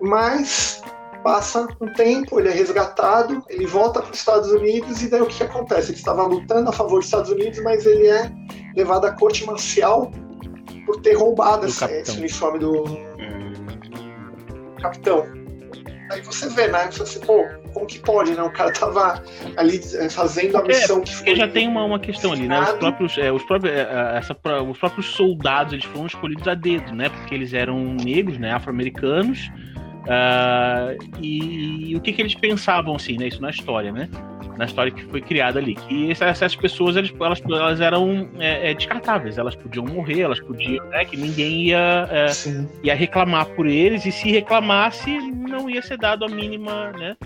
Mas 0.00 0.82
passa 1.22 1.66
um 1.80 1.92
tempo, 1.92 2.38
ele 2.38 2.48
é 2.48 2.52
resgatado, 2.52 3.42
ele 3.48 3.66
volta 3.66 4.00
para 4.00 4.12
os 4.12 4.18
Estados 4.18 4.50
Unidos 4.52 5.02
e 5.02 5.08
daí 5.08 5.20
o 5.20 5.26
que, 5.26 5.38
que 5.38 5.42
acontece? 5.42 5.90
Ele 5.90 5.98
estava 5.98 6.22
lutando 6.22 6.70
a 6.70 6.72
favor 6.72 6.98
dos 6.98 7.06
Estados 7.06 7.32
Unidos, 7.32 7.58
mas 7.64 7.84
ele 7.84 8.06
é 8.06 8.30
levado 8.76 9.06
à 9.06 9.12
corte 9.12 9.44
marcial 9.44 10.12
por 10.86 11.00
ter 11.00 11.14
roubado 11.14 11.66
esse, 11.66 11.84
esse, 11.84 12.16
uniforme 12.16 12.60
do 12.60 12.84
hum. 12.84 13.52
capitão. 14.80 15.26
Aí 16.12 16.20
você 16.20 16.48
vê, 16.48 16.68
né? 16.68 16.88
Você, 16.92 17.18
pô, 17.18 17.44
como 17.76 17.86
que 17.86 17.98
pode, 17.98 18.34
né? 18.34 18.42
O 18.42 18.50
cara 18.50 18.72
tava 18.72 19.22
ali 19.54 19.78
é, 19.96 20.08
fazendo 20.08 20.56
a 20.56 20.62
missão 20.62 21.00
é, 21.00 21.00
que 21.02 21.14
foi. 21.14 21.36
já 21.36 21.46
tem 21.46 21.68
uma, 21.68 21.84
uma 21.84 21.98
questão 21.98 22.32
ali, 22.32 22.48
né? 22.48 22.58
Os 22.58 22.72
próprios, 22.72 23.18
é, 23.18 23.30
os, 23.30 23.42
próprios, 23.42 23.74
é, 23.74 23.80
é, 23.80 24.16
essa, 24.16 24.34
os 24.66 24.78
próprios 24.78 25.06
soldados 25.08 25.74
eles 25.74 25.84
foram 25.84 26.06
escolhidos 26.06 26.48
a 26.48 26.54
dedo, 26.54 26.94
né? 26.94 27.10
Porque 27.10 27.34
eles 27.34 27.52
eram 27.52 27.78
negros, 28.02 28.38
né? 28.38 28.52
Afro-americanos. 28.52 29.50
Uh, 30.06 31.18
e, 31.20 31.90
e, 31.90 31.96
o 31.96 32.00
que, 32.00 32.12
que 32.12 32.22
eles 32.22 32.34
pensavam, 32.34 32.94
assim, 32.94 33.16
né? 33.18 33.28
Isso 33.28 33.42
na 33.42 33.50
história, 33.50 33.92
né? 33.92 34.08
na 34.56 34.64
história 34.64 34.90
que 34.90 35.04
foi 35.04 35.20
criada 35.20 35.58
ali. 35.58 35.74
Que 35.74 36.10
essas 36.10 36.56
pessoas 36.56 36.96
elas, 36.96 37.12
elas, 37.18 37.42
elas 37.44 37.80
eram 37.80 38.28
é, 38.38 38.70
é, 38.70 38.74
descartáveis, 38.74 39.38
elas 39.38 39.54
podiam 39.54 39.84
morrer, 39.84 40.22
elas 40.22 40.40
podiam, 40.40 40.84
né, 40.86 41.04
que 41.04 41.16
ninguém 41.16 41.66
ia, 41.66 42.08
é, 42.10 42.26
ia 42.82 42.94
reclamar 42.94 43.46
por 43.46 43.66
eles, 43.66 44.04
e 44.06 44.12
se 44.12 44.30
reclamasse, 44.30 45.18
não 45.18 45.68
ia 45.68 45.82
ser 45.82 45.98
dado 45.98 46.24
a 46.24 46.28
mínima, 46.28 46.92
né? 46.92 47.16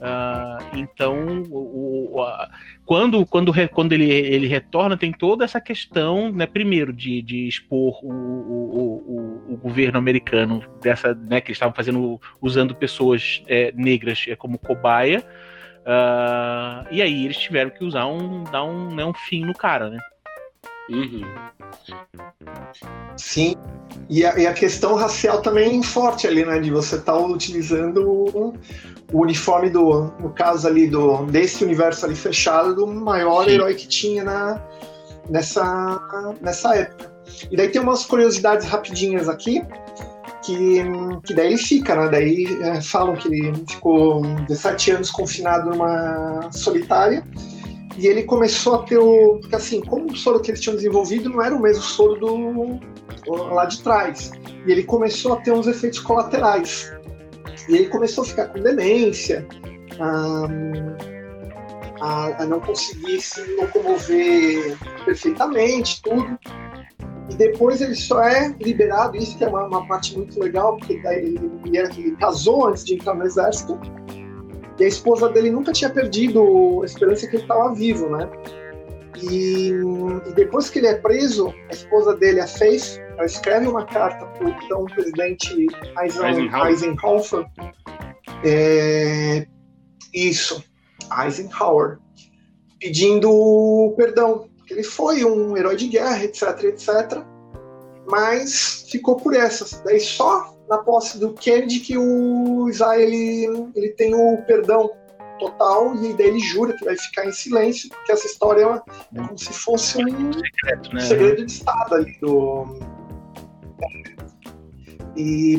Uh, 0.00 0.76
então, 0.76 1.42
o, 1.50 2.16
o, 2.16 2.22
a, 2.22 2.48
quando, 2.90 3.24
quando, 3.24 3.52
quando 3.70 3.92
ele, 3.92 4.10
ele 4.10 4.48
retorna, 4.48 4.96
tem 4.96 5.12
toda 5.12 5.44
essa 5.44 5.60
questão, 5.60 6.32
né, 6.32 6.44
primeiro, 6.44 6.92
de, 6.92 7.22
de 7.22 7.46
expor 7.46 8.04
o, 8.04 8.10
o, 8.10 9.52
o, 9.52 9.56
governo 9.58 9.96
americano 9.96 10.60
dessa, 10.82 11.14
né, 11.14 11.40
que 11.40 11.50
eles 11.50 11.56
estavam 11.56 11.72
fazendo, 11.72 12.20
usando 12.42 12.74
pessoas 12.74 13.44
é, 13.46 13.72
negras 13.76 14.24
é, 14.26 14.34
como 14.34 14.58
cobaia, 14.58 15.24
Uh, 15.80 16.84
e 16.90 17.00
aí 17.00 17.24
eles 17.24 17.38
tiveram 17.38 17.70
que 17.70 17.82
usar 17.82 18.06
um. 18.06 18.44
dar 18.44 18.62
um, 18.64 18.94
né, 18.94 19.02
um 19.02 19.14
fim 19.14 19.46
no 19.46 19.54
cara, 19.54 19.88
né? 19.88 19.98
Uhum. 20.90 21.22
Sim. 23.16 23.54
E 24.08 24.24
a, 24.24 24.38
e 24.38 24.46
a, 24.46 24.52
questão 24.52 24.94
racial 24.94 25.42
também 25.42 25.80
é 25.80 25.82
forte 25.82 26.26
ali, 26.26 26.44
né? 26.44 26.58
De 26.58 26.70
você 26.70 26.96
estar 26.96 27.12
tá 27.12 27.18
utilizando 27.18 28.08
o, 28.08 28.54
o, 29.12 29.20
uniforme 29.20 29.70
do. 29.70 30.12
No 30.20 30.30
caso 30.30 30.66
ali 30.66 30.88
do. 30.88 31.24
desse 31.26 31.64
universo 31.64 32.06
ali 32.06 32.14
fechado, 32.14 32.74
do 32.74 32.86
maior 32.86 33.44
Sim. 33.44 33.50
herói 33.50 33.74
que 33.74 33.86
tinha 33.86 34.24
na, 34.24 34.62
nessa, 35.28 36.36
nessa 36.40 36.74
época. 36.74 37.10
E 37.50 37.56
daí 37.56 37.68
tem 37.68 37.80
umas 37.80 38.04
curiosidades 38.04 38.66
rapidinhas 38.66 39.28
aqui 39.28 39.62
que, 40.42 40.82
que 41.24 41.34
daí 41.34 41.48
ele 41.48 41.58
fica, 41.58 41.94
né? 41.94 42.08
Daí 42.08 42.46
é, 42.62 42.80
falam 42.80 43.14
que 43.14 43.28
ele 43.28 43.52
ficou 43.68 44.22
17 44.48 44.92
anos 44.92 45.10
confinado 45.10 45.70
numa 45.70 46.50
solitária 46.52 47.24
e 48.00 48.06
ele 48.06 48.22
começou 48.22 48.76
a 48.76 48.82
ter 48.84 48.96
o. 48.96 49.38
Porque 49.40 49.54
assim, 49.54 49.82
como 49.82 50.06
o 50.06 50.16
soro 50.16 50.40
que 50.40 50.50
eles 50.50 50.60
tinham 50.60 50.74
desenvolvido 50.74 51.28
não 51.28 51.42
era 51.42 51.54
o 51.54 51.60
mesmo 51.60 51.82
soro 51.82 52.18
do 52.18 52.80
lá 53.54 53.66
de 53.66 53.82
trás. 53.82 54.32
E 54.66 54.72
ele 54.72 54.84
começou 54.84 55.34
a 55.34 55.36
ter 55.36 55.52
uns 55.52 55.66
efeitos 55.66 55.98
colaterais. 55.98 56.90
E 57.68 57.76
ele 57.76 57.90
começou 57.90 58.24
a 58.24 58.26
ficar 58.26 58.46
com 58.48 58.60
demência, 58.60 59.46
a, 62.00 62.42
a, 62.42 62.46
não 62.46 62.58
conseguir 62.60 63.20
se 63.20 63.42
locomover 63.56 64.78
perfeitamente, 65.04 66.00
tudo. 66.00 66.38
E 67.28 67.34
depois 67.34 67.82
ele 67.82 67.94
só 67.94 68.22
é 68.22 68.48
liberado, 68.60 69.14
isso 69.18 69.36
que 69.36 69.44
é 69.44 69.48
uma, 69.48 69.66
uma 69.66 69.86
parte 69.86 70.16
muito 70.16 70.40
legal, 70.40 70.78
porque 70.78 70.94
ele, 70.94 71.38
ele, 71.66 71.78
ele, 71.78 72.16
casou 72.16 72.68
antes 72.68 72.82
de 72.82 72.94
entrar 72.94 73.14
no 73.14 73.24
exército, 73.24 73.78
e 74.80 74.84
a 74.84 74.88
esposa 74.88 75.28
dele 75.28 75.50
nunca 75.50 75.72
tinha 75.72 75.90
perdido 75.90 76.80
a 76.82 76.86
esperança 76.86 77.26
que 77.26 77.36
ele 77.36 77.42
estava 77.42 77.74
vivo, 77.74 78.08
né? 78.08 78.28
E, 79.22 79.72
e, 80.26 80.32
depois 80.34 80.70
que 80.70 80.78
ele 80.78 80.86
é 80.86 80.94
preso, 80.94 81.52
a 81.68 81.74
esposa 81.74 82.16
dele, 82.16 82.40
a 82.40 82.46
Faith, 82.46 82.98
ela 83.16 83.26
escreve 83.26 83.66
uma 83.66 83.84
carta 83.84 84.24
para 84.24 84.46
o 84.46 84.50
então 84.64 84.84
presidente 84.86 85.66
Eisenhower, 86.02 86.66
Eisenhower 86.68 87.46
é, 88.42 89.46
isso, 90.14 90.64
Eisenhower, 91.22 91.98
pedindo 92.78 93.92
perdão. 93.98 94.48
Ele 94.70 94.84
foi 94.84 95.24
um 95.24 95.56
herói 95.56 95.76
de 95.76 95.88
guerra, 95.88 96.24
etc, 96.24 96.64
etc, 96.64 97.22
mas 98.08 98.86
ficou 98.88 99.16
por 99.16 99.34
essas. 99.34 99.82
Daí 99.84 100.00
só 100.00 100.54
na 100.70 100.78
posse 100.78 101.18
do 101.18 101.32
Kennedy 101.32 101.80
que 101.80 101.98
o 101.98 102.68
Isaiah 102.68 103.02
ele, 103.02 103.70
ele 103.74 103.88
tem 103.90 104.14
o 104.14 104.40
perdão 104.46 104.92
total 105.40 105.96
e 105.96 106.14
daí 106.14 106.28
ele 106.28 106.38
jura 106.38 106.72
que 106.74 106.84
vai 106.84 106.96
ficar 106.96 107.26
em 107.26 107.32
silêncio, 107.32 107.88
porque 107.90 108.12
essa 108.12 108.26
história 108.26 108.62
é 108.62 109.18
como 109.18 109.36
se 109.36 109.52
fosse 109.52 109.98
um 109.98 110.32
segredo, 110.32 110.94
né? 110.94 111.00
segredo 111.00 111.44
de 111.44 111.52
Estado 111.52 111.94
ali 111.94 112.16
do. 112.20 112.78
E, 115.16 115.56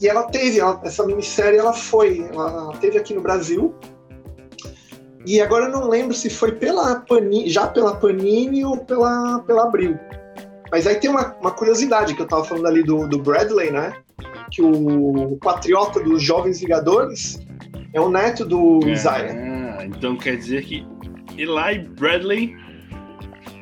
e 0.00 0.08
ela 0.08 0.24
teve, 0.24 0.60
ela, 0.60 0.80
essa 0.84 1.04
minissérie 1.04 1.58
ela 1.58 1.72
foi, 1.72 2.20
ela 2.32 2.72
teve 2.76 2.96
aqui 2.96 3.12
no 3.12 3.20
Brasil, 3.20 3.74
e 5.26 5.40
agora 5.40 5.64
eu 5.64 5.72
não 5.72 5.88
lembro 5.88 6.14
se 6.14 6.30
foi 6.30 6.52
pela 6.52 7.00
Panini, 7.00 7.50
já 7.50 7.66
pela 7.66 7.96
Panini 7.96 8.64
ou 8.64 8.78
pela, 8.78 9.40
pela 9.40 9.64
Abril. 9.64 9.98
Mas 10.70 10.86
aí 10.86 10.96
tem 10.96 11.10
uma, 11.10 11.34
uma 11.40 11.50
curiosidade 11.50 12.14
que 12.14 12.22
eu 12.22 12.28
tava 12.28 12.44
falando 12.44 12.66
ali 12.66 12.82
do, 12.82 13.08
do 13.08 13.18
Bradley, 13.18 13.70
né? 13.70 13.92
Que 14.52 14.60
o, 14.60 15.38
patriota 15.40 15.98
dos 16.00 16.22
Jovens 16.22 16.60
Vingadores 16.60 17.40
é 17.92 18.00
o 18.00 18.10
neto 18.10 18.44
do 18.44 18.80
é, 18.84 18.90
Isaiah. 18.90 19.84
Então 19.84 20.16
quer 20.16 20.36
dizer 20.36 20.62
que 20.64 20.86
Eli 21.38 21.78
Bradley 21.98 22.54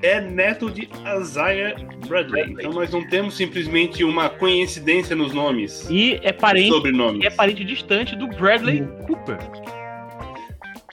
é 0.02 0.20
neto 0.20 0.70
de 0.70 0.88
Isaiah 1.18 1.76
Bradley. 2.08 2.54
Então 2.58 2.72
nós 2.72 2.90
não 2.90 3.06
temos 3.08 3.36
simplesmente 3.36 4.02
uma 4.02 4.28
coincidência 4.28 5.14
nos 5.14 5.32
nomes. 5.32 5.88
E 5.88 6.18
é 6.22 6.32
parente, 6.32 6.70
sobrenomes. 6.70 7.24
é 7.24 7.30
parente 7.30 7.64
distante 7.64 8.16
do 8.16 8.26
Bradley 8.26 8.82
hum. 8.82 8.88
Cooper. 9.06 9.38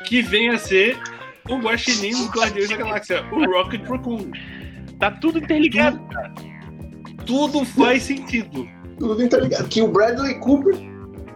Que 0.06 0.22
vem 0.22 0.50
a 0.50 0.58
ser 0.58 0.98
o 1.50 1.58
Guaxinim 1.58 2.12
dos 2.12 2.30
Guardiões 2.30 2.70
da 2.70 2.78
Galáxia, 2.78 3.26
o 3.32 3.46
Rocket 3.46 3.82
Raccoon. 3.88 4.32
Tá 5.00 5.12
tudo 5.12 5.40
interligado. 5.40 6.00
Tudo, 7.26 7.60
tudo 7.60 7.66
faz 7.66 8.04
sentido. 8.04 8.77
Tudo 8.98 9.24
interligado. 9.24 9.68
Que 9.68 9.82
o 9.82 9.88
Bradley 9.88 10.40
Cooper 10.40 10.76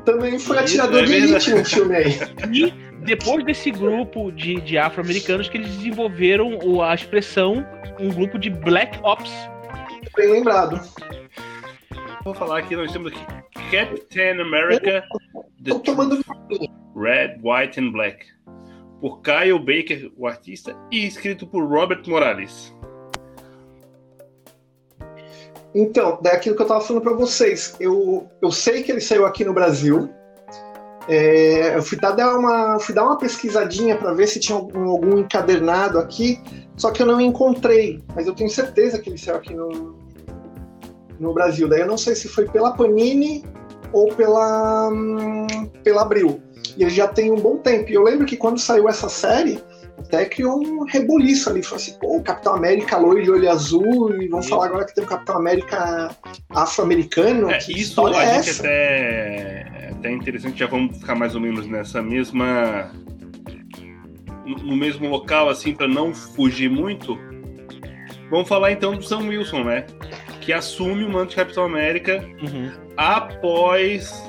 também 0.05 0.39
foi 0.39 0.57
Isso, 0.63 0.81
atirador 0.81 1.03
é 1.03 1.05
de 1.05 1.13
elite 1.13 1.53
no 1.53 1.65
filme 1.65 1.95
aí. 1.95 2.19
E 3.03 3.05
depois 3.05 3.43
desse 3.43 3.71
grupo 3.71 4.31
de, 4.31 4.61
de 4.61 4.77
afro-americanos 4.77 5.49
que 5.49 5.57
eles 5.57 5.75
desenvolveram 5.75 6.59
a 6.83 6.93
expressão 6.93 7.65
um 7.99 8.09
grupo 8.09 8.37
de 8.37 8.49
Black 8.49 8.99
Ops. 9.03 9.31
Bem 10.15 10.31
lembrado. 10.31 10.79
Vou 12.23 12.33
falar 12.33 12.59
aqui, 12.59 12.75
nós 12.75 12.91
temos 12.91 13.11
aqui 13.11 13.25
Captain 13.71 14.39
America 14.39 15.03
Tô 15.63 15.79
tomando... 15.79 16.23
Red, 16.95 17.39
White 17.43 17.79
and 17.79 17.91
Black. 17.91 18.25
Por 18.99 19.21
Kyle 19.21 19.59
Baker, 19.59 20.11
o 20.17 20.27
artista, 20.27 20.75
e 20.91 21.05
escrito 21.05 21.47
por 21.47 21.67
Robert 21.67 22.03
Morales. 22.07 22.75
Então, 25.73 26.19
daquilo 26.21 26.55
que 26.55 26.61
eu 26.61 26.65
estava 26.65 26.81
falando 26.81 27.03
para 27.03 27.13
vocês, 27.13 27.75
eu, 27.79 28.27
eu 28.41 28.51
sei 28.51 28.83
que 28.83 28.91
ele 28.91 29.01
saiu 29.01 29.25
aqui 29.25 29.45
no 29.45 29.53
Brasil. 29.53 30.09
É, 31.07 31.75
eu 31.75 31.81
fui 31.81 31.97
dar, 31.97 32.37
uma, 32.37 32.79
fui 32.79 32.93
dar 32.93 33.03
uma 33.03 33.17
pesquisadinha 33.17 33.97
para 33.97 34.13
ver 34.13 34.27
se 34.27 34.39
tinha 34.39 34.57
algum, 34.57 34.89
algum, 34.89 35.17
encadernado 35.17 35.97
aqui, 35.97 36.39
só 36.77 36.91
que 36.91 37.01
eu 37.01 37.05
não 37.05 37.19
encontrei. 37.19 38.03
Mas 38.13 38.27
eu 38.27 38.35
tenho 38.35 38.49
certeza 38.49 38.99
que 38.99 39.09
ele 39.09 39.17
saiu 39.17 39.37
aqui 39.37 39.53
no, 39.53 39.95
no 41.19 41.33
Brasil. 41.33 41.67
Daí 41.67 41.81
eu 41.81 41.87
não 41.87 41.97
sei 41.97 42.15
se 42.15 42.27
foi 42.27 42.47
pela 42.47 42.73
Panini 42.73 43.43
ou 43.93 44.13
pela, 44.13 44.89
hum, 44.89 45.47
pela 45.83 46.01
Abril. 46.01 46.41
E 46.77 46.83
ele 46.83 46.91
já 46.91 47.07
tem 47.07 47.31
um 47.31 47.35
bom 47.35 47.57
tempo. 47.57 47.89
E 47.89 47.93
eu 47.93 48.03
lembro 48.03 48.25
que 48.25 48.37
quando 48.37 48.59
saiu 48.59 48.87
essa 48.87 49.09
série, 49.09 49.61
até 50.01 50.25
criou 50.25 50.59
um 50.59 50.83
reboliço 50.83 51.49
ali. 51.49 51.63
Falou 51.63 51.77
assim, 51.77 51.93
pô, 51.99 52.17
o 52.17 52.23
Capitão 52.23 52.55
América 52.55 52.97
loiro 52.97 53.23
de 53.23 53.31
olho 53.31 53.49
azul, 53.49 54.21
e 54.21 54.27
vamos 54.27 54.47
falar 54.47 54.65
agora 54.65 54.85
que 54.85 54.93
tem 54.93 55.03
o 55.03 55.07
Capitão 55.07 55.37
América 55.37 56.15
afro-americano. 56.49 57.49
É, 57.49 57.59
isso 57.69 58.05
a 58.05 58.11
é 58.11 58.35
gente 58.35 58.49
essa? 58.49 58.61
até, 58.61 58.71
é 58.71 59.89
até 59.91 60.11
interessante, 60.11 60.59
já 60.59 60.67
vamos 60.67 60.97
ficar 60.97 61.15
mais 61.15 61.35
ou 61.35 61.41
menos 61.41 61.67
nessa 61.67 62.01
mesma. 62.01 62.91
no 64.45 64.75
mesmo 64.75 65.07
local, 65.09 65.49
assim, 65.49 65.73
para 65.73 65.87
não 65.87 66.13
fugir 66.13 66.69
muito. 66.69 67.17
Vamos 68.29 68.47
falar 68.47 68.71
então 68.71 68.95
do 68.95 69.03
Sam 69.03 69.27
Wilson, 69.27 69.63
né? 69.63 69.85
Que 70.39 70.53
assume 70.53 71.03
o 71.03 71.09
manto 71.09 71.31
de 71.31 71.35
Capitão 71.35 71.65
América 71.65 72.23
uhum. 72.41 72.71
após 72.95 74.23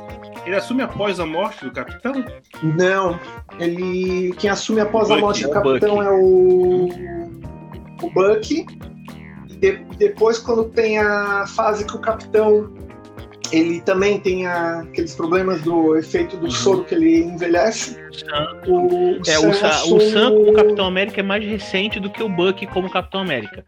ele 0.45 0.57
assume 0.57 0.83
após 0.83 1.21
a 1.21 1.27
morte 1.27 1.65
do 1.65 1.71
capitão? 1.71 2.25
Não. 2.63 3.19
Ele. 3.59 4.33
Quem 4.39 4.51
assume 4.51 4.81
após 4.81 5.09
Bucky, 5.09 5.19
a 5.19 5.21
morte 5.21 5.43
do 5.45 5.51
é 5.51 5.53
capitão 5.53 5.97
Bucky. 5.97 6.07
é 6.07 6.11
o. 6.11 6.89
O 8.03 8.11
Bucky. 8.11 8.67
E 9.63 9.73
depois, 9.97 10.39
quando 10.39 10.65
tem 10.65 10.99
a 10.99 11.47
fase 11.47 11.85
que 11.85 11.95
o 11.95 12.01
capitão. 12.01 12.73
Ele 13.53 13.81
também 13.83 14.19
tem 14.19 14.47
a, 14.47 14.81
aqueles 14.81 15.15
problemas 15.15 15.61
do 15.63 15.97
efeito 15.97 16.37
do 16.37 16.47
uhum. 16.47 16.51
soro 16.51 16.85
que 16.85 16.95
ele 16.95 17.23
envelhece. 17.23 17.99
O, 18.67 19.21
é, 19.27 19.39
o, 19.39 19.53
Sam, 19.53 19.95
o 19.95 20.01
Sam 20.01 20.31
como 20.33 20.53
Capitão 20.55 20.87
América 20.87 21.21
é 21.21 21.23
mais 21.23 21.45
recente 21.45 22.01
do 22.01 22.11
que 22.11 22.23
o 22.23 22.29
Bucky 22.29 22.67
como 22.67 22.91
Capitão 22.91 23.21
América. 23.21 23.65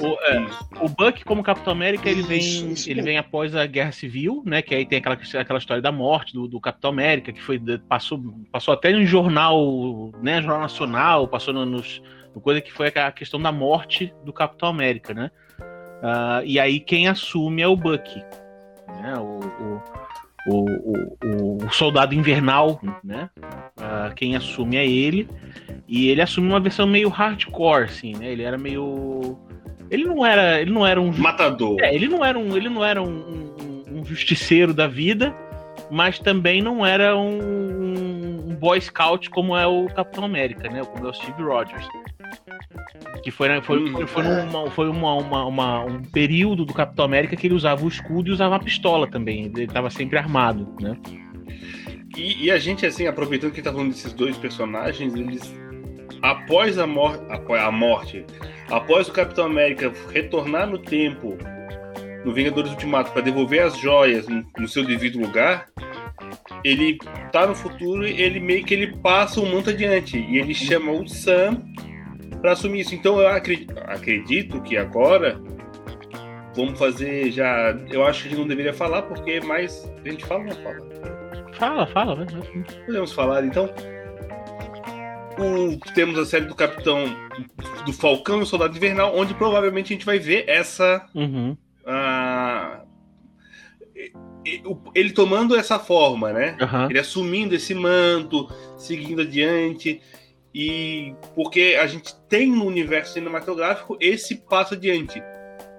O, 0.00 0.06
é, 0.06 0.46
o 0.80 0.88
Buck, 0.88 1.24
como 1.24 1.42
Capitão 1.42 1.72
América, 1.72 2.08
ele 2.08 2.22
vem, 2.22 2.72
isso, 2.72 2.90
ele 2.90 3.00
vem 3.00 3.16
após 3.16 3.54
a 3.54 3.64
Guerra 3.64 3.92
Civil, 3.92 4.42
né? 4.44 4.60
Que 4.60 4.74
aí 4.74 4.84
tem 4.84 4.98
aquela, 4.98 5.16
aquela 5.40 5.58
história 5.58 5.82
da 5.82 5.92
morte 5.92 6.32
do, 6.32 6.48
do 6.48 6.60
Capitão 6.60 6.90
América, 6.90 7.32
que 7.32 7.40
foi 7.40 7.60
passou, 7.88 8.20
passou 8.50 8.74
até 8.74 8.90
em 8.90 9.06
jornal, 9.06 10.12
né? 10.20 10.40
Jornal 10.42 10.60
Nacional, 10.60 11.28
passou 11.28 11.54
no, 11.54 11.64
nos, 11.64 12.02
no 12.34 12.40
coisa 12.40 12.60
que 12.60 12.72
foi 12.72 12.88
a 12.88 13.12
questão 13.12 13.40
da 13.40 13.52
morte 13.52 14.12
do 14.24 14.32
Capitão 14.32 14.68
América, 14.68 15.14
né? 15.14 15.30
Uh, 15.60 16.44
e 16.44 16.58
aí 16.58 16.80
quem 16.80 17.06
assume 17.06 17.62
é 17.62 17.68
o 17.68 17.76
Buck, 17.76 18.22
né? 19.04 19.18
O, 19.18 19.40
o, 20.48 20.64
o, 21.24 21.64
o, 21.66 21.70
soldado 21.70 22.14
invernal, 22.14 22.80
né? 23.02 23.28
Uh, 23.78 24.14
quem 24.14 24.34
assume 24.34 24.76
é 24.76 24.86
ele. 24.86 25.28
E 25.86 26.08
ele 26.08 26.22
assume 26.22 26.48
uma 26.48 26.60
versão 26.60 26.86
meio 26.86 27.10
hardcore, 27.10 27.84
assim, 27.84 28.14
né? 28.16 28.32
Ele 28.32 28.42
era 28.42 28.56
meio 28.56 29.38
ele 29.90 30.04
não 30.04 30.24
era, 30.24 30.60
ele 30.60 30.70
não 30.70 30.86
era 30.86 31.00
um 31.00 31.12
matador. 31.12 31.80
É, 31.80 31.94
ele 31.94 32.08
não 32.08 32.24
era 32.24 32.38
um, 32.38 32.56
ele 32.56 32.68
não 32.68 32.84
era 32.84 33.02
um, 33.02 33.06
um, 33.06 33.98
um 34.00 34.04
justiceiro 34.04 34.72
da 34.72 34.86
vida, 34.86 35.34
mas 35.90 36.18
também 36.18 36.62
não 36.62 36.84
era 36.84 37.16
um, 37.16 38.48
um, 38.48 38.56
boy 38.56 38.80
scout 38.80 39.28
como 39.28 39.56
é 39.56 39.66
o 39.66 39.86
Capitão 39.86 40.24
América, 40.24 40.68
né? 40.70 40.82
Como 40.84 41.06
é 41.06 41.10
o 41.10 41.14
Steve 41.14 41.42
Rogers. 41.42 41.86
Que 43.24 43.30
foi, 43.30 43.48
foi, 43.62 43.78
hum, 43.78 44.06
foi, 44.06 44.22
é. 44.22 44.44
numa, 44.44 44.70
foi 44.70 44.88
uma, 44.88 45.14
uma, 45.14 45.46
uma, 45.46 45.84
um 45.84 46.02
período 46.02 46.66
do 46.66 46.74
Capitão 46.74 47.06
América 47.06 47.34
que 47.34 47.46
ele 47.46 47.54
usava 47.54 47.82
o 47.82 47.88
escudo 47.88 48.28
e 48.28 48.32
usava 48.32 48.56
a 48.56 48.58
pistola 48.58 49.06
também. 49.06 49.46
Ele 49.46 49.64
estava 49.64 49.88
sempre 49.88 50.18
armado, 50.18 50.68
né? 50.78 50.96
E, 52.16 52.44
e, 52.44 52.50
a 52.50 52.58
gente, 52.58 52.84
assim, 52.84 53.06
aproveitando 53.06 53.52
que 53.52 53.62
tá 53.62 53.72
falando 53.72 53.88
desses 53.88 54.12
dois 54.12 54.36
personagens, 54.36 55.14
eles 55.14 55.52
após 56.22 56.78
a, 56.78 56.86
mor 56.86 57.20
a 57.28 57.70
morte, 57.70 58.24
após 58.70 59.08
o 59.08 59.12
Capitão 59.12 59.46
América 59.46 59.92
retornar 60.10 60.66
no 60.68 60.78
tempo 60.78 61.36
no 62.24 62.32
Vingadores 62.32 62.70
Ultimato 62.70 63.12
para 63.12 63.20
devolver 63.20 63.62
as 63.62 63.78
joias 63.78 64.26
no, 64.26 64.44
no, 64.58 64.66
seu 64.66 64.84
devido 64.84 65.18
lugar, 65.18 65.66
ele 66.64 66.98
tá 67.30 67.46
no 67.46 67.54
futuro 67.54 68.06
e 68.06 68.22
ele 68.22 68.40
meio 68.40 68.64
que 68.64 68.72
ele 68.72 68.96
passa 68.96 69.40
o 69.40 69.46
manto 69.46 69.70
adiante 69.70 70.18
e 70.18 70.38
ele 70.38 70.54
chama 70.54 70.92
o 70.92 71.06
Sam 71.06 71.62
para 72.44 72.52
assumir 72.52 72.80
isso. 72.80 72.94
Então 72.94 73.18
eu 73.18 73.28
acredito, 73.28 73.72
acredito 73.86 74.60
que 74.60 74.76
agora 74.76 75.40
vamos 76.54 76.78
fazer 76.78 77.32
já. 77.32 77.74
Eu 77.90 78.04
acho 78.04 78.20
que 78.20 78.28
a 78.28 78.30
gente 78.32 78.40
não 78.40 78.46
deveria 78.46 78.74
falar 78.74 79.00
porque 79.00 79.40
mais 79.40 79.90
a 80.04 80.10
gente 80.10 80.26
fala 80.26 80.40
ou 80.40 80.46
não 80.48 80.56
fala. 80.56 81.54
Fala, 81.54 81.86
fala. 81.86 82.26
Podemos 82.84 83.12
falar 83.14 83.46
então 83.46 83.70
o, 85.38 85.78
temos 85.94 86.18
a 86.18 86.26
série 86.26 86.44
do 86.44 86.54
Capitão 86.54 87.06
do 87.86 87.94
Falcão 87.94 88.40
e 88.40 88.42
o 88.42 88.46
Soldado 88.46 88.76
Invernal, 88.76 89.16
onde 89.16 89.32
provavelmente 89.32 89.94
a 89.94 89.96
gente 89.96 90.04
vai 90.04 90.18
ver 90.18 90.44
essa. 90.46 91.06
Uhum. 91.14 91.56
Uh, 91.86 92.84
ele 94.94 95.12
tomando 95.12 95.56
essa 95.56 95.78
forma, 95.78 96.30
né? 96.30 96.58
Uhum. 96.60 96.90
Ele 96.90 96.98
assumindo 96.98 97.54
esse 97.54 97.74
manto, 97.74 98.46
seguindo 98.76 99.22
adiante. 99.22 100.02
E 100.54 101.14
porque 101.34 101.76
a 101.80 101.86
gente 101.86 102.14
tem 102.28 102.50
no 102.50 102.64
universo 102.64 103.14
cinematográfico 103.14 103.96
esse 104.00 104.36
passo 104.36 104.74
adiante. 104.74 105.20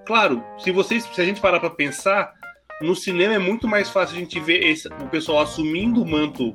Claro, 0.06 0.44
se 0.58 0.72
vocês, 0.72 1.04
se 1.06 1.22
a 1.22 1.26
gente 1.26 1.40
parar 1.40 1.60
para 1.60 1.70
pensar, 1.70 2.34
no 2.82 2.96
cinema 2.96 3.36
é 3.36 3.40
muito 3.40 3.68
mais 3.68 3.90
fácil 3.90 4.18
a 4.18 4.20
gente 4.20 4.40
ver 4.40 4.64
esse, 4.64 4.88
o 4.88 5.08
pessoal 5.08 5.44
assumindo 5.44 6.04
o 6.04 6.06
manto 6.06 6.54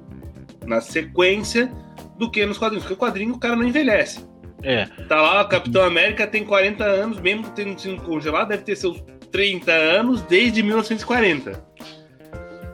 na 0.67 0.81
sequência 0.81 1.73
do 2.19 2.31
que 2.31 2.45
nos 2.45 2.59
quadrinhos. 2.59 2.85
Porque 2.85 2.95
o 2.95 3.07
quadrinho 3.07 3.35
o 3.35 3.39
cara 3.39 3.57
não 3.57 3.65
envelhece. 3.65 4.29
É. 4.63 4.85
Tá 5.09 5.21
lá, 5.21 5.43
o 5.43 5.49
Capitão 5.49 5.83
América 5.83 6.27
tem 6.27 6.45
40 6.45 6.85
anos, 6.85 7.21
mesmo 7.21 7.51
tendo 7.51 7.79
sido 7.81 8.03
congelado, 8.03 8.49
deve 8.49 8.63
ter 8.63 8.77
seus 8.77 9.03
30 9.33 9.73
anos 9.73 10.23
desde 10.23 10.63
1940. 10.63 11.65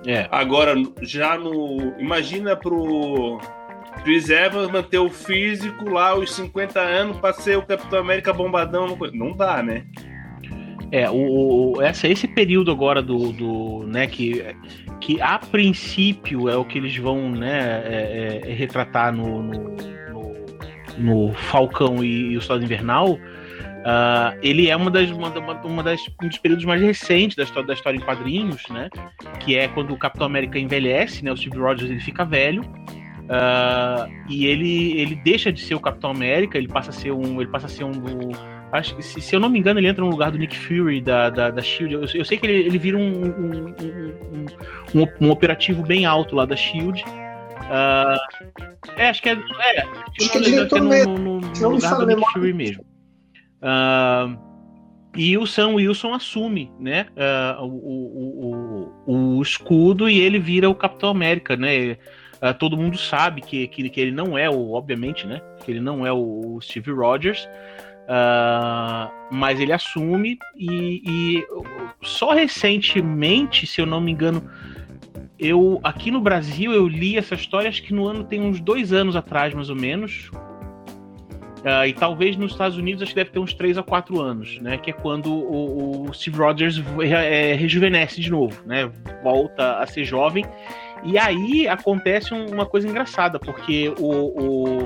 É. 0.06 0.28
Agora, 0.30 0.74
já 1.02 1.38
no. 1.38 1.94
Imagina 1.98 2.56
pro 2.56 3.40
Chris 4.06 4.30
Evans 4.30 4.70
manter 4.70 5.00
o 5.00 5.10
físico 5.10 5.90
lá, 5.90 6.14
os 6.14 6.32
50 6.32 6.78
anos, 6.78 7.16
pra 7.16 7.32
ser 7.32 7.58
o 7.58 7.62
Capitão 7.62 7.98
América 7.98 8.32
bombadão. 8.32 8.96
Não 9.12 9.32
dá, 9.32 9.60
né? 9.64 9.82
É, 10.92 11.10
o, 11.10 11.74
o, 11.74 11.82
essa, 11.82 12.06
esse 12.06 12.28
período 12.28 12.70
agora 12.70 13.02
do, 13.02 13.32
do 13.32 13.84
né, 13.88 14.06
que, 14.06 14.44
que 15.00 15.20
a 15.20 15.40
princípio 15.40 16.48
é 16.48 16.56
o 16.56 16.64
que 16.64 16.78
eles 16.78 16.96
vão 16.96 17.32
né, 17.32 17.82
é, 17.84 18.40
é, 18.44 18.52
retratar 18.52 19.12
no, 19.12 19.42
no, 19.42 19.76
no, 20.12 20.46
no 20.96 21.34
Falcão 21.34 22.04
e, 22.04 22.30
e 22.30 22.36
o 22.36 22.40
Soldado 22.40 22.64
Invernal, 22.64 23.18
Uh, 23.86 24.34
ele 24.42 24.68
é 24.68 24.74
uma 24.74 24.90
das, 24.90 25.08
uma, 25.12 25.28
uma, 25.62 25.80
das, 25.80 26.04
um 26.20 26.26
dos 26.26 26.38
períodos 26.38 26.64
mais 26.64 26.82
recentes 26.82 27.36
da 27.36 27.44
história, 27.44 27.68
da 27.68 27.72
história 27.72 27.96
em 27.96 28.00
quadrinhos, 28.00 28.64
né? 28.68 28.90
Que 29.38 29.56
é 29.56 29.68
quando 29.68 29.94
o 29.94 29.96
Capitão 29.96 30.26
América 30.26 30.58
envelhece, 30.58 31.24
né? 31.24 31.30
O 31.30 31.36
Steve 31.36 31.56
Rogers 31.56 31.88
ele 31.88 32.00
fica 32.00 32.24
velho. 32.24 32.64
Uh, 33.26 34.08
e 34.28 34.46
ele, 34.46 35.00
ele 35.00 35.16
deixa 35.16 35.52
de 35.52 35.60
ser 35.60 35.74
o 35.74 35.80
Capitão 35.80 36.10
América, 36.10 36.56
ele 36.56 36.68
passa 36.68 36.90
a 36.90 36.92
ser 36.92 37.10
um. 37.10 37.40
Ele 37.40 37.50
passa 37.50 37.66
a 37.66 37.68
ser 37.68 37.84
um. 37.84 37.90
um 37.90 38.30
acho, 38.72 39.00
se, 39.02 39.20
se, 39.20 39.34
eu 39.34 39.40
não 39.40 39.48
me 39.48 39.58
engano, 39.58 39.80
ele 39.80 39.88
entra 39.88 40.04
no 40.04 40.10
lugar 40.10 40.30
do 40.30 40.38
Nick 40.38 40.56
Fury 40.56 41.00
da, 41.00 41.28
da, 41.28 41.50
da 41.50 41.60
Shield. 41.60 41.94
Eu, 41.94 42.04
eu, 42.14 42.24
sei 42.24 42.38
que 42.38 42.46
ele, 42.46 42.66
ele 42.66 42.78
vira 42.78 42.96
um 42.96 43.02
um, 43.02 43.74
um, 43.80 45.02
um, 45.02 45.06
um, 45.20 45.30
operativo 45.30 45.82
bem 45.82 46.06
alto 46.06 46.36
lá 46.36 46.44
da 46.44 46.54
Shield. 46.54 47.02
Uh, 47.02 48.16
é, 48.96 49.08
acho 49.08 49.20
que 49.20 49.30
é. 49.30 49.32
é 49.32 49.80
acho 50.20 50.30
que 50.30 50.38
é 50.38 50.40
diretor 50.40 50.80
no, 50.80 50.90
no, 50.90 51.18
no, 51.18 51.40
no 51.40 51.68
lugar 51.68 51.96
do 51.96 52.06
Nick 52.06 52.32
Fury 52.32 52.52
mesmo. 52.52 52.84
Uh, 53.60 54.38
e 55.16 55.36
o 55.38 55.46
Sam 55.46 55.68
Wilson 55.74 56.12
assume 56.12 56.70
né, 56.78 57.06
uh, 57.16 57.64
o, 57.64 58.92
o, 59.06 59.38
o, 59.38 59.42
escudo 59.42 60.08
e 60.08 60.20
ele 60.20 60.38
vira 60.38 60.68
o 60.68 60.74
Capitão 60.74 61.08
América, 61.08 61.56
né? 61.56 61.96
Uh, 62.42 62.52
todo 62.58 62.76
mundo 62.76 62.98
sabe 62.98 63.40
que, 63.40 63.66
que, 63.68 63.88
que, 63.88 64.00
ele 64.00 64.10
não 64.10 64.36
é 64.36 64.48
o, 64.48 64.72
obviamente, 64.72 65.26
né? 65.26 65.40
Que 65.64 65.70
ele 65.70 65.80
não 65.80 66.06
é 66.06 66.12
o, 66.12 66.58
Steve 66.60 66.90
Rogers, 66.92 67.48
uh, 68.04 69.10
mas 69.30 69.58
ele 69.58 69.72
assume 69.72 70.38
e, 70.54 71.02
e, 71.04 71.46
só 72.02 72.32
recentemente, 72.32 73.66
se 73.66 73.80
eu 73.80 73.86
não 73.86 74.00
me 74.00 74.12
engano, 74.12 74.42
eu 75.38 75.80
aqui 75.82 76.10
no 76.10 76.20
Brasil 76.20 76.72
eu 76.72 76.86
li 76.86 77.16
essa 77.16 77.34
história 77.34 77.68
acho 77.68 77.82
que 77.82 77.92
no 77.92 78.06
ano 78.06 78.24
tem 78.24 78.40
uns 78.40 78.60
dois 78.60 78.92
anos 78.92 79.16
atrás 79.16 79.52
mais 79.52 79.68
ou 79.68 79.76
menos 79.76 80.30
Uh, 81.66 81.84
e 81.84 81.92
talvez 81.92 82.36
nos 82.36 82.52
Estados 82.52 82.78
Unidos 82.78 83.02
acho 83.02 83.10
que 83.10 83.16
deve 83.16 83.30
ter 83.30 83.40
uns 83.40 83.52
3 83.52 83.76
a 83.78 83.82
4 83.82 84.20
anos, 84.20 84.60
né? 84.60 84.78
Que 84.78 84.90
é 84.90 84.92
quando 84.92 85.32
o, 85.32 86.08
o 86.08 86.14
Steve 86.14 86.38
Rogers 86.38 86.80
é, 87.02 87.54
rejuvenesce 87.54 88.20
de 88.20 88.30
novo, 88.30 88.62
né? 88.64 88.88
Volta 89.24 89.78
a 89.78 89.86
ser 89.86 90.04
jovem. 90.04 90.44
E 91.04 91.18
aí 91.18 91.68
acontece 91.68 92.34
uma 92.34 92.66
coisa 92.66 92.88
engraçada, 92.88 93.38
porque 93.38 93.92
o, 93.98 94.10
o, 94.10 94.82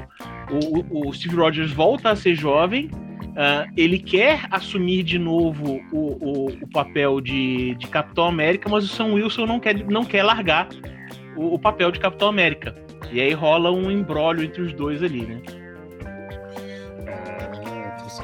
o, 0.51 1.09
o 1.09 1.13
Steve 1.13 1.37
Rogers 1.37 1.73
volta 1.73 2.11
a 2.11 2.17
ser 2.17 2.35
jovem, 2.35 2.91
uh, 3.31 3.71
ele 3.77 3.99
quer 3.99 4.47
assumir 4.51 5.03
de 5.03 5.19
novo 5.19 5.81
o, 5.93 5.99
o, 5.99 6.47
o, 6.63 6.69
papel 6.69 7.21
de, 7.21 7.75
de 7.77 7.87
Capitão 7.87 8.27
América, 8.27 8.69
mas 8.69 8.85
o 8.85 8.89
Sam 8.89 9.15
Wilson 9.15 9.47
não 9.47 9.59
quer, 9.59 9.85
não 9.87 10.05
quer 10.05 10.23
largar 10.23 10.69
o, 11.37 11.55
o 11.55 11.59
papel 11.59 11.91
de 11.91 12.01
Capitão 12.01 12.29
América. 12.29 12.75
E 13.11 13.21
aí 13.21 13.33
rola 13.33 13.73
um 13.73 13.91
embrólio 13.91 14.45
entre 14.45 14.63
os 14.63 14.73
dois 14.73 15.03
ali, 15.03 15.23
né? 15.23 15.41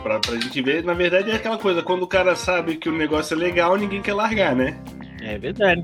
pra, 0.07 0.21
pra 0.21 0.35
gente 0.37 0.63
ver, 0.63 0.85
na 0.85 0.95
verdade 0.95 1.31
é 1.33 1.35
aquela 1.35 1.59
coisa, 1.59 1.83
quando 1.83 2.05
o 2.05 2.07
cara 2.07 2.37
sabe 2.37 2.77
que 2.77 2.89
o 2.89 2.97
negócio 2.97 3.35
é 3.35 3.39
legal, 3.39 3.77
ninguém 3.77 4.01
quer 4.01 4.15
largar, 4.15 4.55
né? 4.55 4.79
É 5.21 5.37
verdade. 5.37 5.83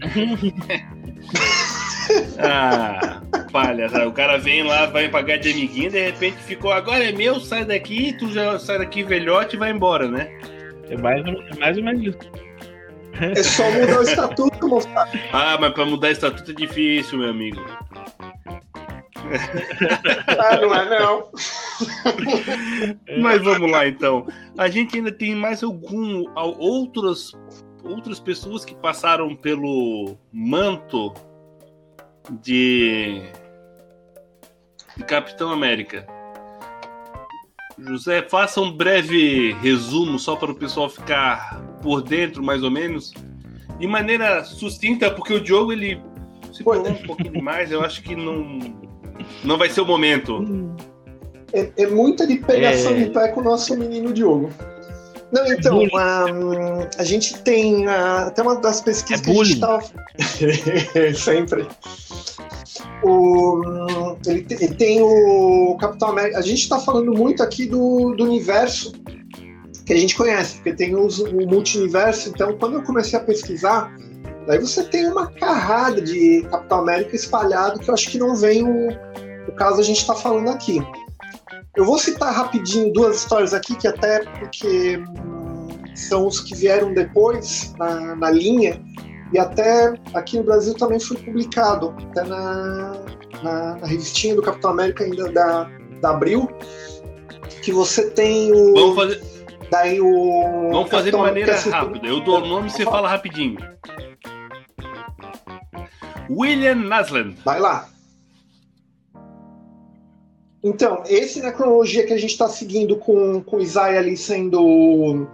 ah, 2.38 3.20
palha, 3.50 3.88
tá? 3.88 4.06
o 4.06 4.12
cara 4.12 4.38
vem 4.38 4.62
lá, 4.62 4.86
vai 4.86 5.08
pagar 5.08 5.38
de 5.38 5.50
amiguinho, 5.50 5.90
de 5.90 6.02
repente 6.02 6.36
ficou, 6.38 6.72
agora 6.72 7.04
é 7.04 7.12
meu, 7.12 7.40
sai 7.40 7.64
daqui, 7.64 8.14
tu 8.18 8.32
já 8.32 8.58
sai 8.58 8.78
daqui 8.78 9.02
velhote 9.02 9.56
e 9.56 9.58
vai 9.58 9.70
embora, 9.70 10.08
né? 10.08 10.28
É 10.88 10.96
mais, 10.96 11.24
é 11.24 11.58
mais 11.58 11.78
ou 11.78 11.84
menos 11.84 12.06
isso. 12.06 12.18
É 13.20 13.42
só 13.42 13.70
mudar 13.70 14.00
o 14.00 14.02
estatuto, 14.02 14.68
moçada. 14.68 15.10
Ah, 15.32 15.56
mas 15.60 15.72
pra 15.72 15.84
mudar 15.84 16.08
o 16.08 16.12
estatuto 16.12 16.50
é 16.50 16.54
difícil, 16.54 17.18
meu 17.18 17.30
amigo. 17.30 17.60
ah, 20.38 20.56
não 20.56 20.74
é 20.74 20.98
não. 20.98 21.30
Mas 23.20 23.42
vamos 23.42 23.70
lá 23.70 23.86
então. 23.86 24.26
A 24.58 24.68
gente 24.68 24.96
ainda 24.96 25.12
tem 25.12 25.34
mais 25.34 25.62
algum 25.62 26.24
outras 26.58 27.32
outras 27.84 28.20
pessoas 28.20 28.64
que 28.64 28.74
passaram 28.74 29.34
pelo 29.34 30.16
manto 30.32 31.12
de, 32.42 33.22
de 34.96 35.04
Capitão 35.04 35.50
América. 35.50 36.06
José, 37.78 38.22
faça 38.22 38.60
um 38.60 38.70
breve 38.70 39.52
resumo 39.54 40.18
só 40.18 40.36
para 40.36 40.52
o 40.52 40.54
pessoal 40.54 40.88
ficar 40.88 41.60
por 41.82 42.02
dentro, 42.02 42.42
mais 42.42 42.62
ou 42.62 42.70
menos, 42.70 43.12
de 43.78 43.86
maneira 43.86 44.44
sucinta, 44.44 45.10
porque 45.10 45.34
o 45.34 45.40
Diogo 45.40 45.72
ele 45.72 46.00
se 46.52 46.62
falou 46.62 46.88
um 46.88 47.02
pouquinho 47.02 47.42
mais. 47.42 47.72
Eu 47.72 47.82
acho 47.82 48.02
que 48.02 48.14
não 48.14 48.58
não 49.42 49.58
vai 49.58 49.68
ser 49.68 49.80
o 49.80 49.86
momento. 49.86 50.44
É, 51.52 51.70
é 51.76 51.86
muita 51.86 52.26
de 52.26 52.36
pegação 52.36 52.92
é... 52.92 53.04
de 53.04 53.10
pé 53.10 53.28
com 53.28 53.40
o 53.40 53.44
nosso 53.44 53.76
menino 53.76 54.12
Diogo. 54.12 54.50
Não, 55.32 55.46
então, 55.46 55.78
um, 55.78 55.88
a 56.98 57.04
gente 57.04 57.38
tem 57.38 57.86
uh, 57.86 58.26
até 58.26 58.42
uma 58.42 58.56
das 58.56 58.82
pesquisas 58.82 59.22
é 59.22 59.24
que 59.24 59.30
a 59.30 59.44
gente 59.44 59.54
estava. 59.54 59.82
Sempre. 61.16 61.66
O, 63.02 64.14
ele, 64.26 64.46
ele, 64.50 64.74
tem 64.74 65.00
o 65.00 65.74
Capitão 65.80 66.10
América. 66.10 66.38
A 66.38 66.42
gente 66.42 66.60
está 66.60 66.78
falando 66.78 67.12
muito 67.12 67.42
aqui 67.42 67.64
do, 67.64 68.14
do 68.14 68.24
universo 68.24 68.92
que 69.86 69.94
a 69.94 69.96
gente 69.96 70.14
conhece, 70.14 70.56
porque 70.56 70.74
tem 70.74 70.94
os, 70.94 71.18
o 71.18 71.46
multiverso. 71.46 72.28
Então, 72.28 72.56
quando 72.58 72.74
eu 72.74 72.82
comecei 72.82 73.18
a 73.18 73.22
pesquisar, 73.22 73.90
daí 74.46 74.58
você 74.58 74.84
tem 74.84 75.06
uma 75.06 75.28
carrada 75.28 76.02
de 76.02 76.46
Capitão 76.50 76.80
América 76.80 77.16
espalhado 77.16 77.80
que 77.80 77.88
eu 77.88 77.94
acho 77.94 78.10
que 78.10 78.18
não 78.18 78.36
vem 78.36 78.62
o, 78.62 78.88
o 79.48 79.52
caso 79.52 79.80
a 79.80 79.84
gente 79.84 80.00
está 80.00 80.14
falando 80.14 80.50
aqui. 80.50 80.78
Eu 81.74 81.86
vou 81.86 81.98
citar 81.98 82.34
rapidinho 82.34 82.92
duas 82.92 83.18
histórias 83.18 83.54
aqui, 83.54 83.74
que 83.74 83.88
até 83.88 84.24
porque 84.38 84.98
hum, 84.98 85.68
são 85.94 86.26
os 86.26 86.40
que 86.40 86.54
vieram 86.54 86.92
depois 86.92 87.74
na, 87.78 88.14
na, 88.14 88.30
linha, 88.30 88.80
e 89.32 89.38
até 89.38 89.94
aqui 90.12 90.36
no 90.36 90.44
Brasil 90.44 90.74
também 90.74 91.00
foi 91.00 91.16
publicado, 91.16 91.94
até 92.10 92.24
na, 92.24 93.04
na, 93.42 93.76
na 93.76 93.86
revistinha 93.86 94.34
do 94.34 94.42
Capitão 94.42 94.70
América 94.70 95.04
ainda 95.04 95.32
da, 95.32 95.70
da 96.02 96.10
Abril, 96.10 96.46
que 97.62 97.72
você 97.72 98.10
tem 98.10 98.52
o. 98.52 98.74
Vamos 98.74 98.96
fazer. 98.96 99.22
Daí 99.70 99.98
o. 99.98 100.70
Vamos 100.70 100.90
fazer 100.90 101.10
de 101.10 101.16
maneira 101.16 101.58
rápida. 101.58 102.06
Eu 102.06 102.20
dou 102.20 102.42
o 102.42 102.46
nome 102.46 102.68
e 102.68 102.70
você 102.70 102.84
fala 102.84 103.08
rapidinho. 103.08 103.56
William 106.28 106.74
Nasland. 106.74 107.36
Vai 107.44 107.60
lá. 107.60 107.88
Então, 110.64 111.02
esse 111.08 111.42
na 111.42 111.50
cronologia 111.50 112.06
que 112.06 112.12
a 112.12 112.18
gente 112.18 112.30
está 112.30 112.48
seguindo 112.48 112.96
com, 112.96 113.42
com 113.42 113.56
o 113.56 113.60
Isaiah 113.60 113.98
ali 113.98 114.16
sendo 114.16 114.62
o, 114.62 115.26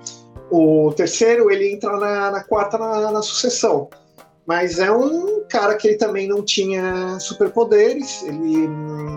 o 0.51 0.93
terceiro, 0.95 1.51
ele 1.51 1.71
entra 1.71 1.99
na, 1.99 2.31
na 2.31 2.43
quarta 2.43 2.79
na, 2.79 3.13
na, 3.13 3.21
sucessão. 3.21 3.91
Mas 4.47 4.79
é 4.79 4.91
um 4.91 5.45
cara 5.47 5.75
que 5.75 5.87
ele 5.87 5.97
também 5.99 6.27
não 6.27 6.43
tinha 6.43 7.19
superpoderes, 7.21 8.23
ele, 8.23 8.67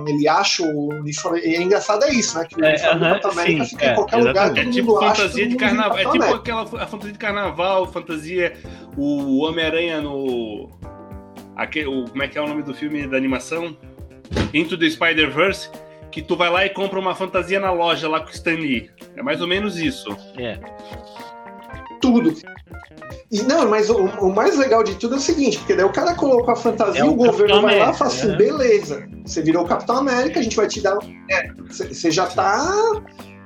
ele 0.06 0.28
acha 0.28 0.62
o 0.64 0.90
uniforme. 0.90 1.40
E 1.40 1.56
é 1.56 1.62
engraçado 1.62 2.04
é 2.04 2.12
isso, 2.12 2.38
né? 2.38 2.46
Que 2.46 2.60
o 2.60 2.66
é, 2.66 2.72
uniforme 2.72 3.06
uh 3.06 3.10
-huh, 3.10 3.32
América 3.32 3.66
fica 3.66 3.86
é, 3.86 3.92
em 3.92 3.96
qualquer 3.96 4.18
lugar. 4.18 4.58
É 4.58 4.66
tipo 4.66 5.00
fantasia 5.00 5.48
de 5.48 5.56
carnaval. 5.56 5.98
É 5.98 6.12
tipo 6.12 6.24
aquela 6.26 6.62
a 6.64 6.88
fantasia 6.88 7.14
de 7.14 7.20
carnaval, 7.20 7.88
fantasia. 7.90 8.54
O 8.98 9.38
Homem-Aranha 9.46 10.02
no. 10.02 10.70
Aquele, 11.56 11.88
o, 11.88 12.10
como 12.10 12.22
é 12.22 12.28
que 12.28 12.38
é 12.38 12.42
o 12.42 12.48
nome 12.48 12.64
do 12.64 12.74
filme 12.74 13.08
da 13.08 13.16
animação? 13.16 13.78
Into 14.54 14.78
the 14.78 14.90
Spider-Verse 14.90 15.70
que 16.12 16.22
tu 16.22 16.36
vai 16.36 16.50
lá 16.50 16.66
e 16.66 16.70
compra 16.70 17.00
uma 17.00 17.16
fantasia 17.16 17.60
na 17.60 17.72
loja 17.72 18.08
lá 18.08 18.20
com 18.20 18.28
o 18.28 18.32
Stan 18.32 18.52
Lee. 18.52 18.90
É 19.16 19.24
mais 19.24 19.42
ou 19.42 19.48
menos 19.48 19.78
isso. 19.78 20.16
É. 20.38 20.60
Tudo. 22.02 22.34
E, 23.32 23.42
não, 23.44 23.70
mas 23.70 23.90
o, 23.90 23.98
o, 23.98 24.34
mais 24.34 24.58
legal 24.58 24.84
de 24.84 24.96
tudo 24.96 25.16
é 25.16 25.18
o 25.18 25.22
seguinte, 25.22 25.58
porque 25.60 25.74
daí 25.74 25.86
o 25.86 25.92
cara 25.92 26.14
coloca 26.16 26.52
a 26.52 26.56
fantasia, 26.56 27.02
é 27.02 27.06
o, 27.06 27.12
o 27.12 27.16
governo 27.16 27.62
vai 27.62 27.80
lá 27.80 27.92
e 27.92 27.94
fala 27.94 28.10
assim, 28.10 28.32
é. 28.32 28.36
beleza, 28.36 29.08
você 29.26 29.42
virou 29.42 29.64
o 29.64 29.68
Capitão 29.68 29.98
América, 29.98 30.40
a 30.40 30.44
gente 30.44 30.56
vai 30.56 30.68
te 30.68 30.82
dar... 30.82 30.98
Você 31.70 32.10
é, 32.10 32.12
já 32.12 32.26
tá 32.26 33.02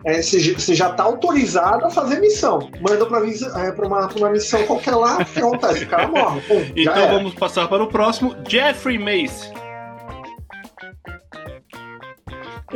é, 0.06 0.21
você 0.21 0.75
já 0.75 0.91
está 0.91 1.04
autorizado 1.04 1.84
a 1.86 1.89
fazer 1.89 2.19
missão. 2.19 2.69
Manda 2.80 3.06
para 3.08 3.25
é, 3.25 3.71
uma, 3.86 4.08
uma 4.08 4.30
missão 4.30 4.63
qualquer 4.65 4.95
lá, 4.95 5.17
o 5.17 5.25
que 5.25 5.39
acontece? 5.39 5.84
O 5.84 5.88
cara 5.88 6.08
morre. 6.08 6.41
Pum, 6.41 6.63
então 6.75 7.10
vamos 7.10 7.34
passar 7.34 7.67
para 7.67 7.84
o 7.84 7.88
próximo, 7.88 8.36
Jeffrey 8.47 8.99
Mace. 8.99 9.51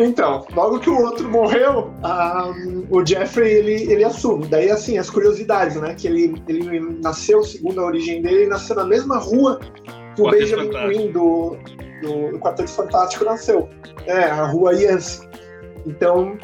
Então, 0.02 0.48
logo 0.56 0.80
que 0.80 0.90
o 0.90 0.98
outro 0.98 1.30
morreu, 1.30 1.92
um, 2.02 2.88
o 2.90 3.06
Jeffrey 3.06 3.52
ele, 3.52 3.92
ele 3.92 4.04
assume. 4.06 4.48
Daí, 4.48 4.72
assim, 4.72 4.98
as 4.98 5.10
curiosidades, 5.10 5.76
né? 5.76 5.94
Que 5.94 6.08
ele, 6.08 6.42
ele 6.48 6.80
nasceu, 7.04 7.44
segundo 7.44 7.82
a 7.82 7.86
origem 7.86 8.22
dele, 8.22 8.44
ele 8.44 8.48
nasceu 8.48 8.78
na 8.78 8.86
mesma 8.86 9.18
rua 9.18 9.60
que 10.16 10.22
o 10.22 10.32
Benjamin 10.32 10.70
Queen 10.70 11.12
do, 11.12 11.58
do, 12.02 12.32
do 12.32 12.40
Quarteto 12.40 12.70
Fantástico 12.70 13.26
nasceu. 13.26 13.68
É, 14.06 14.24
a 14.24 14.46
rua 14.46 14.74
Yancey. 14.74 15.28
Então, 15.86 16.38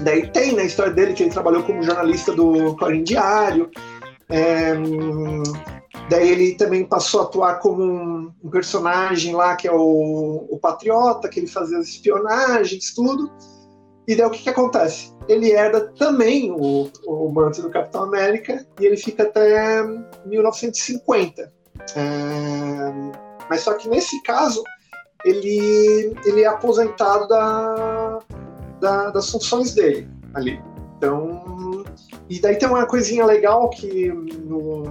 daí 0.00 0.26
tem 0.28 0.52
na 0.52 0.62
né, 0.62 0.64
história 0.64 0.92
dele 0.92 1.12
que 1.12 1.22
ele 1.22 1.30
trabalhou 1.30 1.62
como 1.64 1.82
jornalista 1.82 2.32
do 2.32 2.74
Clarim 2.76 3.02
Diário. 3.02 3.70
É, 4.30 4.72
Daí 6.08 6.30
ele 6.30 6.54
também 6.54 6.84
passou 6.84 7.20
a 7.20 7.24
atuar 7.24 7.58
como 7.58 7.82
um, 7.82 8.32
um 8.42 8.50
personagem 8.50 9.34
lá, 9.34 9.56
que 9.56 9.66
é 9.66 9.72
o, 9.72 10.46
o, 10.48 10.58
Patriota, 10.58 11.28
que 11.28 11.40
ele 11.40 11.48
fazia 11.48 11.78
as 11.78 11.88
espionagens, 11.88 12.94
tudo. 12.94 13.30
E 14.06 14.14
daí 14.14 14.24
o 14.24 14.30
que, 14.30 14.44
que 14.44 14.48
acontece? 14.48 15.12
Ele 15.26 15.50
herda 15.50 15.92
também 15.98 16.52
o, 16.52 16.88
o 17.06 17.28
manto 17.32 17.60
do 17.60 17.70
Capitão 17.70 18.04
América 18.04 18.64
e 18.80 18.86
ele 18.86 18.96
fica 18.96 19.24
até 19.24 19.82
1950. 20.24 21.52
É, 21.96 22.92
mas 23.50 23.62
só 23.62 23.74
que 23.74 23.88
nesse 23.88 24.22
caso, 24.22 24.62
ele, 25.24 26.14
ele 26.24 26.42
é 26.42 26.46
aposentado 26.46 27.26
da, 27.26 28.18
da, 28.80 29.10
das 29.10 29.28
funções 29.28 29.74
dele 29.74 30.08
ali. 30.34 30.62
Então, 30.96 31.65
e 32.28 32.40
daí 32.40 32.56
tem 32.56 32.68
uma 32.68 32.86
coisinha 32.86 33.24
legal 33.24 33.70
que 33.70 34.08
no, 34.08 34.84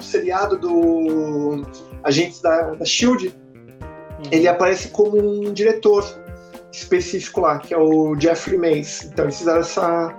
seriado 0.00 0.58
do 0.58 1.62
Agentes 2.04 2.40
da, 2.40 2.74
da 2.74 2.84
Shield, 2.84 3.28
uhum. 3.28 4.30
ele 4.30 4.46
aparece 4.46 4.88
como 4.88 5.18
um 5.18 5.52
diretor 5.52 6.04
específico 6.72 7.40
lá, 7.40 7.58
que 7.58 7.74
é 7.74 7.78
o 7.78 8.18
Jeffrey 8.18 8.58
Mace. 8.58 9.06
Então 9.06 9.24
eles 9.24 9.38
fizeram 9.38 9.60
essa, 9.60 10.14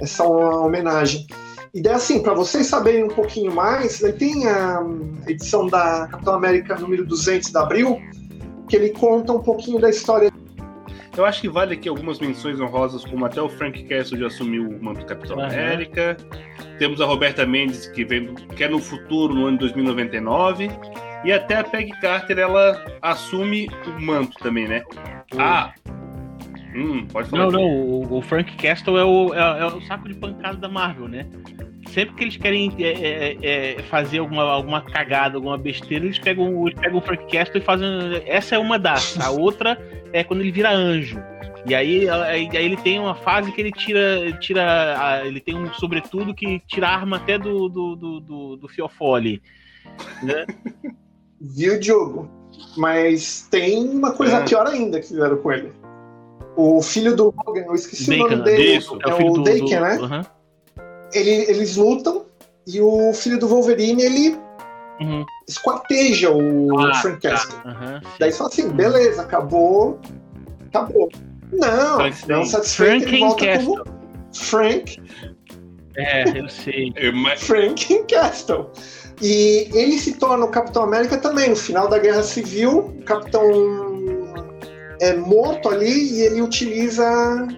essa 0.00 0.24
homenagem. 0.24 1.26
E 1.74 1.82
daí, 1.82 1.94
assim, 1.94 2.22
para 2.22 2.34
vocês 2.34 2.66
saberem 2.66 3.04
um 3.04 3.08
pouquinho 3.08 3.54
mais, 3.54 4.00
daí 4.00 4.12
tem 4.12 4.46
a 4.46 4.80
edição 5.26 5.66
da 5.66 6.08
Capitão 6.08 6.34
América 6.34 6.76
número 6.76 7.04
200 7.06 7.50
de 7.50 7.58
abril, 7.58 8.00
que 8.68 8.76
ele 8.76 8.90
conta 8.90 9.32
um 9.32 9.40
pouquinho 9.40 9.78
da 9.78 9.90
história 9.90 10.32
eu 11.18 11.26
acho 11.26 11.40
que 11.40 11.48
vale 11.48 11.74
aqui 11.74 11.88
algumas 11.88 12.18
menções 12.18 12.60
honrosas, 12.60 13.04
como 13.04 13.24
até 13.24 13.42
o 13.42 13.48
Frank 13.48 13.82
Castle 13.84 14.18
já 14.18 14.28
assumiu 14.28 14.68
o 14.68 14.82
manto 14.82 15.04
Capitão 15.04 15.36
uhum. 15.36 15.44
América. 15.44 16.16
Temos 16.78 17.00
a 17.00 17.04
Roberta 17.04 17.44
Mendes, 17.44 17.86
que, 17.88 18.04
vem, 18.04 18.34
que 18.34 18.64
é 18.64 18.68
no 18.68 18.78
futuro, 18.78 19.34
no 19.34 19.46
ano 19.46 19.58
de 19.58 19.64
2099. 19.64 20.70
E 21.24 21.32
até 21.32 21.56
a 21.56 21.64
Peggy 21.64 21.90
Carter, 22.00 22.38
ela 22.38 22.84
assume 23.02 23.68
o 23.86 24.00
manto 24.00 24.38
também, 24.38 24.68
né? 24.68 24.84
Uhum. 25.32 25.40
Ah, 25.40 25.74
Hum, 26.74 27.06
pode 27.06 27.28
falar. 27.28 27.44
Não, 27.44 27.50
não, 27.50 27.62
o, 27.62 28.18
o, 28.18 28.22
Frank 28.22 28.54
Castle 28.56 28.98
é 28.98 29.04
o, 29.04 29.34
é, 29.34 29.60
é, 29.60 29.66
o 29.66 29.80
saco 29.82 30.06
de 30.06 30.14
pancada 30.14 30.58
da 30.58 30.68
Marvel, 30.68 31.08
né? 31.08 31.26
Sempre 31.98 32.14
que 32.14 32.22
eles 32.22 32.36
querem 32.36 32.72
é, 32.78 32.90
é, 32.92 33.38
é, 33.42 33.82
fazer 33.82 34.18
alguma, 34.18 34.44
alguma 34.44 34.80
cagada, 34.80 35.36
alguma 35.36 35.58
besteira, 35.58 36.04
eles 36.04 36.16
pegam, 36.16 36.64
eles 36.68 36.78
pegam 36.78 36.98
o 36.98 37.02
Frank 37.02 37.26
Castle 37.26 37.58
e 37.58 37.60
fazem. 37.60 37.88
Essa 38.24 38.54
é 38.54 38.58
uma 38.60 38.78
das. 38.78 39.18
A 39.18 39.32
outra 39.32 39.76
é 40.12 40.22
quando 40.22 40.42
ele 40.42 40.52
vira 40.52 40.70
anjo. 40.70 41.20
E 41.66 41.74
aí, 41.74 42.08
aí, 42.08 42.48
ele 42.54 42.76
tem 42.76 43.00
uma 43.00 43.16
fase 43.16 43.50
que 43.50 43.60
ele 43.60 43.72
tira. 43.72 44.30
tira 44.38 45.22
ele 45.24 45.40
tem 45.40 45.56
um 45.56 45.74
sobretudo 45.74 46.32
que 46.32 46.60
tira 46.68 46.86
a 46.86 46.94
arma 46.94 47.16
até 47.16 47.36
do, 47.36 47.68
do, 47.68 47.96
do, 47.96 48.20
do, 48.20 48.56
do 48.58 48.68
Fiofoli. 48.68 49.42
Né? 50.22 50.46
Viu, 51.40 51.80
Diogo? 51.80 52.30
Mas 52.76 53.48
tem 53.50 53.88
uma 53.88 54.12
coisa 54.12 54.36
é. 54.36 54.44
pior 54.44 54.68
ainda 54.68 55.00
que 55.00 55.08
fizeram 55.08 55.36
com 55.38 55.50
ele. 55.50 55.72
O 56.56 56.80
filho 56.80 57.16
do 57.16 57.34
Logan, 57.44 57.62
eu 57.66 57.74
esqueci 57.74 58.10
Daken, 58.10 58.24
o 58.24 58.30
nome 58.30 58.44
dele. 58.44 58.76
Isso, 58.76 58.98
é, 59.04 59.10
é 59.10 59.14
o, 59.14 59.32
o 59.32 59.42
Daken, 59.42 59.80
né? 59.80 59.98
Uhum. 59.98 60.37
Ele, 61.12 61.30
eles 61.50 61.76
lutam 61.76 62.26
e 62.66 62.80
o 62.80 63.12
filho 63.14 63.38
do 63.38 63.48
Wolverine, 63.48 64.02
ele 64.02 64.38
uhum. 65.00 65.24
esquarteja 65.48 66.30
o 66.30 66.78
ah, 66.78 66.94
Frank 66.96 67.20
tá. 67.20 67.30
Castle. 67.30 67.60
Tá. 67.62 67.68
Uhum, 67.68 68.00
Daí 68.18 68.32
fala 68.32 68.50
assim, 68.50 68.68
beleza, 68.68 69.22
acabou, 69.22 69.98
acabou. 70.66 71.08
Não, 71.50 71.96
Frank, 71.96 72.28
não 72.28 72.44
satisfeito, 72.44 73.04
Frank 73.04 73.14
ele 73.14 73.20
volta 73.20 73.46
Castle. 73.46 73.78
como 73.78 73.98
Frank. 74.34 75.02
É, 75.96 76.38
eu 76.38 76.48
sei. 76.48 76.92
Frank 77.38 78.04
Castle. 78.04 78.70
E 79.20 79.68
ele 79.72 79.98
se 79.98 80.14
torna 80.14 80.44
o 80.44 80.50
Capitão 80.50 80.84
América 80.84 81.18
também. 81.18 81.50
No 81.50 81.56
final 81.56 81.88
da 81.88 81.98
Guerra 81.98 82.22
Civil, 82.22 82.78
o 82.78 83.02
Capitão 83.02 83.42
é 85.00 85.14
morto 85.16 85.68
ali 85.68 86.18
e 86.18 86.22
ele 86.22 86.42
utiliza. 86.42 87.08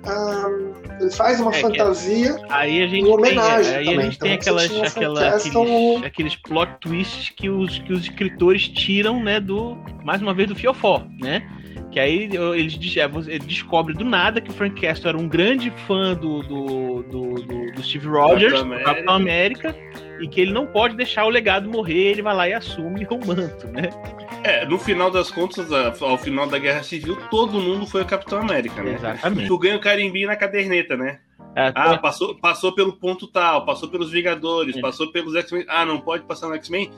Um, 0.06 0.69
ele 1.00 1.10
faz 1.10 1.40
uma 1.40 1.54
é, 1.54 1.60
fantasia 1.60 2.36
aí 2.50 2.82
a 2.82 2.86
gente 2.86 3.06
em 3.06 3.12
homenagem. 3.12 3.72
Tem, 3.72 3.78
aí 3.78 3.84
também. 3.86 3.98
a 3.98 4.02
gente 4.02 4.16
então, 4.16 4.28
tem 4.28 4.34
aquelas, 4.34 4.64
aquela, 4.64 5.28
aqueles, 5.28 6.04
aqueles 6.04 6.36
plot 6.36 6.72
twists 6.80 7.30
que 7.30 7.48
os, 7.48 7.78
que 7.78 7.92
os 7.92 8.02
escritores 8.02 8.68
tiram, 8.68 9.22
né, 9.22 9.40
do. 9.40 9.76
Mais 10.04 10.20
uma 10.20 10.34
vez 10.34 10.48
do 10.48 10.54
Fiofó, 10.54 11.06
né? 11.20 11.42
Que 11.90 11.98
aí 11.98 12.30
eles 12.54 12.78
ele 13.26 13.38
descobre 13.40 13.94
do 13.94 14.04
nada 14.04 14.40
que 14.40 14.50
o 14.50 14.52
Frank 14.52 14.80
Castle 14.80 15.08
era 15.08 15.18
um 15.18 15.28
grande 15.28 15.70
fã 15.88 16.14
do, 16.14 16.42
do, 16.42 17.02
do, 17.02 17.34
do, 17.34 17.72
do 17.72 17.82
Steve 17.82 18.06
Rogers, 18.06 18.52
Capitão 18.52 18.78
do 18.78 18.84
Capitão 18.84 19.14
América, 19.14 19.76
e 20.20 20.28
que 20.28 20.40
ele 20.40 20.52
não 20.52 20.66
pode 20.66 20.96
deixar 20.96 21.24
o 21.24 21.28
legado 21.28 21.68
morrer, 21.68 22.10
ele 22.10 22.22
vai 22.22 22.34
lá 22.34 22.48
e 22.48 22.52
assume 22.52 23.06
o 23.10 23.26
manto, 23.26 23.66
né? 23.68 23.90
É, 24.44 24.64
no 24.64 24.78
final 24.78 25.10
das 25.10 25.30
contas, 25.30 25.68
ao 25.72 26.16
final 26.16 26.46
da 26.46 26.58
Guerra 26.58 26.82
Civil, 26.82 27.16
todo 27.30 27.60
mundo 27.60 27.86
foi 27.86 28.02
o 28.02 28.06
Capitão 28.06 28.38
América, 28.38 28.82
né? 28.82 28.94
Exatamente. 28.94 29.48
Tu 29.48 29.58
ganha 29.58 29.76
o 29.76 29.80
carimbinho 29.80 30.28
na 30.28 30.36
caderneta, 30.36 30.96
né? 30.96 31.18
É, 31.56 31.72
ah, 31.74 31.98
passou, 31.98 32.36
passou 32.36 32.72
pelo 32.72 32.92
ponto 32.92 33.26
tal, 33.26 33.64
passou 33.66 33.88
pelos 33.88 34.10
Vingadores, 34.10 34.76
é. 34.76 34.80
passou 34.80 35.10
pelos 35.10 35.34
X-Men. 35.34 35.64
Ah, 35.68 35.84
não 35.84 36.00
pode 36.00 36.24
passar 36.24 36.48
no 36.48 36.54
X-Men? 36.54 36.90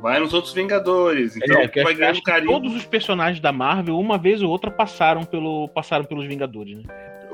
Vai 0.00 0.20
nos 0.20 0.34
outros 0.34 0.52
Vingadores. 0.52 1.36
Então 1.36 1.60
é, 1.60 1.82
vai 1.82 1.94
ganhando 1.94 2.22
carinho. 2.22 2.52
Todos 2.52 2.74
os 2.74 2.84
personagens 2.84 3.40
da 3.40 3.52
Marvel, 3.52 3.98
uma 3.98 4.18
vez 4.18 4.42
ou 4.42 4.50
outra, 4.50 4.70
passaram, 4.70 5.24
pelo, 5.24 5.68
passaram 5.68 6.04
pelos 6.04 6.26
Vingadores, 6.26 6.78
né? 6.78 6.84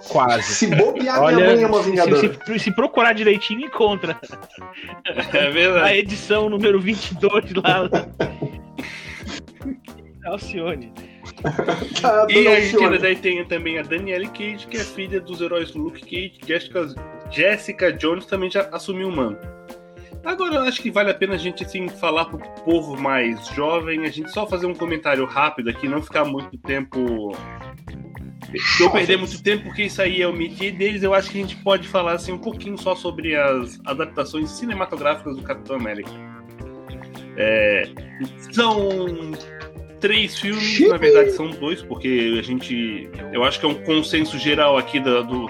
Quase. 0.09 0.55
Se 0.55 0.66
bobear, 0.66 1.22
Olha, 1.22 1.37
minha 1.37 1.55
mãe 1.55 1.62
é 1.62 1.66
uma 1.66 1.83
Vingadora. 1.83 2.20
Se, 2.20 2.53
se, 2.53 2.59
se, 2.59 2.75
procurar 2.75 3.12
direitinho, 3.12 3.66
encontra. 3.66 4.18
É 5.33 5.51
verdade. 5.51 5.88
A 5.88 5.96
edição 5.96 6.48
número 6.48 6.81
22 6.81 7.53
lá. 7.55 7.88
Alcione. 10.27 10.92
tá, 12.01 12.27
e 12.29 12.46
a 12.48 12.61
gente 12.61 12.98
daí 12.98 13.16
tem 13.16 13.44
também 13.44 13.79
a 13.79 13.83
Danielle 13.83 14.29
Cage, 14.29 14.66
que 14.66 14.77
é 14.77 14.81
filha 14.81 15.20
dos 15.20 15.40
heróis 15.40 15.75
Luke 15.75 16.01
Cage. 16.01 16.38
Jessica, 16.46 16.94
Jessica 17.31 17.92
Jones 17.92 18.27
também 18.27 18.51
já 18.51 18.68
assumiu 18.72 19.09
o 19.09 19.12
manto. 19.12 19.46
Agora, 20.24 20.54
eu 20.54 20.62
acho 20.62 20.80
que 20.80 20.90
vale 20.90 21.11
a 21.11 21.14
pena 21.14 21.35
a 21.35 21.38
gente 21.38 21.64
assim, 21.64 21.88
falar 21.88 22.26
pro 22.26 22.38
povo 22.64 22.96
mais 22.96 23.46
jovem, 23.48 24.04
a 24.04 24.11
gente 24.11 24.30
só 24.30 24.46
fazer 24.46 24.66
um 24.66 24.74
comentário 24.74 25.24
rápido 25.24 25.68
aqui, 25.68 25.88
não 25.88 26.00
ficar 26.00 26.24
muito 26.24 26.56
tempo. 26.58 27.37
Eu 28.80 28.90
perder 28.90 29.16
muito 29.16 29.42
tempo, 29.42 29.64
porque 29.64 29.85
isso 29.85 30.00
aí 30.00 30.20
é 30.22 30.28
o 30.28 30.32
métier 30.32 30.72
deles, 30.72 31.02
eu 31.02 31.14
acho 31.14 31.30
que 31.30 31.38
a 31.38 31.40
gente 31.40 31.56
pode 31.56 31.88
falar 31.88 32.12
assim, 32.12 32.32
um 32.32 32.38
pouquinho 32.38 32.76
só 32.78 32.94
sobre 32.94 33.35
as 33.35 33.80
adaptações 33.85 34.50
cinematográficas 34.50 35.37
do 35.37 35.42
Capitão 35.42 35.76
América. 35.76 36.11
É, 37.37 37.85
são 38.52 39.32
três 40.00 40.38
filmes, 40.38 40.88
na 40.88 40.98
verdade 40.98 41.30
são 41.32 41.48
dois, 41.48 41.80
porque 41.82 42.37
a 42.38 42.42
gente. 42.42 43.08
Eu 43.33 43.42
acho 43.42 43.58
que 43.58 43.64
é 43.64 43.68
um 43.68 43.83
consenso 43.83 44.38
geral 44.38 44.77
aqui 44.77 45.00
do, 45.00 45.25
do, 45.25 45.46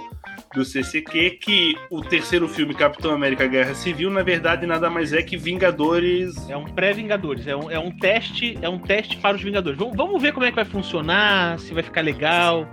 do 0.54 0.64
CCQ 0.64 1.30
que 1.40 1.74
o 1.90 2.00
terceiro 2.02 2.48
filme, 2.48 2.74
Capitão 2.74 3.12
América 3.12 3.46
Guerra 3.46 3.74
Civil, 3.74 4.10
na 4.10 4.22
verdade 4.22 4.66
nada 4.66 4.90
mais 4.90 5.12
é 5.12 5.22
que 5.22 5.36
Vingadores. 5.36 6.48
É 6.48 6.56
um 6.56 6.64
pré-Vingadores, 6.64 7.46
é 7.46 7.56
um, 7.56 7.70
é 7.70 7.78
um 7.78 7.90
teste, 7.90 8.58
é 8.60 8.68
um 8.68 8.78
teste 8.78 9.16
para 9.16 9.36
os 9.36 9.42
Vingadores. 9.42 9.78
Vamos, 9.78 9.96
vamos 9.96 10.20
ver 10.22 10.32
como 10.32 10.44
é 10.46 10.50
que 10.50 10.56
vai 10.56 10.64
funcionar, 10.64 11.58
se 11.58 11.72
vai 11.72 11.82
ficar 11.82 12.02
legal. 12.02 12.68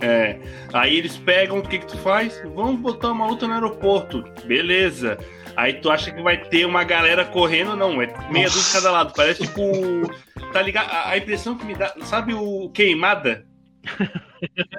É. 0.00 0.38
Aí 0.72 0.96
eles 0.96 1.16
pegam, 1.16 1.58
o 1.58 1.62
que 1.62 1.78
que 1.78 1.86
tu 1.86 1.96
faz? 1.98 2.42
Vamos 2.54 2.80
botar 2.80 3.12
uma 3.12 3.26
luta 3.26 3.46
no 3.46 3.54
aeroporto. 3.54 4.24
Beleza. 4.44 5.18
Aí 5.56 5.74
tu 5.74 5.90
acha 5.90 6.10
que 6.10 6.22
vai 6.22 6.36
ter 6.36 6.66
uma 6.66 6.84
galera 6.84 7.24
correndo, 7.24 7.74
não, 7.74 8.02
é 8.02 8.12
meia 8.30 8.46
dúzia 8.46 8.62
de 8.62 8.72
cada 8.72 8.90
lado. 8.90 9.12
Parece 9.14 9.42
tipo. 9.42 9.62
Tá 10.52 10.62
ligado? 10.62 10.88
A, 10.90 11.18
impressão 11.18 11.58
que 11.58 11.66
me 11.66 11.74
dá. 11.74 11.92
Sabe 12.02 12.32
o 12.32 12.70
Queimada? 12.70 13.44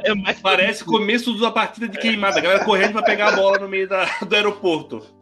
É 0.04 0.14
mais 0.14 0.40
Parece 0.40 0.84
começo 0.84 1.38
da 1.40 1.52
partida 1.52 1.88
de 1.88 1.98
queimada, 1.98 2.40
a 2.40 2.42
galera 2.42 2.66
correndo 2.66 2.94
pra 2.94 3.02
pegar 3.02 3.30
a 3.30 3.36
bola 3.36 3.60
no 3.60 3.68
meio 3.68 3.88
da, 3.88 4.06
do 4.22 4.36
aeroporto. 4.36 5.18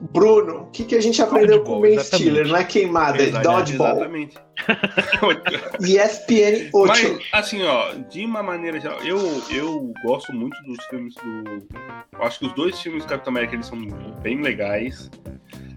Bruno, 0.00 0.62
o 0.62 0.70
que, 0.70 0.84
que 0.84 0.94
a 0.94 1.00
gente 1.00 1.20
aprendeu 1.20 1.64
com 1.64 1.78
o 1.78 1.80
Ben 1.80 1.98
Stiller? 1.98 2.46
Não 2.46 2.56
é 2.56 2.64
queimada, 2.64 3.20
é 3.20 3.30
dodgeball. 3.30 3.96
Exatamente. 3.96 4.36
ESPN 5.80 6.70
8. 6.72 6.86
Mas, 6.86 7.18
assim, 7.32 7.62
ó, 7.64 7.94
de 8.08 8.24
uma 8.24 8.42
maneira 8.42 8.78
geral, 8.78 9.00
eu, 9.02 9.18
eu 9.50 9.92
gosto 10.04 10.32
muito 10.32 10.56
dos 10.62 10.84
filmes 10.86 11.14
do. 11.16 11.66
Eu 12.12 12.22
acho 12.22 12.38
que 12.38 12.46
os 12.46 12.52
dois 12.54 12.80
filmes 12.80 13.04
do 13.04 13.08
Capitão 13.08 13.32
América 13.32 13.56
eles 13.56 13.66
são 13.66 13.78
bem 14.22 14.40
legais. 14.40 15.10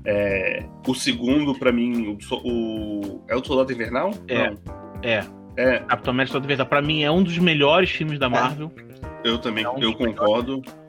É, 0.06 0.66
o 0.88 0.94
segundo, 0.94 1.58
pra 1.58 1.72
mim, 1.72 2.08
o, 2.08 2.18
o, 2.44 3.24
é 3.28 3.36
o 3.36 3.44
Soldado 3.44 3.74
Invernal? 3.74 4.12
É. 4.28 4.50
Não. 4.50 4.58
É. 5.02 5.41
É. 5.58 5.80
Capitão 5.80 6.14
América 6.14 6.34
Soldado 6.34 6.48
Invernal, 6.48 6.68
pra 6.68 6.82
mim, 6.82 7.04
é 7.04 7.12
um 7.12 7.24
dos 7.24 7.38
melhores 7.38 7.92
filmes 7.92 8.18
da 8.18 8.28
é. 8.28 8.30
Marvel. 8.30 8.72
É. 8.78 9.30
Eu 9.30 9.38
também, 9.38 9.64
é 9.64 9.70
um 9.70 9.80
eu 9.80 9.94
concordo. 9.94 10.62
Melhores. 10.62 10.82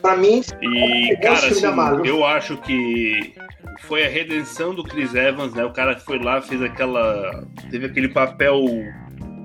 Pra 0.00 0.16
mim, 0.16 0.40
e, 0.62 1.16
cara, 1.20 1.34
assim, 1.34 2.06
eu 2.06 2.24
acho 2.24 2.56
que 2.58 3.34
foi 3.80 4.06
a 4.06 4.08
redenção 4.08 4.74
do 4.74 4.82
Chris 4.82 5.14
Evans, 5.14 5.52
né? 5.52 5.62
O 5.64 5.72
cara 5.72 5.98
foi 5.98 6.18
lá, 6.18 6.40
fez 6.40 6.62
aquela. 6.62 7.44
Teve 7.70 7.86
aquele 7.86 8.08
papel. 8.08 8.64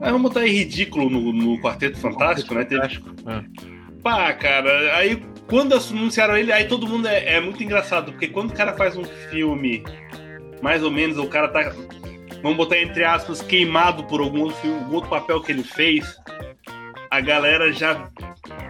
Ah, 0.01 0.11
vamos 0.11 0.21
botar 0.21 0.41
aí 0.41 0.51
ridículo 0.51 1.09
no, 1.09 1.33
no 1.33 1.61
Quarteto 1.61 1.97
Fantástico, 1.97 2.53
né? 2.53 2.63
Teve... 2.63 2.85
É. 2.85 3.43
Pá, 4.01 4.31
cara, 4.33 4.95
aí 4.95 5.21
quando 5.47 5.73
anunciaram 5.73 6.37
ele, 6.37 6.51
aí 6.51 6.65
todo 6.65 6.87
mundo 6.87 7.07
é, 7.07 7.35
é, 7.35 7.41
muito 7.41 7.61
engraçado, 7.61 8.11
porque 8.11 8.27
quando 8.27 8.51
o 8.51 8.53
cara 8.53 8.73
faz 8.73 8.95
um 8.95 9.03
filme, 9.03 9.83
mais 10.61 10.83
ou 10.83 10.91
menos, 10.91 11.17
o 11.17 11.27
cara 11.27 11.47
tá, 11.47 11.73
vamos 12.41 12.57
botar 12.57 12.79
entre 12.79 13.03
aspas, 13.03 13.41
queimado 13.41 14.03
por 14.05 14.21
algum 14.21 14.49
algum 14.49 14.93
outro 14.93 15.09
papel 15.09 15.41
que 15.41 15.51
ele 15.51 15.63
fez, 15.63 16.17
a 17.09 17.21
galera 17.21 17.71
já 17.71 18.09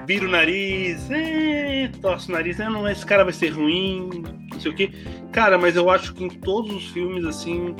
vira 0.05 0.25
o 0.25 0.29
nariz, 0.29 1.09
é, 1.09 1.89
torce 2.01 2.29
o 2.29 2.33
nariz, 2.33 2.59
é, 2.59 2.69
não, 2.69 2.87
esse 2.87 3.05
cara 3.05 3.23
vai 3.23 3.33
ser 3.33 3.49
ruim, 3.49 4.23
não 4.51 4.59
sei 4.59 4.71
o 4.71 4.75
que. 4.75 4.91
Cara, 5.31 5.57
mas 5.57 5.75
eu 5.75 5.89
acho 5.89 6.13
que 6.13 6.23
em 6.23 6.29
todos 6.29 6.73
os 6.75 6.87
filmes, 6.89 7.25
assim, 7.25 7.75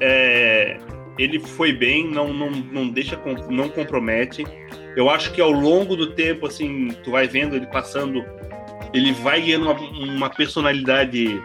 é, 0.00 0.78
ele 1.18 1.38
foi 1.38 1.72
bem, 1.72 2.08
não, 2.08 2.32
não, 2.32 2.50
não 2.50 2.88
deixa, 2.88 3.20
não 3.50 3.68
compromete. 3.68 4.44
Eu 4.96 5.10
acho 5.10 5.32
que 5.32 5.40
ao 5.40 5.50
longo 5.50 5.96
do 5.96 6.12
tempo, 6.14 6.46
assim, 6.46 6.88
tu 7.04 7.10
vai 7.10 7.26
vendo 7.26 7.54
ele 7.54 7.66
passando, 7.66 8.24
ele 8.92 9.12
vai 9.12 9.40
ganhando 9.40 9.70
uma, 9.70 9.80
uma 10.14 10.30
personalidade 10.30 11.42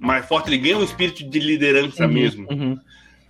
mais 0.00 0.26
forte, 0.26 0.48
ele 0.48 0.58
ganha 0.58 0.78
um 0.78 0.82
espírito 0.82 1.22
de 1.28 1.38
liderança 1.38 2.06
uhum, 2.06 2.12
mesmo. 2.12 2.48
Uhum. 2.50 2.78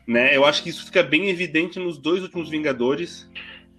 Né? 0.06 0.36
Eu 0.36 0.44
acho 0.44 0.62
que 0.62 0.70
isso 0.70 0.86
fica 0.86 1.02
bem 1.02 1.28
evidente 1.28 1.78
nos 1.78 1.98
dois 1.98 2.22
últimos 2.22 2.48
Vingadores. 2.48 3.28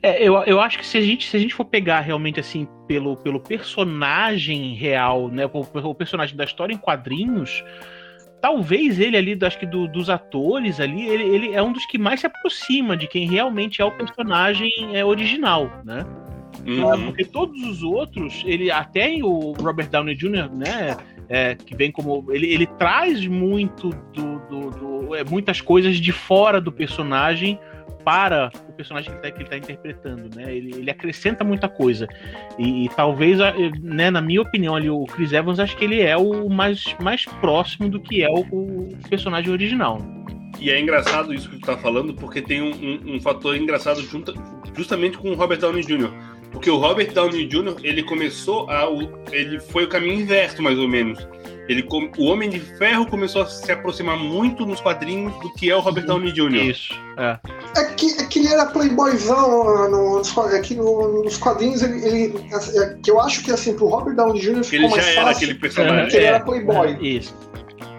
É, 0.04 0.22
eu, 0.22 0.36
eu 0.44 0.60
acho 0.60 0.78
que 0.78 0.86
se 0.86 0.98
a, 0.98 1.02
gente, 1.02 1.30
se 1.30 1.38
a 1.38 1.39
gente 1.39 1.54
for 1.54 1.66
pegar 1.66 2.02
realmente 2.02 2.39
assim 2.39 2.68
pelo, 2.88 3.16
pelo 3.18 3.39
personagem 3.39 4.74
real, 4.74 5.30
né, 5.30 5.46
o, 5.46 5.60
o 5.60 5.96
personagem 5.96 6.36
da 6.36 6.44
história 6.44 6.74
em 6.74 6.78
quadrinhos, 6.78 7.64
talvez 8.42 9.00
ele 9.00 9.16
ali, 9.16 9.38
acho 9.42 9.60
que 9.60 9.66
do, 9.66 9.88
dos 9.88 10.10
atores 10.10 10.80
ali, 10.80 11.08
ele, 11.08 11.24
ele 11.24 11.54
é 11.54 11.62
um 11.62 11.72
dos 11.72 11.86
que 11.86 11.98
mais 11.98 12.20
se 12.20 12.26
aproxima 12.26 12.98
de 12.98 13.08
quem 13.08 13.28
realmente 13.28 13.82
é 13.82 13.86
o 13.86 13.92
personagem 13.92 14.72
é, 14.94 15.06
original, 15.06 15.72
né? 15.86 16.04
Uhum. 16.66 17.06
Porque 17.06 17.24
todos 17.24 17.62
os 17.64 17.84
outros, 17.84 18.44
ele 18.46 18.70
até 18.70 19.10
o 19.22 19.54
Robert 19.54 19.89
Downey 19.89 20.16
Jr., 20.16 20.50
né? 20.52 20.98
É, 21.34 21.56
que 21.56 21.74
vem 21.74 21.90
como. 21.92 22.26
Ele, 22.30 22.52
ele 22.52 22.68
traz 22.68 23.26
muito 23.26 23.90
do, 24.14 24.40
do, 24.50 24.70
do 24.72 25.16
é, 25.16 25.24
muitas 25.24 25.62
coisas 25.62 25.96
de 25.96 26.12
fora 26.12 26.60
do 26.60 26.74
personagem 26.74 27.58
para 28.04 28.52
o 28.68 28.74
personagem 28.74 29.12
que 29.12 29.28
ele 29.28 29.44
está 29.44 29.50
tá 29.50 29.58
interpretando, 29.58 30.36
né? 30.36 30.54
Ele, 30.54 30.76
ele 30.76 30.92
acrescenta 30.92 31.44
muita 31.44 31.70
coisa. 31.70 32.08
E, 32.60 32.86
e, 32.86 32.90
talvez, 32.90 33.40
né, 33.82 34.12
na 34.12 34.22
minha 34.22 34.42
opinião, 34.42 34.76
ali, 34.76 34.90
o 34.90 35.06
Chris 35.06 35.32
Evans, 35.32 35.60
acho 35.60 35.78
que 35.78 35.86
ele 35.86 36.02
é 36.02 36.18
o 36.18 36.50
mais, 36.50 36.84
mais 37.02 37.26
próximo 37.26 37.90
do 37.90 38.00
que 38.00 38.24
é 38.24 38.30
o, 38.30 38.42
o 38.42 38.90
personagem 39.10 39.52
original. 39.52 40.00
E 40.60 40.70
é 40.70 40.80
engraçado 40.80 41.34
isso 41.34 41.50
que 41.50 41.58
tu 41.58 41.66
tá 41.66 41.78
falando, 41.78 42.14
porque 42.14 42.42
tem 42.42 42.62
um, 42.62 42.72
um, 42.72 43.16
um 43.16 43.22
fator 43.22 43.56
engraçado 43.56 44.02
junto, 44.02 44.34
justamente 44.76 45.18
com 45.18 45.32
o 45.32 45.34
Robert 45.34 45.60
Downey 45.60 45.84
Jr. 45.84 46.12
Porque 46.52 46.70
o 46.70 46.78
Robert 46.78 47.14
Downey 47.14 47.47
Jr., 47.47 47.76
ele 47.84 48.04
começou 48.04 48.70
a. 48.70 48.86
Ele 49.32 49.60
foi 49.60 49.86
o 49.86 49.89
caminho 49.89 50.22
inverso, 50.22 50.62
mais 50.62 50.78
ou 50.78 50.88
menos 50.88 51.26
ele, 51.72 51.88
o 52.18 52.26
Homem 52.26 52.49
de 52.49 52.60
Ferro 52.60 53.06
começou 53.06 53.43
a 53.43 53.45
se 53.45 53.72
aproximar 53.72 54.18
muito 54.18 54.66
nos 54.66 54.82
quadrinhos 54.82 55.34
do 55.41 55.54
que 55.54 55.70
é 55.70 55.76
o 55.76 55.80
Robert 55.80 56.06
Downey 56.06 56.32
Jr. 56.34 56.56
Isso, 56.56 56.93
é. 57.18 57.39
É 57.78 57.84
que, 57.93 58.12
é 58.20 58.26
que 58.26 58.39
ele 58.39 58.49
era 58.49 58.66
playboyzão 58.66 59.89
no, 59.89 60.18
nos, 60.18 60.38
aqui 60.38 60.76
no, 60.76 61.24
nos 61.24 61.38
quadrinhos, 61.38 61.82
ele, 61.82 62.06
ele 62.06 62.45
é, 62.52 62.97
que 63.02 63.10
eu 63.10 63.22
acho 63.22 63.43
que 63.43 63.52
assim, 63.52 63.74
pro 63.74 63.88
Robert 63.88 64.16
Downey 64.16 64.41
Jr. 64.41 64.64
ficou 64.64 64.80
ele 64.80 64.89
mais 64.89 64.95
já 64.95 65.02
fácil. 65.02 65.20
Era 65.22 65.32
aquele 65.32 65.56
personagem. 65.56 66.02
Porque 66.04 66.18
ele 66.18 66.26
era 66.26 66.39
playboy. 66.41 66.88
É, 66.88 67.08
isso. 67.08 67.38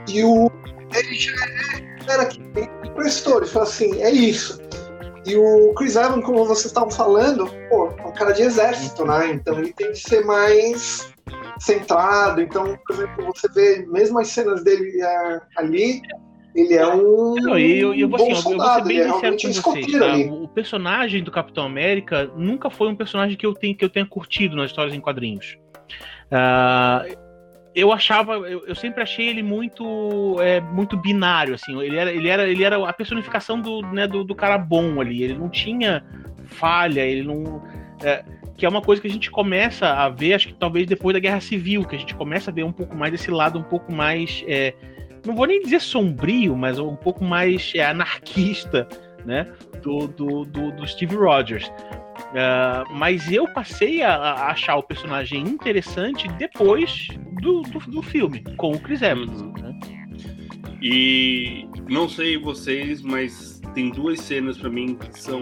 E 0.09 0.25
o. 0.25 0.51
Ele 0.95 1.15
já 1.15 1.33
era 2.09 2.27
que 2.27 2.41
prestou, 2.95 3.39
ele 3.39 3.47
falou 3.47 3.67
assim, 3.67 4.03
é 4.03 4.11
isso. 4.11 4.61
E 5.27 5.37
o 5.37 5.73
Chris 5.75 5.97
Evans, 5.97 6.25
como 6.25 6.45
vocês 6.45 6.67
estavam 6.67 6.91
falando, 6.91 7.47
pô, 7.69 7.89
é 7.97 8.07
um 8.07 8.13
cara 8.13 8.33
de 8.33 8.43
exército, 8.43 9.05
né? 9.05 9.33
Então 9.33 9.59
ele 9.59 9.73
tem 9.73 9.93
que 9.93 9.99
ser 9.99 10.25
mais 10.25 11.13
centrado. 11.61 12.41
Então, 12.41 12.77
por 12.87 12.95
exemplo, 12.97 13.33
você 13.35 13.49
vê 13.49 13.87
mesmo 13.87 14.19
as 14.19 14.29
cenas 14.29 14.65
dele 14.65 15.01
é, 15.01 15.41
ali, 15.57 16.03
ele 16.55 16.75
é 16.75 16.87
um. 16.87 17.35
Não, 17.37 17.59
e 17.59 17.79
eu, 17.79 18.15
assim, 18.15 18.35
soldado, 18.35 18.91
eu 18.91 19.09
vou 19.09 19.21
ser 19.21 19.31
bem 19.31 19.39
sincero 19.39 19.63
com 19.63 19.71
vocês, 19.73 19.93
tá? 19.93 20.17
O 20.17 20.49
personagem 20.49 21.23
do 21.23 21.31
Capitão 21.31 21.65
América 21.65 22.31
nunca 22.37 22.69
foi 22.69 22.89
um 22.89 22.97
personagem 22.97 23.37
que 23.37 23.47
eu, 23.47 23.55
tenho, 23.55 23.77
que 23.77 23.85
eu 23.85 23.89
tenha 23.89 24.05
curtido 24.05 24.57
nas 24.57 24.67
histórias 24.67 24.95
em 24.95 25.01
quadrinhos. 25.01 25.57
Uh, 26.33 27.22
eu 27.75 27.93
achava, 27.93 28.35
eu, 28.35 28.67
eu, 28.67 28.75
sempre 28.75 29.03
achei 29.03 29.29
ele 29.29 29.43
muito 29.43 30.37
é, 30.41 30.61
muito 30.61 30.97
binário, 30.97 31.55
assim. 31.55 31.81
Ele 31.81 31.97
era, 31.97 32.13
ele 32.13 32.29
era, 32.29 32.49
ele 32.49 32.65
era 32.65 32.89
a 32.89 32.93
personificação 32.93 33.61
do, 33.61 33.81
né, 33.83 34.07
do, 34.07 34.25
do 34.25 34.35
cara 34.35 34.59
bom 34.59 35.01
ali. 35.01 35.23
Ele 35.23 35.35
não 35.35 35.49
tinha 35.49 36.05
falha, 36.45 37.01
ele 37.01 37.23
não. 37.23 37.63
É, 38.03 38.25
que 38.57 38.67
é 38.67 38.69
uma 38.69 38.83
coisa 38.83 39.01
que 39.01 39.09
a 39.09 39.11
gente 39.11 39.31
começa 39.31 39.89
a 39.89 40.09
ver, 40.09 40.35
acho 40.35 40.49
que 40.49 40.55
talvez 40.55 40.87
depois 40.87 41.15
da 41.15 41.21
Guerra 41.21 41.41
Civil, 41.41 41.85
que 41.85 41.97
a 41.97 41.99
gente 41.99 42.15
começa 42.15 42.51
a 42.51 42.55
ver 42.55 42.65
um 42.65 42.73
pouco 42.73 42.95
mais 42.95 43.11
desse 43.11 43.31
lado 43.31 43.59
um 43.59 43.63
pouco 43.63 43.91
mais, 43.91 44.45
é, 44.47 44.75
não 45.27 45.35
vou 45.35 45.47
nem 45.47 45.61
dizer 45.61 45.81
sombrio, 45.81 46.57
mas 46.57 46.79
um 46.79 46.95
pouco 46.95 47.25
mais 47.25 47.73
é, 47.75 47.85
anarquista, 47.85 48.87
né, 49.25 49.47
do, 49.83 50.07
do, 50.09 50.45
do, 50.45 50.73
do 50.73 50.87
Steve 50.87 51.17
Rogers. 51.17 51.67
Uh, 51.69 52.93
mas 52.95 53.31
eu 53.31 53.49
passei 53.49 54.03
a, 54.03 54.15
a, 54.15 54.51
achar 54.51 54.77
o 54.77 54.83
personagem 54.83 55.43
interessante 55.43 56.29
depois 56.39 57.09
do, 57.41 57.63
do, 57.63 57.79
do 57.79 58.03
filme, 58.03 58.43
com 58.57 58.73
o 58.73 58.81
Chris 58.81 59.03
Evans. 59.03 59.41
Uhum. 59.41 59.53
Né? 59.53 59.81
E 60.83 61.69
não 61.89 62.09
sei 62.09 62.37
vocês, 62.37 63.03
mas 63.03 63.61
tem 63.75 63.91
duas 63.91 64.21
cenas 64.21 64.59
para 64.59 64.71
mim 64.71 64.97
que 64.97 65.21
são, 65.21 65.41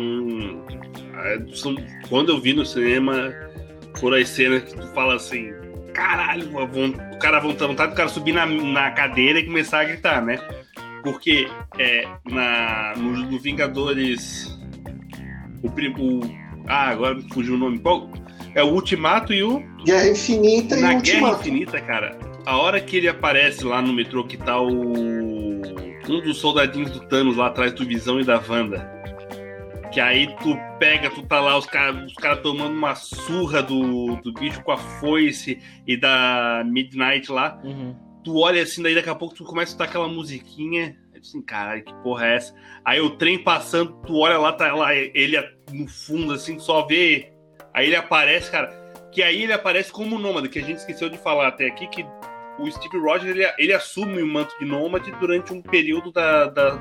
é, 1.24 1.54
são. 1.54 1.74
Quando 2.08 2.30
eu 2.30 2.40
vi 2.40 2.52
no 2.52 2.64
cinema, 2.64 3.32
foram 3.96 4.16
as 4.16 4.28
cenas 4.28 4.64
que 4.64 4.76
tu 4.78 4.86
fala 4.88 5.14
assim: 5.14 5.52
caralho, 5.94 6.50
o 6.50 7.18
cara 7.18 7.40
vontade, 7.40 7.66
vontade 7.66 7.92
do 7.92 7.96
cara 7.96 8.08
subir 8.08 8.32
na, 8.32 8.46
na 8.46 8.90
cadeira 8.90 9.38
e 9.38 9.46
começar 9.46 9.80
a 9.80 9.84
gritar, 9.84 10.22
né? 10.22 10.38
Porque 11.02 11.48
é, 11.78 12.06
na, 12.30 12.94
no, 12.96 13.12
no 13.12 13.38
Vingadores. 13.38 14.58
O, 15.62 15.68
o, 15.68 16.20
ah, 16.66 16.90
agora 16.90 17.18
fugiu 17.32 17.54
o 17.54 17.58
nome. 17.58 17.78
Qual? 17.78 18.10
É 18.54 18.62
o 18.62 18.72
Ultimato 18.72 19.32
e 19.32 19.42
o. 19.42 19.62
Guerra 19.84 20.08
Infinita 20.08 20.76
na 20.76 20.94
e 20.94 20.96
o 20.96 21.02
Guerra 21.02 21.30
Infinita, 21.32 21.80
cara. 21.80 22.18
A 22.46 22.56
hora 22.56 22.80
que 22.80 22.96
ele 22.96 23.08
aparece 23.08 23.64
lá 23.64 23.82
no 23.82 23.92
metrô 23.92 24.24
que 24.24 24.36
tá 24.36 24.60
o 24.60 25.40
um 26.08 26.20
dos 26.20 26.38
soldadinhos 26.38 26.90
do 26.90 27.00
Thanos 27.00 27.36
lá 27.36 27.46
atrás 27.46 27.72
do 27.72 27.84
Visão 27.84 28.20
e 28.20 28.24
da 28.24 28.42
Wanda. 28.48 28.90
Que 29.92 30.00
aí 30.00 30.28
tu 30.42 30.56
pega, 30.78 31.10
tu 31.10 31.22
tá 31.22 31.40
lá, 31.40 31.58
os 31.58 31.66
caras 31.66 32.06
os 32.06 32.14
cara 32.14 32.36
tomando 32.36 32.74
uma 32.74 32.94
surra 32.94 33.62
do, 33.62 34.16
do 34.16 34.32
bicho 34.32 34.62
com 34.62 34.72
a 34.72 34.76
foice 34.76 35.60
e 35.86 35.96
da 35.96 36.62
Midnight 36.64 37.30
lá. 37.30 37.60
Uhum. 37.64 37.94
Tu 38.24 38.36
olha 38.36 38.62
assim, 38.62 38.82
daí 38.82 38.94
daqui 38.94 39.08
a 39.08 39.14
pouco 39.14 39.34
tu 39.34 39.44
começa 39.44 39.70
a 39.70 39.72
escutar 39.72 39.84
aquela 39.84 40.08
musiquinha. 40.08 40.96
Assim, 41.18 41.42
caralho, 41.42 41.84
que 41.84 41.92
porra 42.02 42.26
é 42.26 42.36
essa? 42.36 42.54
Aí 42.84 43.00
o 43.00 43.10
trem 43.16 43.42
passando, 43.42 43.92
tu 44.06 44.16
olha 44.16 44.38
lá, 44.38 44.52
tá 44.52 44.72
lá, 44.74 44.94
ele 44.94 45.36
no 45.72 45.86
fundo, 45.86 46.32
assim, 46.32 46.58
só 46.58 46.86
vê. 46.86 47.32
Aí 47.74 47.86
ele 47.86 47.96
aparece, 47.96 48.50
cara. 48.50 48.68
Que 49.12 49.22
aí 49.22 49.42
ele 49.42 49.52
aparece 49.52 49.92
como 49.92 50.18
nômade, 50.18 50.48
que 50.48 50.58
a 50.58 50.62
gente 50.62 50.78
esqueceu 50.78 51.10
de 51.10 51.18
falar 51.18 51.48
até 51.48 51.66
aqui, 51.66 51.86
que 51.88 52.06
o 52.60 52.70
Steve 52.70 52.98
Rogers 52.98 53.36
ele, 53.36 53.48
ele 53.58 53.72
assume 53.72 54.22
o 54.22 54.26
manto 54.26 54.54
de 54.58 54.64
nômade 54.64 55.10
durante 55.18 55.52
um 55.52 55.62
período 55.62 56.12
da, 56.12 56.46
da, 56.46 56.78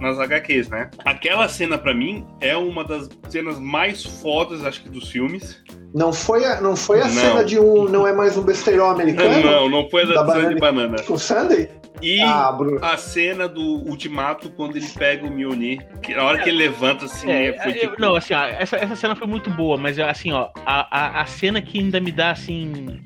nas 0.00 0.18
HQs, 0.18 0.68
né? 0.68 0.90
Aquela 1.04 1.48
cena, 1.48 1.78
para 1.78 1.94
mim, 1.94 2.26
é 2.40 2.56
uma 2.56 2.84
das 2.84 3.08
cenas 3.28 3.58
mais 3.58 4.04
fodas, 4.04 4.64
acho 4.64 4.82
que, 4.82 4.88
dos 4.88 5.08
filmes. 5.08 5.62
Não 5.94 6.12
foi 6.12 6.44
a, 6.44 6.60
não 6.60 6.76
foi 6.76 7.00
a 7.00 7.04
não. 7.04 7.10
cena 7.10 7.44
de 7.44 7.58
um. 7.58 7.84
Não 7.84 8.06
é 8.06 8.12
mais 8.12 8.36
um 8.36 8.42
besteirão 8.42 8.90
americano? 8.90 9.40
Não, 9.40 9.68
não 9.68 9.88
foi 9.88 10.02
a 10.02 10.06
da, 10.06 10.22
da 10.22 10.32
cena 10.34 10.54
de 10.54 10.60
banana. 10.60 11.02
Com 11.02 11.16
Sandy? 11.16 11.68
E 12.02 12.20
ah, 12.20 12.54
a 12.82 12.96
cena 12.98 13.48
do 13.48 13.62
Ultimato, 13.88 14.50
quando 14.50 14.76
ele 14.76 14.86
pega 14.86 15.26
o 15.26 15.30
Mjolnir, 15.30 15.86
que 16.02 16.12
a 16.12 16.22
hora 16.22 16.42
que 16.42 16.50
ele 16.50 16.58
levanta, 16.58 17.06
assim, 17.06 17.30
é, 17.30 17.58
foi 17.62 17.72
tipo... 17.72 17.98
Não, 17.98 18.14
assim, 18.14 18.34
ó, 18.34 18.44
essa, 18.44 18.76
essa 18.76 18.94
cena 18.94 19.16
foi 19.16 19.26
muito 19.26 19.48
boa, 19.48 19.78
mas 19.78 19.98
assim, 19.98 20.30
ó, 20.30 20.50
a, 20.66 20.86
a, 20.90 21.22
a 21.22 21.26
cena 21.26 21.62
que 21.62 21.78
ainda 21.78 21.98
me 21.98 22.12
dá, 22.12 22.32
assim 22.32 23.00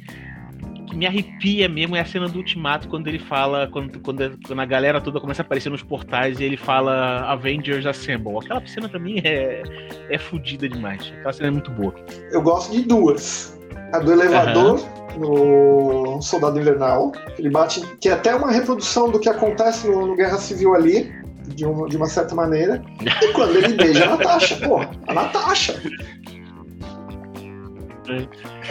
que 0.91 0.97
me 0.97 1.07
arrepia 1.07 1.69
mesmo 1.69 1.97
é 1.97 2.01
a 2.01 2.05
cena 2.05 2.29
do 2.29 2.39
Ultimato, 2.39 2.89
quando 2.89 3.09
ele 3.09 3.19
fala, 3.19 3.69
quando, 3.69 3.99
quando, 4.01 4.39
quando 4.47 4.61
a 4.61 4.65
galera 4.65 5.01
toda 5.01 5.21
começa 5.21 5.43
a 5.43 5.45
aparecer 5.45 5.71
nos 5.71 5.83
portais 5.83 6.41
e 6.41 6.45
ele 6.45 6.57
fala 6.57 7.21
Avengers 7.31 7.87
Assemble. 7.87 8.39
Aquela 8.39 8.67
cena 8.67 8.89
pra 8.89 8.99
mim 8.99 9.21
é, 9.25 9.63
é 10.11 10.19
fodida 10.19 10.69
demais. 10.69 11.13
Aquela 11.19 11.33
cena 11.33 11.49
é 11.49 11.51
muito 11.51 11.71
boa. 11.71 11.95
Eu 12.33 12.43
gosto 12.43 12.73
de 12.73 12.83
duas. 12.83 13.59
A 13.93 13.99
do 13.99 14.13
elevador, 14.13 14.81
uhum. 15.17 16.17
no 16.17 16.23
Soldado 16.23 16.61
Invernal. 16.61 17.13
Ele 17.39 17.51
bate. 17.51 17.81
Que 18.01 18.09
é 18.09 18.13
até 18.13 18.35
uma 18.35 18.51
reprodução 18.51 19.11
do 19.11 19.19
que 19.19 19.29
acontece 19.29 19.89
no, 19.89 20.07
no 20.07 20.17
Guerra 20.17 20.39
Civil 20.39 20.75
ali. 20.75 21.13
De 21.55 21.65
uma, 21.65 21.89
de 21.89 21.97
uma 21.97 22.07
certa 22.07 22.35
maneira. 22.35 22.81
E 23.01 23.33
quando 23.33 23.57
ele 23.57 23.75
beija 23.75 24.05
a 24.05 24.11
Natasha, 24.11 24.57
pô, 24.57 24.79
a 25.09 25.15
Natasha. 25.15 25.83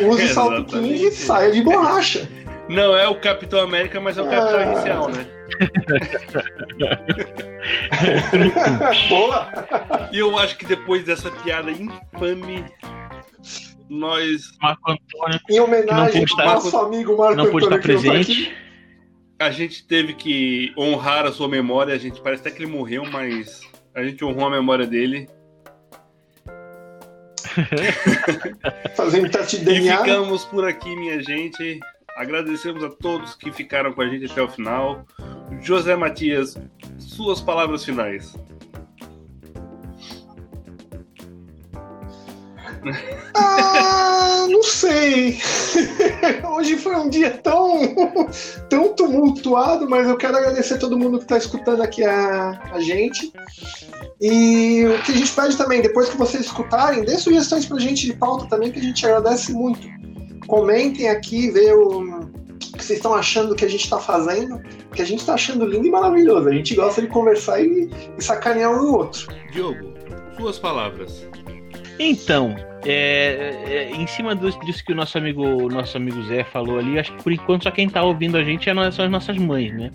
Use 0.02 0.28
salto 0.34 0.66
15 0.66 1.06
e 1.06 1.12
saia 1.12 1.52
de 1.52 1.62
borracha. 1.62 2.28
Não 2.70 2.96
é 2.96 3.08
o 3.08 3.20
Capitão 3.20 3.62
América, 3.62 4.00
mas 4.00 4.18
é 4.18 4.22
o 4.22 4.30
Capitão 4.30 4.60
ah. 4.60 4.64
Inicial, 4.64 5.10
né? 5.10 5.26
Boa! 9.10 9.50
E 10.12 10.20
eu 10.20 10.38
acho 10.38 10.56
que 10.58 10.66
depois 10.66 11.04
dessa 11.04 11.32
piada 11.32 11.72
infame, 11.72 12.64
nós. 13.90 14.52
Marco 14.62 14.92
Antônio. 14.92 15.40
Em 15.50 15.60
homenagem 15.60 16.24
ao 16.32 16.46
nosso 16.46 16.78
amigo 16.78 17.18
Marco 17.18 17.36
não 17.36 17.46
Antônio. 17.46 17.46
Não 17.46 17.52
pôde 17.52 17.66
estar 17.66 17.82
presente. 17.82 18.56
A 19.40 19.50
gente 19.52 19.88
teve 19.88 20.14
que 20.14 20.72
honrar 20.78 21.26
a 21.26 21.32
sua 21.32 21.48
memória. 21.48 21.96
A 21.96 21.98
gente 21.98 22.22
parece 22.22 22.42
até 22.42 22.52
que 22.52 22.62
ele 22.64 22.72
morreu, 22.72 23.04
mas 23.06 23.62
a 23.96 24.04
gente 24.04 24.24
honrou 24.24 24.46
a 24.46 24.52
memória 24.52 24.86
dele. 24.86 25.28
Fazendo 28.96 29.30
teste 29.30 29.60
de 29.60 29.66
DNA. 29.66 29.96
E 29.96 29.98
ficamos 29.98 30.46
por 30.46 30.68
aqui, 30.68 30.96
minha 30.96 31.22
gente. 31.22 31.80
Agradecemos 32.18 32.84
a 32.84 32.90
todos 32.90 33.36
que 33.36 33.52
ficaram 33.52 33.94
com 33.94 34.02
a 34.02 34.08
gente 34.08 34.32
até 34.32 34.42
o 34.42 34.50
final. 34.50 35.06
José 35.62 35.96
Matias, 35.96 36.58
suas 36.98 37.42
palavras 37.42 37.86
finais. 37.86 38.36
Ah, 43.40 44.48
não 44.50 44.62
sei. 44.64 45.38
Hoje 46.56 46.78
foi 46.78 46.96
um 46.96 47.10
dia 47.10 47.32
tão, 47.32 47.96
tão 48.70 48.94
tumultuado, 48.94 49.90
mas 49.90 50.08
eu 50.08 50.18
quero 50.18 50.38
agradecer 50.38 50.76
a 50.76 50.78
todo 50.78 50.98
mundo 50.98 51.18
que 51.18 51.24
está 51.24 51.38
escutando 51.38 51.82
aqui 51.82 52.04
a, 52.04 52.60
a 52.72 52.80
gente. 52.82 53.32
E 54.22 54.86
o 54.86 55.02
que 55.04 55.14
a 55.14 55.16
gente 55.16 55.32
pede 55.32 55.58
também, 55.58 55.82
depois 55.82 56.10
que 56.10 56.18
vocês 56.18 56.46
escutarem, 56.46 57.06
dê 57.06 57.18
sugestões 57.18 57.66
pra 57.66 57.80
gente 57.80 58.06
de 58.06 58.14
pauta 58.14 58.46
também, 58.48 58.72
que 58.72 58.80
a 58.80 58.84
gente 58.84 59.06
agradece 59.06 59.54
muito. 59.54 59.88
Comentem 60.48 61.10
aqui, 61.10 61.50
vê 61.52 61.74
o 61.74 62.28
que 62.60 62.84
vocês 62.84 63.00
estão 63.00 63.14
achando 63.14 63.50
do 63.50 63.56
que 63.56 63.64
a 63.64 63.70
gente 63.70 63.84
está 63.84 64.00
fazendo, 64.00 64.62
que 64.94 65.02
a 65.02 65.06
gente 65.06 65.20
está 65.20 65.36
achando 65.36 65.66
lindo 65.66 65.88
e 65.88 65.92
maravilhoso. 65.92 66.50
A 66.50 66.54
gente 66.54 66.76
gosta 66.76 67.02
de 67.02 67.08
conversar 67.08 67.62
e, 67.62 67.90
e 68.18 68.22
sacanear 68.22 68.72
um 68.72 68.84
no 68.84 68.98
outro. 68.98 69.28
Diogo, 69.52 69.94
suas 70.38 70.60
palavras. 70.60 71.26
Então, 71.98 72.56
é, 72.86 73.64
é, 73.66 73.92
em 73.92 74.08
cima 74.08 74.36
disso 74.36 74.84
que 74.86 74.94
o 74.94 74.96
nosso 74.96 75.18
amigo, 75.18 75.70
nosso 75.70 75.98
amigo 75.98 76.22
Zé 76.24 76.44
falou 76.44 76.80
ali, 76.80 76.98
acho 76.98 77.14
que 77.14 77.24
por 77.24 77.32
enquanto 77.32 77.64
só 77.64 77.72
quem 77.72 77.88
está 77.88 78.02
ouvindo 78.04 78.38
a 78.38 78.44
gente 78.44 78.70
é 78.70 78.92
são 78.92 79.06
as 79.06 79.12
nossas 79.12 79.38
mães, 79.38 79.74
né? 79.74 79.92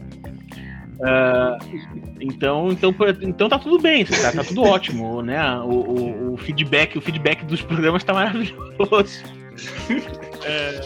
Uh, 0.95 2.15
então, 2.21 2.71
então, 2.71 2.95
então 3.23 3.49
tá 3.49 3.59
tudo 3.59 3.79
bem, 3.81 4.05
tá, 4.05 4.33
tá 4.33 4.45
tudo 4.45 4.63
ótimo, 4.63 5.23
né? 5.23 5.41
O, 5.61 5.71
o, 5.71 6.35
o, 6.35 6.37
feedback, 6.37 6.97
o 6.97 7.01
feedback 7.01 7.45
dos 7.45 7.63
programas 7.63 8.03
está 8.03 8.13
maravilhoso. 8.13 8.55
É, 10.47 10.81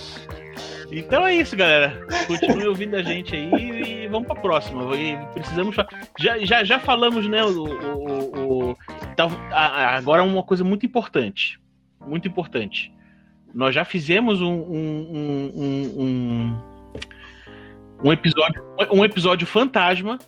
então 0.92 1.26
é 1.26 1.34
isso, 1.34 1.56
galera. 1.56 2.06
Continue 2.28 2.68
ouvindo 2.68 2.94
a 2.94 3.02
gente 3.02 3.34
aí 3.34 4.04
e 4.04 4.06
vamos 4.06 4.28
para 4.28 4.38
a 4.38 4.40
próxima. 4.40 4.84
precisamos 5.34 5.74
já, 6.16 6.38
já, 6.44 6.62
já 6.62 6.78
falamos, 6.78 7.26
né? 7.26 7.44
O, 7.44 7.64
o, 7.64 8.70
o, 8.70 8.76
agora 9.50 10.22
uma 10.22 10.44
coisa 10.44 10.62
muito 10.62 10.86
importante 10.86 11.58
muito 12.06 12.28
importante. 12.28 12.92
Nós 13.54 13.74
já 13.74 13.84
fizemos 13.84 14.40
um, 14.40 14.52
um, 14.52 15.52
um, 15.56 16.02
um, 16.02 16.62
um 18.04 18.12
episódio, 18.12 18.62
um 18.92 19.04
episódio 19.04 19.46
fantasma 19.46 20.18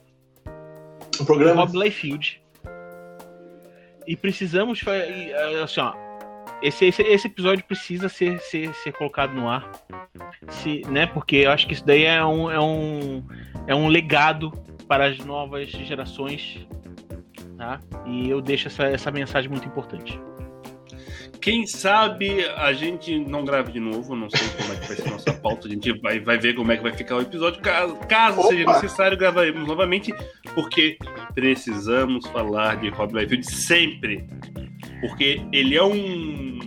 um 1.21 1.25
programa 1.25 1.65
Rob 1.65 1.79
Liefeld. 1.79 2.41
E 4.07 4.17
precisamos 4.17 4.83
assim, 5.63 5.81
ó, 5.81 5.93
esse, 6.63 6.87
esse, 6.87 7.03
esse 7.03 7.27
episódio 7.27 7.65
precisa 7.65 8.09
ser, 8.09 8.41
ser, 8.41 8.75
ser 8.75 8.93
colocado 8.93 9.35
no 9.35 9.49
ar. 9.49 9.71
Se, 10.49 10.83
né, 10.89 11.07
porque 11.07 11.37
eu 11.37 11.51
acho 11.51 11.67
que 11.67 11.75
isso 11.75 11.85
daí 11.85 12.05
é 12.05 12.25
um, 12.25 12.51
é 12.51 12.61
um, 12.61 13.25
é 13.67 13.75
um 13.75 13.89
legado 13.89 14.51
para 14.89 15.07
as 15.07 15.19
novas 15.19 15.69
gerações. 15.69 16.67
Tá? 17.57 17.79
E 18.07 18.29
eu 18.29 18.41
deixo 18.41 18.69
essa, 18.69 18.85
essa 18.85 19.11
mensagem 19.11 19.51
muito 19.51 19.67
importante. 19.67 20.19
Quem 21.41 21.67
sabe 21.67 22.45
a 22.57 22.73
gente 22.73 23.19
não 23.19 23.45
grave 23.45 23.73
de 23.73 23.81
novo, 23.81 24.15
não 24.15 24.29
sei 24.29 24.47
como 24.59 24.73
é 24.73 24.77
que 24.77 24.87
vai 24.87 24.97
ser 24.97 25.09
a 25.09 25.11
nossa 25.11 25.33
pauta, 25.33 25.67
a 25.67 25.71
gente 25.71 25.93
vai, 26.01 26.21
vai 26.21 26.39
ver 26.39 26.55
como 26.55 26.71
é 26.71 26.77
que 26.77 26.83
vai 26.83 26.93
ficar 26.93 27.17
o 27.17 27.23
episódio. 27.23 27.63
Caso, 27.63 27.97
caso 28.09 28.43
seja 28.49 28.67
necessário, 28.67 29.17
gravaremos 29.17 29.67
novamente, 29.67 30.15
porque 30.55 30.99
precisamos 31.35 32.27
falar 32.27 32.77
de 32.77 32.91
Rob 32.91 33.19
Liefeld 33.19 33.51
sempre. 33.51 34.27
Porque 35.01 35.41
ele 35.51 35.77
é 35.77 35.83
um. 35.83 36.59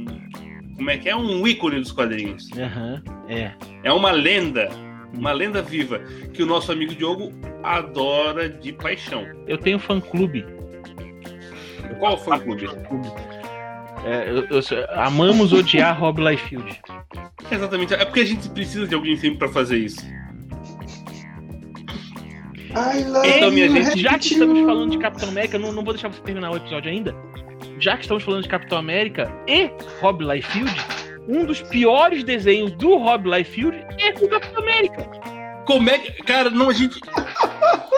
Como 0.75 0.89
é 0.89 0.97
que 0.97 1.07
é? 1.07 1.15
Um 1.15 1.47
ícone 1.47 1.79
dos 1.79 1.91
quadrinhos. 1.91 2.49
Uhum, 2.51 3.01
é. 3.29 3.51
É 3.83 3.93
uma 3.93 4.11
lenda. 4.11 4.69
Uma 5.13 5.31
lenda 5.31 5.61
viva 5.61 5.99
que 6.33 6.41
o 6.41 6.45
nosso 6.47 6.71
amigo 6.71 6.95
Diogo 6.95 7.31
adora 7.61 8.49
de 8.49 8.73
paixão. 8.73 9.23
Eu 9.45 9.59
tenho 9.59 9.77
fã 9.77 10.01
clube. 10.01 10.43
Qual 11.99 12.17
fã 12.17 12.39
clube? 12.39 12.67
É, 14.05 14.29
eu, 14.29 14.47
eu, 14.49 14.61
amamos 14.95 15.53
odiar 15.53 15.97
Rob 15.97 16.21
Liefeld. 16.21 16.81
Exatamente. 17.49 17.93
É 17.93 18.05
porque 18.05 18.21
a 18.21 18.25
gente 18.25 18.49
precisa 18.49 18.87
de 18.87 18.95
alguém 18.95 19.15
sempre 19.15 19.39
para 19.39 19.49
fazer 19.49 19.77
isso. 19.77 20.05
Então, 23.23 23.51
minha 23.51 23.69
gente, 23.69 23.99
já 23.99 24.17
que 24.17 24.33
estamos 24.33 24.59
falando 24.61 24.91
de 24.91 24.97
Capitão 24.97 25.29
América, 25.29 25.59
não, 25.59 25.71
não 25.71 25.83
vou 25.83 25.93
deixar 25.93 26.07
você 26.07 26.21
terminar 26.21 26.51
o 26.51 26.57
episódio 26.57 26.91
ainda. 26.91 27.15
Já 27.79 27.95
que 27.95 28.01
estamos 28.03 28.23
falando 28.23 28.43
de 28.43 28.49
Capitão 28.49 28.77
América 28.77 29.31
e 29.47 29.69
Rob 30.01 30.23
Liefeld, 30.23 30.73
um 31.27 31.45
dos 31.45 31.61
piores 31.61 32.23
desenhos 32.23 32.71
do 32.73 32.97
Rob 32.97 33.29
Liefeld 33.29 33.77
é 33.99 34.09
o 34.09 34.27
Capitão 34.27 34.63
América. 34.63 35.07
Como 35.65 35.89
é 35.89 35.99
que. 35.99 36.23
Cara, 36.23 36.49
não, 36.49 36.69
a 36.69 36.73
gente. 36.73 36.99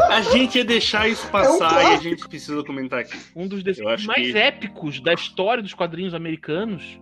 A 0.10 0.22
gente 0.22 0.58
ia 0.58 0.66
deixar 0.66 1.08
isso 1.08 1.28
passar 1.30 1.82
é 1.82 1.88
um 1.88 1.92
e 1.92 1.94
a 1.96 1.98
gente 1.98 2.28
precisa 2.28 2.64
comentar 2.64 3.00
aqui. 3.00 3.18
Um 3.36 3.48
dos 3.48 3.64
desenhos 3.64 4.06
mais 4.06 4.32
que... 4.32 4.38
épicos 4.38 5.00
da 5.00 5.14
história 5.14 5.64
dos 5.64 5.74
quadrinhos 5.74 6.14
americanos 6.14 7.00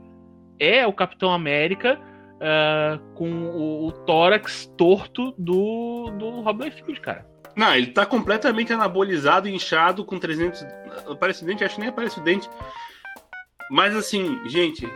é 0.59 0.88
o 0.88 0.93
Capitão 0.93 1.34
América 1.34 1.99
uh, 2.36 3.14
com 3.14 3.30
o, 3.30 3.88
o, 3.88 3.91
tórax 3.91 4.72
torto 4.78 5.34
do, 5.38 6.11
do 6.18 6.41
Rob 6.41 6.64
Liefeld, 6.64 6.99
cara. 7.01 7.26
Não, 7.55 7.76
ele 7.76 7.88
tá 7.88 8.05
completamente 8.05 8.74
anabolizado, 8.74 9.47
inchado, 9.47 10.05
com 10.05 10.18
300. 10.18 10.66
Aparece 11.09 11.43
o 11.43 11.45
dente, 11.45 11.64
acho 11.64 11.76
que 11.76 11.82
nem 11.82 11.89
aparece 11.89 12.20
o 12.20 12.24
dente. 12.24 12.49
Mas 13.70 13.95
assim, 13.95 14.39
gente, 14.47 14.88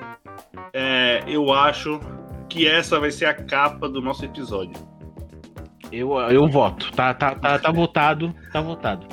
é, 0.73 1.23
eu 1.27 1.53
acho 1.53 1.99
que 2.49 2.67
essa 2.67 2.99
vai 2.99 3.11
ser 3.11 3.25
a 3.25 3.33
capa 3.33 3.87
do 3.87 4.01
nosso 4.01 4.25
episódio. 4.25 4.96
Eu, 5.91 6.17
eu 6.29 6.47
voto. 6.47 6.91
Tá, 6.91 7.13
tá, 7.13 7.35
tá, 7.35 7.59
tá 7.59 7.71
votado. 7.71 8.33
Tá 8.51 8.61
votado. 8.61 9.07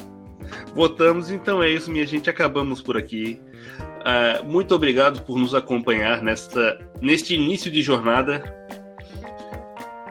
Votamos, 0.74 1.30
então 1.30 1.62
é 1.62 1.70
isso, 1.70 1.90
minha 1.90 2.06
gente. 2.06 2.28
Acabamos 2.28 2.82
por 2.82 2.96
aqui. 2.96 3.40
Uh, 4.00 4.44
muito 4.44 4.74
obrigado 4.74 5.22
por 5.22 5.38
nos 5.38 5.54
acompanhar 5.54 6.22
nesta, 6.22 6.78
neste 7.00 7.34
início 7.34 7.70
de 7.70 7.82
jornada. 7.82 8.42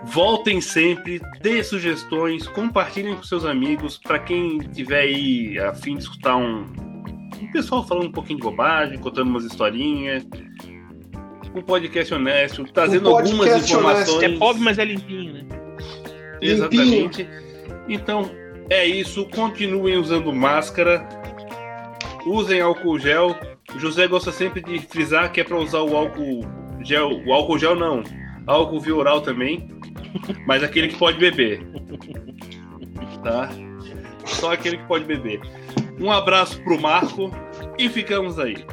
Voltem 0.05 0.59
sempre, 0.59 1.21
dê 1.41 1.63
sugestões, 1.63 2.47
compartilhem 2.47 3.15
com 3.15 3.23
seus 3.23 3.45
amigos. 3.45 3.97
Para 3.97 4.19
quem 4.19 4.59
tiver 4.59 5.01
aí 5.01 5.59
a 5.59 5.73
fim 5.73 5.95
de 5.95 6.03
escutar 6.03 6.35
um, 6.35 6.65
um 7.41 7.51
pessoal 7.51 7.85
falando 7.85 8.07
um 8.07 8.11
pouquinho 8.11 8.39
de 8.39 8.43
bobagem, 8.43 8.97
contando 8.97 9.29
umas 9.29 9.45
historinhas. 9.45 10.25
Um 11.55 11.61
podcast 11.61 12.11
honesto, 12.13 12.63
trazendo 12.73 13.09
um 13.09 13.13
podcast 13.13 13.53
algumas 13.53 13.69
informações. 13.69 14.09
Honesto. 14.09 14.35
É 14.35 14.37
pobre, 14.39 14.61
mas 14.63 14.79
é 14.79 14.85
limpinho, 14.85 15.33
né? 15.33 15.45
Exatamente. 16.51 17.27
Então, 17.87 18.29
é 18.69 18.85
isso. 18.85 19.25
Continuem 19.29 19.97
usando 19.97 20.33
máscara. 20.33 21.07
Usem 22.25 22.61
álcool 22.61 22.99
gel. 22.99 23.35
O 23.75 23.79
José 23.79 24.07
gosta 24.07 24.31
sempre 24.31 24.61
de 24.61 24.79
frisar 24.79 25.31
que 25.31 25.41
é 25.41 25.43
para 25.43 25.57
usar 25.57 25.81
o 25.81 25.95
álcool 25.95 26.45
gel. 26.83 27.21
O 27.25 27.33
álcool 27.33 27.57
gel 27.57 27.75
não. 27.75 28.03
Álcool 28.47 28.79
via 28.79 28.95
oral 28.95 29.21
também. 29.21 29.69
Mas 30.45 30.63
aquele 30.63 30.89
que 30.89 30.97
pode 30.97 31.17
beber. 31.17 31.61
Tá? 33.23 33.49
Só 34.25 34.53
aquele 34.53 34.77
que 34.77 34.87
pode 34.87 35.05
beber. 35.05 35.41
Um 35.99 36.11
abraço 36.11 36.61
pro 36.63 36.79
Marco 36.79 37.31
e 37.77 37.89
ficamos 37.89 38.39
aí. 38.39 38.65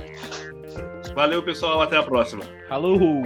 Valeu, 1.14 1.42
pessoal. 1.42 1.80
Até 1.82 1.96
a 1.96 2.02
próxima. 2.02 2.42
Falou! 2.68 3.22